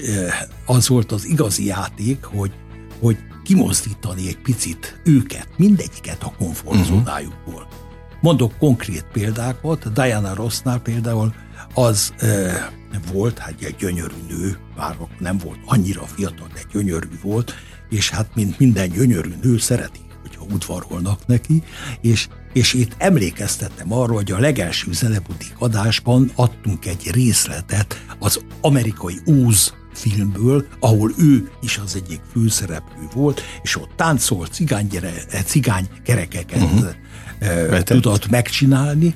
az 0.65 0.87
volt 0.87 1.11
az 1.11 1.25
igazi 1.25 1.65
játék, 1.65 2.23
hogy, 2.23 2.51
hogy 2.99 3.17
kimozdítani 3.43 4.27
egy 4.27 4.37
picit 4.37 5.01
őket, 5.03 5.47
mindegyiket 5.57 6.23
a 6.23 6.33
komfortzónájukból. 6.37 7.53
Uh-huh. 7.53 7.83
Mondok 8.21 8.57
konkrét 8.57 9.05
példákat, 9.11 9.93
Diana 9.93 10.33
Rossnál 10.33 10.79
például 10.79 11.33
az 11.75 12.13
e, 12.17 12.71
volt, 13.11 13.37
hát 13.37 13.53
egy 13.59 13.75
gyönyörű 13.79 14.15
nő, 14.29 14.57
bár 14.75 14.95
nem 15.19 15.37
volt 15.37 15.59
annyira 15.65 16.05
fiatal, 16.05 16.47
de 16.53 16.59
gyönyörű 16.71 17.07
volt, 17.21 17.53
és 17.89 18.09
hát 18.09 18.35
mint 18.35 18.59
minden 18.59 18.89
gyönyörű 18.89 19.33
nő 19.41 19.57
szereti, 19.57 19.99
hogyha 20.21 20.45
udvarolnak 20.53 21.27
neki, 21.27 21.63
és 22.01 22.27
és 22.53 22.73
itt 22.73 22.95
emlékeztettem 22.97 23.93
arra, 23.93 24.13
hogy 24.13 24.31
a 24.31 24.39
legelső 24.39 24.91
zenebutik 24.93 25.53
adásban 25.57 26.31
adtunk 26.35 26.85
egy 26.85 27.09
részletet 27.11 28.05
az 28.19 28.39
amerikai 28.61 29.19
Úz 29.25 29.73
filmből, 29.93 30.65
ahol 30.79 31.11
ő 31.17 31.49
is 31.61 31.77
az 31.77 31.95
egyik 31.95 32.21
főszereplő 32.31 33.07
volt, 33.13 33.41
és 33.61 33.77
ott 33.77 33.91
táncolt 33.95 34.53
cigánygyere, 34.53 35.11
cigány 35.45 35.87
kerekeket 36.03 36.61
uh-huh. 36.61 37.81
tudott 37.81 38.29
megcsinálni, 38.29 39.15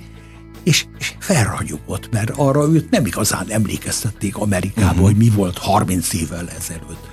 és, 0.70 0.86
és 0.98 1.16
felragyogott, 1.20 2.12
mert 2.12 2.30
arra 2.36 2.68
őt 2.68 2.90
nem 2.90 3.06
igazán 3.06 3.46
emlékeztették 3.50 4.38
Amerikában, 4.38 4.90
uh-huh. 4.90 5.06
hogy 5.06 5.16
mi 5.16 5.30
volt 5.30 5.58
30 5.58 6.14
évvel 6.14 6.50
ezelőtt. 6.50 7.08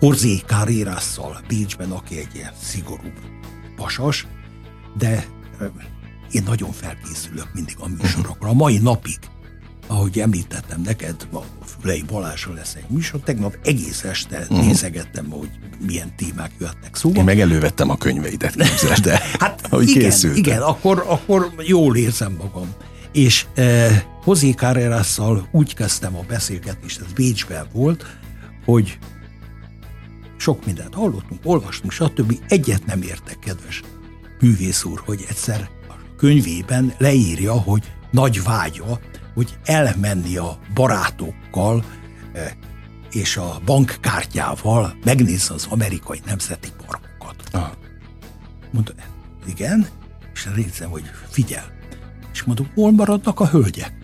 Orzé 0.00 0.36
Carrerasszal 0.36 1.40
Bécsben, 1.48 1.90
aki 1.90 2.18
egy 2.18 2.34
ilyen 2.34 2.52
szigorú 2.62 3.12
pasas, 3.76 4.26
de 4.96 5.26
én 6.30 6.42
nagyon 6.42 6.72
felkészülök 6.72 7.48
mindig 7.54 7.76
a 7.78 7.88
műsorokra. 7.88 8.48
A 8.48 8.52
mai 8.52 8.78
napig, 8.78 9.18
ahogy 9.86 10.18
említettem 10.18 10.80
neked, 10.80 11.28
a 11.88 11.90
Fülei 11.90 12.06
Balázsra 12.06 12.52
lesz 12.52 12.74
egy 12.74 12.84
műsor, 12.88 13.20
tegnap 13.20 13.58
egész 13.64 14.04
este 14.04 14.38
uh-huh. 14.38 14.66
nézegettem, 14.66 15.30
hogy 15.30 15.48
milyen 15.86 16.16
témák 16.16 16.50
jöhetnek 16.58 16.96
szóba. 16.96 17.18
Én 17.18 17.24
meg 17.24 17.40
elővettem 17.40 17.90
a 17.90 17.96
könyveidet, 17.96 18.54
képzeld, 18.54 18.98
de 18.98 19.22
hát 19.40 19.66
ahogy 19.70 19.88
igen, 19.88 20.02
készültem. 20.02 20.38
Igen, 20.38 20.62
akkor, 20.62 21.04
akkor 21.06 21.52
jól 21.58 21.96
érzem 21.96 22.32
magam. 22.32 22.74
És 23.12 23.46
eh, 23.54 24.02
Hozé 24.22 24.50
Carrerasszal 24.50 25.48
úgy 25.50 25.74
kezdtem 25.74 26.16
a 26.16 26.22
beszélgetést, 26.28 27.00
ez 27.00 27.12
Bécsben 27.12 27.66
volt, 27.72 28.06
hogy 28.64 28.98
sok 30.36 30.66
mindent 30.66 30.94
hallottunk, 30.94 31.40
olvastunk, 31.44 31.92
stb. 31.92 32.38
Egyet 32.48 32.86
nem 32.86 33.02
értek, 33.02 33.38
kedves 33.38 33.82
művész 34.40 34.84
úr, 34.84 35.02
hogy 35.04 35.24
egyszer 35.28 35.70
a 35.88 35.92
könyvében 36.16 36.94
leírja, 36.98 37.52
hogy 37.52 37.82
nagy 38.10 38.42
vágya, 38.42 39.00
hogy 39.38 39.58
elmenni 39.64 40.36
a 40.36 40.58
barátokkal 40.74 41.84
eh, 42.32 42.52
és 43.10 43.36
a 43.36 43.60
bankkártyával 43.64 44.96
megnézze 45.04 45.54
az 45.54 45.66
amerikai 45.70 46.20
nemzeti 46.26 46.68
parkokat. 46.86 47.42
Ah. 47.52 47.70
Mondta, 48.70 48.92
igen, 49.46 49.86
és 50.34 50.48
nézem, 50.54 50.90
hogy 50.90 51.02
figyel. 51.28 51.64
És 52.32 52.42
mondom, 52.42 52.70
hol 52.74 52.92
maradnak 52.92 53.40
a 53.40 53.46
hölgyek? 53.48 53.97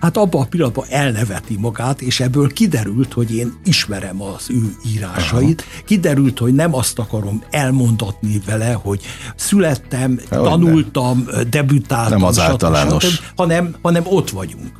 Hát 0.00 0.16
abban 0.16 0.42
a 0.42 0.44
pillanatban 0.44 0.86
elneveti 0.88 1.56
magát, 1.58 2.00
és 2.00 2.20
ebből 2.20 2.52
kiderült, 2.52 3.12
hogy 3.12 3.34
én 3.34 3.52
ismerem 3.64 4.22
az 4.22 4.46
ő 4.48 4.74
írásait, 4.94 5.60
Aha. 5.60 5.82
kiderült, 5.84 6.38
hogy 6.38 6.54
nem 6.54 6.74
azt 6.74 6.98
akarom 6.98 7.42
elmondatni 7.50 8.40
vele, 8.46 8.72
hogy 8.72 9.00
születtem, 9.36 10.20
Hogy 10.28 10.38
tanultam, 10.42 11.28
nem. 11.30 11.50
debütáltam, 11.50 12.18
nem 12.18 12.28
az 12.28 12.38
általános. 12.38 13.04
Stb., 13.04 13.22
hanem, 13.36 13.74
hanem 13.82 14.02
ott 14.06 14.30
vagyunk. 14.30 14.70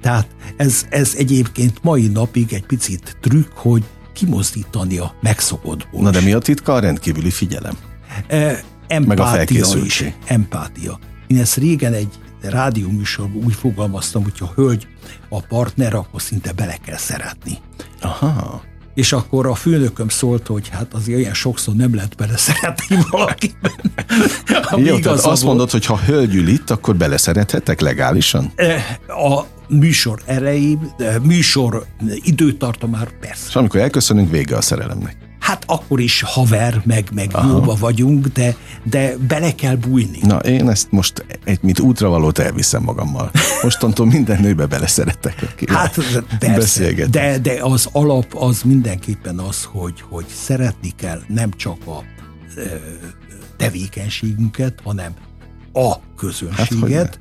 Tehát 0.00 0.28
ez, 0.56 0.86
ez 0.90 1.14
egyébként 1.16 1.78
mai 1.82 2.06
napig 2.06 2.52
egy 2.52 2.66
picit 2.66 3.16
trükk, 3.20 3.52
hogy 3.54 3.84
kimozdítani 4.12 4.98
a 4.98 5.14
megszokottból. 5.20 6.02
Na 6.02 6.10
de 6.10 6.20
mi 6.20 6.32
a 6.32 6.38
titka? 6.38 6.72
A 6.72 6.78
rendkívüli 6.78 7.30
figyelem. 7.30 7.74
E, 8.26 8.64
empátia 8.86 9.66
is. 9.84 10.04
Empátia. 10.26 10.98
Én 11.26 11.38
ezt 11.38 11.56
régen 11.56 11.92
egy 11.92 12.08
rádióműsorban 12.42 13.44
úgy 13.44 13.54
fogalmaztam, 13.54 14.22
hogy 14.22 14.38
ha 14.38 14.52
hölgy 14.54 14.86
a 15.28 15.40
partner, 15.40 15.94
akkor 15.94 16.22
szinte 16.22 16.52
bele 16.52 16.76
kell 16.84 16.96
szeretni. 16.96 17.58
Aha. 18.00 18.62
És 18.94 19.12
akkor 19.12 19.46
a 19.46 19.54
főnököm 19.54 20.08
szólt, 20.08 20.46
hogy 20.46 20.68
hát 20.68 20.94
azért 20.94 21.18
olyan 21.18 21.34
sokszor 21.34 21.74
nem 21.74 21.94
lehet 21.94 22.16
beleszeretni 22.16 22.98
valakiben. 23.10 23.72
Jó, 24.86 24.98
tehát 24.98 25.18
azt 25.18 25.44
mondod, 25.44 25.70
hogy 25.70 25.86
ha 25.86 25.98
hölgy 25.98 26.34
ül 26.34 26.48
itt, 26.48 26.70
akkor 26.70 26.96
beleszerethetek 26.96 27.80
legálisan? 27.80 28.52
A 29.06 29.42
műsor 29.68 30.22
erejé, 30.24 30.78
műsor 31.22 31.86
időtartamára 32.08 33.10
persze. 33.20 33.44
És 33.48 33.56
amikor 33.56 33.80
elköszönünk, 33.80 34.30
vége 34.30 34.56
a 34.56 34.60
szerelemnek. 34.60 35.27
Hát 35.48 35.64
akkor 35.66 36.00
is 36.00 36.22
haver, 36.22 36.82
meg, 36.84 37.08
meg 37.14 37.30
jóba 37.46 37.74
vagyunk, 37.74 38.26
de, 38.26 38.56
de 38.82 39.16
bele 39.28 39.54
kell 39.54 39.76
bújni. 39.76 40.18
Na, 40.22 40.36
én 40.36 40.68
ezt 40.70 40.90
most 40.90 41.24
egy, 41.44 41.58
mint 41.62 41.80
útravalót 41.80 42.38
elviszem 42.38 42.82
magammal. 42.82 43.30
Mostantól 43.62 44.06
minden 44.06 44.40
nőbe 44.40 44.66
beleszeretek. 44.66 45.48
Aki 45.52 45.66
hát 45.68 45.96
persze, 46.38 46.92
de, 46.92 47.38
de 47.38 47.58
az 47.60 47.88
alap 47.92 48.34
az 48.34 48.62
mindenképpen 48.62 49.38
az, 49.38 49.64
hogy, 49.64 50.00
hogy 50.08 50.26
szeretni 50.28 50.92
kell 50.96 51.20
nem 51.28 51.50
csak 51.50 51.86
a 51.86 52.04
ö, 52.56 52.62
tevékenységünket, 53.56 54.80
hanem 54.84 55.14
a 55.72 55.94
közönséget, 56.16 57.18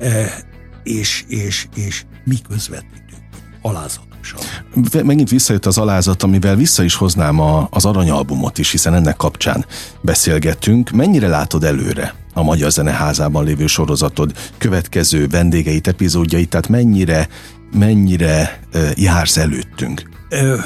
hát, 0.00 0.46
és, 0.82 1.24
és, 1.28 1.68
és 1.74 2.04
mi 2.24 2.36
közvetítünk 2.48 3.22
alázatosan. 4.20 5.06
Megint 5.06 5.30
visszajött 5.30 5.66
az 5.66 5.78
alázat, 5.78 6.22
amivel 6.22 6.56
vissza 6.56 6.82
is 6.82 6.94
hoznám 6.94 7.40
a, 7.40 7.68
az 7.70 7.84
aranyalbumot 7.84 8.58
is, 8.58 8.70
hiszen 8.70 8.94
ennek 8.94 9.16
kapcsán 9.16 9.64
beszélgettünk. 10.00 10.90
Mennyire 10.90 11.28
látod 11.28 11.64
előre 11.64 12.14
a 12.34 12.42
Magyar 12.42 12.70
Zeneházában 12.70 13.44
lévő 13.44 13.66
sorozatod 13.66 14.32
következő 14.58 15.26
vendégeit, 15.26 15.86
epizódjait, 15.86 16.48
tehát 16.48 16.68
mennyire, 16.68 17.28
mennyire 17.72 18.60
jársz 18.94 19.36
előttünk? 19.36 20.02
Ö, 20.28 20.56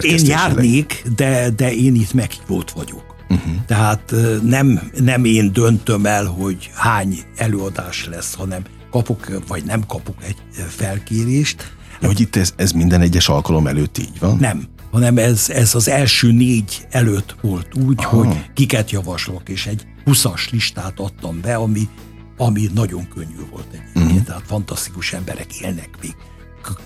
én 0.00 0.26
járnék, 0.26 1.04
de, 1.16 1.50
de 1.50 1.72
én 1.72 1.94
itt 1.94 2.12
meghívott 2.12 2.70
vagyok. 2.70 3.04
Uh-huh. 3.28 3.54
Tehát 3.66 4.14
nem, 4.42 4.90
nem 4.98 5.24
én 5.24 5.52
döntöm 5.52 6.06
el, 6.06 6.24
hogy 6.24 6.70
hány 6.74 7.18
előadás 7.36 8.06
lesz, 8.10 8.34
hanem 8.34 8.62
kapok, 8.90 9.42
vagy 9.48 9.64
nem 9.64 9.86
kapok 9.86 10.16
egy 10.26 10.36
felkérést. 10.68 11.76
Ja, 12.00 12.06
hogy 12.06 12.20
itt 12.20 12.36
ez, 12.36 12.52
ez 12.56 12.72
minden 12.72 13.00
egyes 13.00 13.28
alkalom 13.28 13.66
előtt 13.66 13.98
így 13.98 14.18
van? 14.18 14.36
Nem, 14.36 14.68
hanem 14.90 15.18
ez, 15.18 15.50
ez 15.50 15.74
az 15.74 15.88
első 15.88 16.32
négy 16.32 16.86
előtt 16.90 17.36
volt 17.40 17.74
úgy, 17.74 18.04
Aha. 18.04 18.16
hogy 18.16 18.50
kiket 18.54 18.90
javaslok, 18.90 19.48
és 19.48 19.66
egy 19.66 19.86
20 20.04 20.50
listát 20.50 21.00
adtam 21.00 21.40
be, 21.40 21.54
ami, 21.54 21.88
ami 22.36 22.70
nagyon 22.74 23.08
könnyű 23.08 23.46
volt 23.50 23.66
egyébként, 23.72 24.04
uh-huh. 24.06 24.22
tehát 24.22 24.42
fantasztikus 24.46 25.12
emberek 25.12 25.54
élnek 25.54 25.88
még 26.00 26.16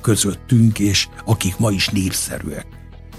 közöttünk, 0.00 0.78
és 0.78 1.08
akik 1.24 1.58
ma 1.58 1.70
is 1.70 1.88
népszerűek. 1.88 2.66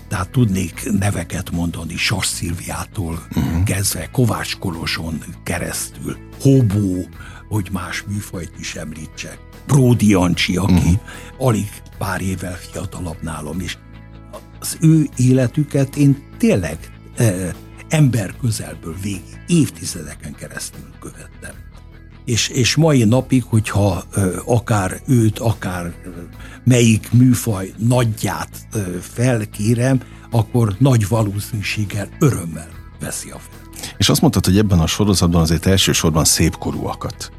Tehát 0.07 0.29
tudnék 0.29 0.91
neveket 0.99 1.51
mondani 1.51 1.95
Sas 1.97 2.25
Szilviától 2.25 3.27
uh-huh. 3.35 3.63
kezdve, 3.63 4.09
Kovács 4.11 4.57
Koloson 4.57 5.23
keresztül, 5.43 6.17
Hobó, 6.41 7.07
hogy 7.49 7.69
más 7.71 8.03
műfajt 8.07 8.51
is 8.59 8.75
említsek. 8.75 9.39
Bródi 9.67 10.09
Jancsi, 10.09 10.55
aki 10.55 10.73
uh-huh. 10.73 10.99
alig 11.37 11.81
pár 11.97 12.21
évvel 12.21 12.57
fiatalabb 12.71 13.21
nálam 13.21 13.59
is. 13.59 13.77
Az 14.59 14.77
ő 14.81 15.09
életüket 15.15 15.95
én 15.95 16.23
tényleg 16.37 16.77
e, 17.15 17.55
ember 17.89 18.33
közelből 18.41 18.95
végig, 19.01 19.43
évtizedeken 19.47 20.35
keresztül 20.35 20.89
követtem. 20.99 21.51
És, 22.25 22.47
és 22.47 22.75
mai 22.75 23.03
napig, 23.03 23.43
hogyha 23.43 24.03
e, 24.13 24.21
akár 24.45 25.01
őt, 25.07 25.39
akár 25.39 25.85
e, 25.85 25.93
melyik 26.63 27.11
műfaj 27.11 27.73
nagyját 27.77 28.49
e, 28.71 28.79
felkérem, 28.99 30.01
akkor 30.31 30.75
nagy 30.79 31.07
valószínűséggel 31.07 32.09
örömmel 32.19 32.69
veszi 32.99 33.29
a 33.29 33.39
fel. 33.39 33.91
És 33.97 34.09
azt 34.09 34.21
mondtad, 34.21 34.45
hogy 34.45 34.57
ebben 34.57 34.79
a 34.79 34.87
sorozatban 34.87 35.41
azért 35.41 35.65
elsősorban 35.65 36.23
szépkorúakat 36.23 37.31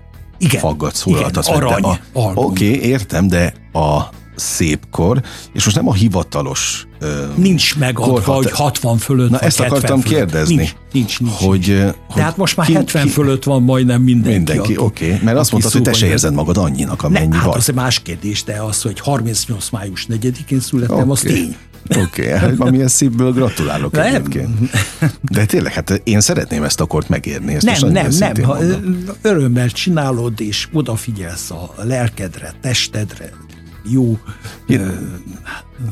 igen, 0.43 0.61
faggat 0.61 0.95
szólaltat. 0.95 1.47
Igen, 1.47 1.61
arany 1.63 1.99
Oké, 2.13 2.35
okay, 2.35 2.89
értem, 2.89 3.29
de 3.29 3.55
a 3.73 4.01
szépkor, 4.37 5.23
és 5.53 5.65
most 5.65 5.77
nem 5.77 5.89
a 5.89 5.93
hivatalos 5.93 6.87
Nincs 7.35 7.77
megadva, 7.79 8.13
korhat... 8.13 8.35
hogy 8.35 8.51
60 8.51 8.99
fölött 8.99 9.31
Na 9.31 9.39
ezt 9.39 9.61
akartam 9.61 10.01
fölött. 10.01 10.17
kérdezni. 10.17 10.55
Nincs, 10.55 10.75
nincs, 10.93 11.21
nincs. 11.21 11.35
Hogy, 11.35 11.59
nincs. 11.59 11.83
hogy 11.83 11.95
Tehát 12.15 12.37
most 12.37 12.57
már 12.57 12.67
ki, 12.67 12.73
70 12.73 13.05
ki, 13.05 13.09
fölött 13.11 13.45
van 13.45 13.63
majdnem 13.63 14.03
mindenki. 14.03 14.37
Mindenki, 14.37 14.77
oké. 14.77 15.07
Okay. 15.07 15.19
Mert 15.23 15.39
azt 15.39 15.51
mondtad, 15.51 15.73
hogy 15.73 15.83
te 15.83 15.93
se 15.93 16.07
érzed 16.07 16.35
magad 16.35 16.57
annyinak, 16.57 17.03
amennyi 17.03 17.27
ne, 17.27 17.37
hát 17.37 17.47
vagy. 17.47 17.57
az 17.57 17.69
egy 17.69 17.75
más 17.75 18.01
kérdés, 18.01 18.45
de 18.45 18.63
az, 18.63 18.83
hogy 18.83 19.01
38 19.01 19.71
május 19.71 20.07
4-én 20.11 20.61
születtem, 20.61 20.97
okay. 20.97 21.11
az 21.11 21.21
tény. 21.21 21.57
Oké, 21.97 22.35
okay, 22.35 22.39
hát 22.39 22.71
milyen 22.71 22.89
szívből 22.89 23.33
gratulálok 23.33 23.93
nem. 23.93 24.07
egyébként. 24.07 24.71
De 25.21 25.45
tényleg, 25.45 25.73
hát 25.73 26.01
én 26.05 26.21
szeretném 26.21 26.63
ezt 26.63 26.81
a 26.81 26.87
kort 26.87 27.09
megérni. 27.09 27.55
Ezt 27.55 27.81
nem, 27.81 27.93
nem, 27.93 28.09
nem. 28.19 28.45
Ha 28.45 28.59
örömmel 29.23 29.71
csinálod, 29.71 30.41
és 30.41 30.69
odafigyelsz 30.73 31.51
a 31.51 31.75
lelkedre, 31.77 32.55
testedre, 32.61 33.31
jó. 33.91 34.19
Én, 34.67 34.81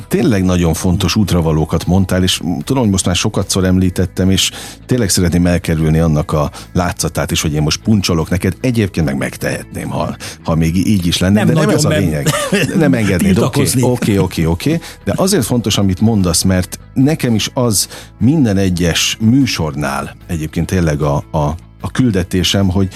tényleg 0.08 0.44
nagyon 0.44 0.74
fontos 0.74 1.16
útravalókat 1.16 1.86
mondtál, 1.86 2.22
és 2.22 2.40
tudom, 2.64 2.82
hogy 2.82 2.90
most 2.90 3.06
már 3.06 3.16
sokatszor 3.16 3.64
említettem, 3.64 4.30
és 4.30 4.50
tényleg 4.86 5.08
szeretném 5.08 5.46
elkerülni 5.46 5.98
annak 5.98 6.32
a 6.32 6.50
látszatát 6.72 7.30
is, 7.30 7.42
hogy 7.42 7.52
én 7.52 7.62
most 7.62 7.82
puncsolok 7.82 8.30
neked. 8.30 8.56
Egyébként 8.60 9.06
meg 9.06 9.16
megtehetném, 9.16 9.88
ha, 9.88 10.16
ha 10.44 10.54
még 10.54 10.86
így 10.86 11.06
is 11.06 11.18
lenne, 11.18 11.44
nem 11.44 11.54
de 11.54 11.60
nem 11.60 11.68
ez 11.68 11.84
a 11.84 11.88
lényeg. 11.88 12.28
Nem 12.76 12.94
engednéd, 12.94 13.38
oké, 13.38 13.66
oké, 13.80 14.18
oké, 14.18 14.44
oké. 14.44 14.80
De 15.04 15.12
azért 15.16 15.44
fontos, 15.44 15.78
amit 15.78 16.00
mondasz, 16.00 16.42
mert 16.42 16.78
nekem 16.94 17.34
is 17.34 17.50
az 17.54 17.88
minden 18.18 18.56
egyes 18.56 19.16
műsornál 19.20 20.16
egyébként 20.26 20.66
tényleg 20.66 21.02
a, 21.02 21.24
a, 21.30 21.54
a 21.80 21.90
küldetésem, 21.92 22.68
hogy 22.68 22.88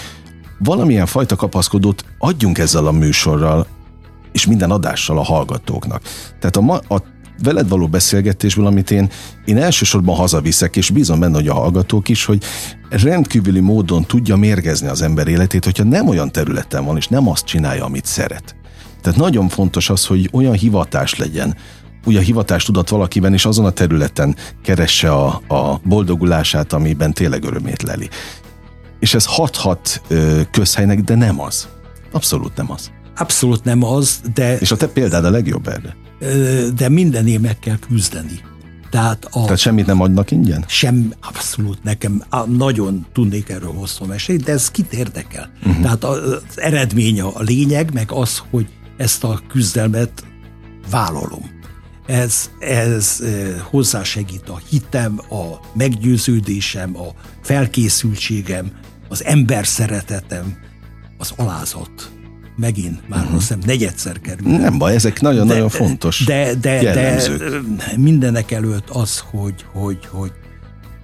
valamilyen 0.59 1.07
fajta 1.07 1.36
kapaszkodót 1.36 2.05
adjunk 2.18 2.59
ezzel 2.59 2.86
a 2.86 2.92
műsorral 2.92 3.66
és 4.35 4.47
minden 4.47 4.70
adással 4.70 5.18
a 5.18 5.22
hallgatóknak. 5.22 6.03
Tehát 6.39 6.57
a, 6.57 6.61
ma, 6.61 6.76
a 6.76 7.03
veled 7.43 7.68
való 7.68 7.89
beszélgetésből, 7.89 8.66
amit 8.66 8.91
én, 8.91 9.11
én 9.45 9.57
elsősorban 9.57 10.16
hazaviszek, 10.16 10.76
és 10.76 10.91
bízom 10.91 11.20
benne, 11.20 11.35
hogy 11.35 11.49
a 11.49 11.55
hallgatók 11.55 12.09
is, 12.09 12.24
hogy 12.24 12.43
rendkívüli 12.89 13.61
módon 13.61 14.05
tudja 14.05 14.37
mérgezni 14.37 14.89
az 14.89 15.03
ember 15.03 15.26
életét, 15.28 15.64
hogyha 15.64 15.85
nem 15.85 16.09
olyan 16.09 16.32
területen 16.32 16.85
van, 16.85 16.97
és 16.97 17.09
nem 17.09 17.28
azt 17.28 17.45
csinálja, 17.45 17.85
amit 17.85 18.05
szeret. 18.05 18.57
Tehát 19.01 19.18
nagyon 19.18 19.49
fontos 19.49 19.91
az, 19.91 20.07
hogy 20.07 20.28
olyan 20.32 20.55
hivatás 20.55 21.14
legyen, 21.14 21.57
úgy 22.05 22.16
a 22.16 22.20
hivatást 22.20 22.66
tudat 22.66 22.89
valakiben, 22.89 23.32
és 23.32 23.45
azon 23.45 23.64
a 23.64 23.70
területen 23.70 24.37
keresse 24.62 25.12
a, 25.12 25.43
a 25.49 25.80
boldogulását, 25.85 26.72
amiben 26.72 27.12
tényleg 27.12 27.45
örömét 27.45 27.82
leli. 27.82 28.09
És 28.99 29.14
ez 29.14 29.24
hathat 29.26 30.03
ö, 30.09 30.41
közhelynek, 30.51 31.01
de 31.01 31.14
nem 31.14 31.41
az. 31.41 31.68
Abszolút 32.12 32.57
nem 32.57 32.70
az. 32.70 32.91
Abszolút 33.16 33.64
nem 33.64 33.84
az, 33.84 34.20
de... 34.34 34.58
És 34.58 34.70
a 34.70 34.76
te 34.76 34.88
példád 34.88 35.24
a 35.24 35.30
legjobb 35.30 35.68
erre? 35.68 35.96
De 36.76 36.88
mindenért 36.88 37.42
meg 37.42 37.58
kell 37.58 37.78
küzdeni. 37.78 38.40
Tehát, 38.90 39.24
a, 39.30 39.42
Tehát 39.42 39.58
semmit 39.58 39.86
nem 39.86 40.00
adnak 40.00 40.30
ingyen? 40.30 40.64
Sem, 40.66 41.12
abszolút 41.20 41.82
nekem 41.82 42.22
nagyon 42.46 43.06
tudnék 43.12 43.48
erről 43.48 43.72
hosszú 43.72 44.04
mesélni, 44.04 44.42
de 44.42 44.52
ez 44.52 44.70
kit 44.70 44.92
érdekel. 44.92 45.50
Uh-huh. 45.66 45.82
Tehát 45.82 46.04
az 46.04 46.42
eredmény 46.54 47.20
a 47.20 47.42
lényeg, 47.42 47.92
meg 47.92 48.12
az, 48.12 48.42
hogy 48.50 48.68
ezt 48.96 49.24
a 49.24 49.40
küzdelmet 49.48 50.24
vállalom. 50.90 51.50
Ez, 52.06 52.50
ez 52.58 53.22
hozzásegít 53.70 54.48
a 54.48 54.60
hitem, 54.68 55.20
a 55.30 55.44
meggyőződésem, 55.72 56.96
a 56.96 57.06
felkészültségem, 57.42 58.70
az 59.08 59.24
ember 59.24 59.66
szeretetem, 59.66 60.56
az 61.18 61.32
alázat 61.36 62.10
megint 62.57 63.09
már 63.09 63.20
uh-huh. 63.20 63.36
azt 63.36 63.46
hiszem 63.46 63.62
negyedszer 63.66 64.20
kerül. 64.20 64.57
Nem 64.57 64.78
baj, 64.78 64.94
ezek 64.94 65.20
nagyon-nagyon 65.20 65.68
fontos 65.68 66.24
de, 66.24 66.55
de, 66.55 66.82
jellemzők. 66.82 67.38
de 67.38 67.92
mindenek 67.96 68.50
előtt 68.50 68.90
az, 68.90 69.18
hogy, 69.30 69.64
hogy, 69.72 70.07
hogy 70.07 70.32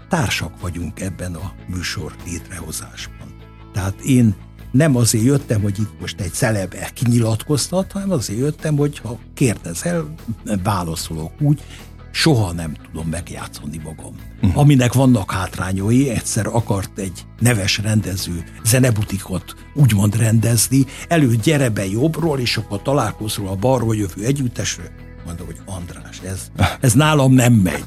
társak 0.08 0.60
vagyunk 0.60 1.00
ebben 1.00 1.34
a 1.34 1.52
műsor 1.66 2.14
létrehozásban. 2.26 3.34
Tehát 3.72 4.00
én 4.00 4.34
nem 4.70 4.96
azért 4.96 5.24
jöttem, 5.24 5.62
hogy 5.62 5.78
itt 5.78 6.00
most 6.00 6.20
egy 6.20 6.32
celebe 6.32 6.90
kinyilatkoztat, 6.94 7.92
hanem 7.92 8.10
azért 8.10 8.38
jöttem, 8.38 8.76
hogy 8.76 8.98
ha 8.98 9.18
kérdezel, 9.34 10.14
válaszolok 10.62 11.32
úgy, 11.40 11.62
soha 12.10 12.52
nem 12.52 12.76
tudom 12.84 13.08
megjátszani 13.08 13.80
magam. 13.84 14.14
Uh-huh. 14.42 14.58
Aminek 14.58 14.92
vannak 14.92 15.32
hátrányai, 15.32 16.08
egyszer 16.08 16.46
akart 16.46 16.98
egy 16.98 17.24
neves 17.38 17.78
rendező 17.78 18.44
zenebutikot 18.64 19.54
úgymond 19.74 20.16
rendezni, 20.16 20.86
előtt 21.08 21.42
gyere 21.42 21.68
be 21.68 21.86
jobbról, 21.86 22.38
és 22.38 22.56
akkor 22.56 22.82
találkozol 22.82 23.48
a 23.48 23.54
balról 23.54 23.96
jövő 23.96 24.24
együttesről. 24.24 24.88
Mondom, 25.26 25.46
hogy 25.46 25.56
András, 25.64 26.20
ez, 26.26 26.50
ez 26.80 26.92
nálam 26.92 27.32
nem 27.32 27.52
megy. 27.52 27.84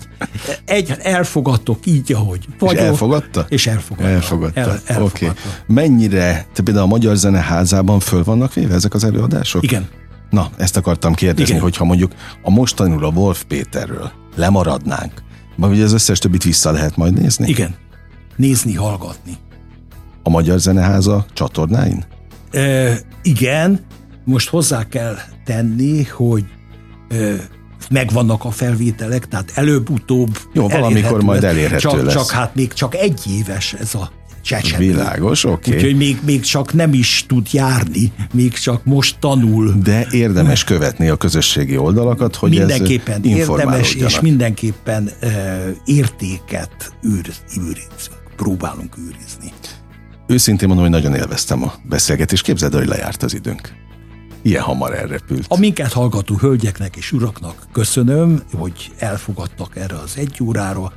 Egy, 0.66 0.96
elfogadtok 1.02 1.86
így, 1.86 2.14
ahogy 2.14 2.48
vagyok. 2.60 2.82
És 2.82 2.88
elfogadta? 2.88 3.46
És 3.50 3.68
elfogadta. 3.68 4.10
Elfogadta. 4.10 4.60
El, 4.60 4.70
elfogadta. 4.70 5.26
Okay. 5.26 5.32
Mennyire, 5.68 6.46
te 6.54 6.64
például 6.64 6.86
a 6.86 6.90
Magyar 6.90 7.16
Zeneházában 7.16 8.00
föl 8.00 8.24
vannak 8.24 8.54
véve 8.54 8.74
ezek 8.74 8.94
az 8.94 9.04
előadások? 9.04 9.64
Igen. 9.64 9.88
Na, 10.34 10.50
ezt 10.58 10.78
akartam 10.78 11.14
kérdezni, 11.14 11.52
Igen. 11.52 11.62
hogyha 11.62 11.86
mondjuk 11.86 12.14
a 12.44 12.50
mostanul 12.50 13.06
a 13.06 13.08
Wolf 13.08 13.44
Péterről 13.44 14.12
lemaradnánk, 14.36 15.24
vagy 15.56 15.82
az 15.82 15.94
összes 15.94 16.20
többit 16.20 16.44
vissza 16.44 16.72
lehet 16.72 16.96
majd 16.96 17.14
nézni? 17.14 17.48
Igen. 17.48 17.76
Nézni, 18.36 18.74
hallgatni. 18.74 19.38
A 20.24 20.30
Magyar 20.30 20.60
Zeneháza 20.60 21.26
csatornáin? 21.34 22.06
E, 22.52 22.98
igen. 23.22 23.86
Most 24.26 24.50
hozzá 24.50 24.88
kell 24.88 25.16
tenni, 25.46 26.04
hogy 26.04 26.46
e, 27.10 27.16
megvannak 27.90 28.46
a 28.46 28.52
felvételek, 28.52 29.28
tehát 29.28 29.52
előbb-utóbb 29.56 30.38
Jó, 30.54 30.68
valamikor 30.68 31.24
majd 31.24 31.44
elérhető 31.44 31.78
csak, 31.78 32.02
lesz. 32.02 32.14
Csak 32.14 32.30
hát 32.30 32.56
még 32.56 32.74
csak 32.74 32.96
egy 32.96 33.22
éves 33.30 33.74
ez 33.74 33.96
a 33.96 34.12
csecsemő. 34.44 34.86
Világos, 34.86 35.44
oké. 35.44 35.54
Okay. 35.56 35.74
Úgyhogy 35.74 35.98
még, 35.98 36.20
még 36.26 36.42
csak 36.42 36.74
nem 36.74 36.94
is 36.94 37.26
tud 37.28 37.48
járni, 37.52 38.12
még 38.34 38.54
csak 38.54 38.86
most 38.86 39.16
tanul. 39.20 39.74
De 39.84 40.08
érdemes 40.12 40.64
követni 40.64 41.08
a 41.08 41.16
közösségi 41.16 41.78
oldalakat, 41.78 42.36
hogy 42.36 42.50
mindenképpen 42.50 43.22
ez 43.24 43.30
érdemes, 43.30 43.94
és 43.94 44.20
mindenképpen 44.20 45.10
uh, 45.22 45.32
értéket 45.86 46.94
őr, 47.02 47.34
őrizünk, 47.58 48.36
próbálunk 48.36 48.98
őrizni. 48.98 49.52
Őszintén 50.28 50.68
mondom, 50.68 50.86
hogy 50.86 51.02
nagyon 51.02 51.16
élveztem 51.16 51.64
a 51.64 51.74
beszélgetést. 51.90 52.44
Képzeld, 52.44 52.74
hogy 52.74 52.88
lejárt 52.88 53.24
az 53.24 53.34
időnk. 53.34 53.74
Ilyen 54.42 54.62
hamar 54.64 54.96
elrepült. 54.96 55.46
A 55.48 55.58
minket 55.58 55.92
hallgató 55.92 56.36
hölgyeknek 56.36 56.96
és 56.96 57.12
uraknak 57.12 57.68
köszönöm, 57.72 58.44
hogy 58.54 58.92
elfogadtak 58.98 59.76
erre 59.76 59.96
az 59.96 60.14
egy 60.18 60.38
órára. 60.44 60.94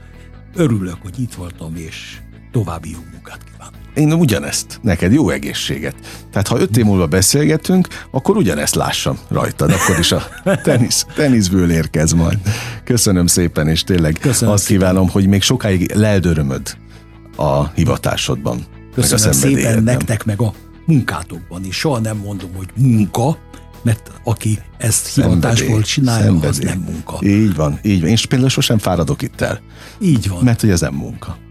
Örülök, 0.55 0.97
hogy 1.03 1.21
itt 1.21 1.35
voltam, 1.35 1.73
és 1.77 2.21
további 2.57 2.91
jó 2.91 2.99
munkát 3.13 3.41
kívánok. 3.53 3.75
Én 3.95 4.13
ugyanezt, 4.13 4.79
neked 4.83 5.13
jó 5.13 5.31
egészséget. 5.31 5.95
Tehát 6.31 6.49
ha 6.49 6.61
öt 6.61 6.77
év 6.77 6.85
múlva 6.85 7.07
beszélgetünk, 7.07 7.89
akkor 8.11 8.37
ugyanezt 8.37 8.75
lássam 8.75 9.19
rajtad, 9.29 9.71
akkor 9.71 9.99
is 9.99 10.13
a 10.13 10.23
tenisz, 10.63 11.07
teniszből 11.15 11.71
érkez 11.71 12.13
majd. 12.13 12.39
Köszönöm 12.85 13.27
szépen, 13.27 13.69
és 13.69 13.83
tényleg 13.83 14.17
Köszönöm 14.21 14.55
azt 14.55 14.65
szépen. 14.65 14.79
kívánom, 14.79 15.09
hogy 15.09 15.27
még 15.27 15.43
sokáig 15.43 15.93
leldörömöd 15.95 16.77
a 17.37 17.67
hivatásodban. 17.69 18.67
Köszönöm 18.95 19.33
szépen 19.33 19.83
nektek, 19.83 20.25
meg 20.25 20.41
a 20.41 20.53
munkátokban 20.87 21.65
is. 21.65 21.77
Soha 21.77 21.99
nem 21.99 22.17
mondom, 22.17 22.51
hogy 22.57 22.69
munka, 22.77 23.39
mert 23.83 24.11
aki 24.25 24.59
ezt 24.79 25.15
hivatásból 25.15 25.83
csinálja, 25.83 26.25
szenvedély. 26.25 26.49
az 26.49 26.59
nem 26.59 26.79
munka. 26.79 27.19
Így 27.21 27.55
van, 27.55 27.79
így 27.83 28.01
van. 28.01 28.11
Én 28.11 28.17
például 28.29 28.51
sosem 28.51 28.79
fáradok 28.79 29.23
itt 29.23 29.41
el. 29.41 29.61
Így 30.01 30.29
van. 30.29 30.45
Mert 30.45 30.61
hogy 30.61 30.71
ez 30.71 30.81
nem 30.81 30.95
munka 30.95 31.45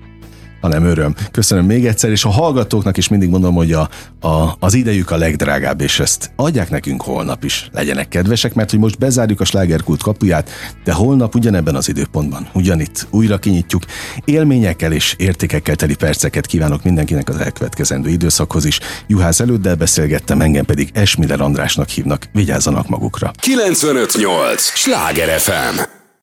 hanem 0.65 0.85
öröm. 0.85 1.15
Köszönöm 1.31 1.65
még 1.65 1.85
egyszer, 1.85 2.09
és 2.09 2.23
a 2.25 2.29
hallgatóknak 2.29 2.97
is 2.97 3.07
mindig 3.07 3.29
mondom, 3.29 3.55
hogy 3.55 3.71
a, 3.71 3.89
a, 4.21 4.55
az 4.59 4.73
idejük 4.73 5.11
a 5.11 5.17
legdrágább, 5.17 5.81
és 5.81 5.99
ezt 5.99 6.31
adják 6.35 6.69
nekünk 6.69 7.01
holnap 7.01 7.43
is. 7.43 7.69
Legyenek 7.71 8.07
kedvesek, 8.07 8.53
mert 8.53 8.69
hogy 8.69 8.79
most 8.79 8.97
bezárjuk 8.97 9.39
a 9.39 9.45
slágerkult 9.45 10.03
kapuját, 10.03 10.49
de 10.83 10.93
holnap 10.93 11.35
ugyanebben 11.35 11.75
az 11.75 11.89
időpontban, 11.89 12.47
ugyanitt 12.53 13.07
újra 13.09 13.37
kinyitjuk. 13.37 13.83
Élményekkel 14.25 14.91
és 14.91 15.15
értékekkel 15.17 15.75
teli 15.75 15.95
perceket 15.95 16.45
kívánok 16.45 16.83
mindenkinek 16.83 17.29
az 17.29 17.37
elkövetkezendő 17.37 18.09
időszakhoz 18.09 18.65
is. 18.65 18.79
Juhász 19.07 19.39
előddel 19.39 19.75
beszélgettem, 19.75 20.41
engem 20.41 20.65
pedig 20.65 20.89
Esmiller 20.93 21.41
Andrásnak 21.41 21.89
hívnak. 21.89 22.29
Vigyázzanak 22.33 22.87
magukra. 22.87 23.31
958! 23.39 24.61
Sláger 24.61 25.39
FM! 25.39 26.04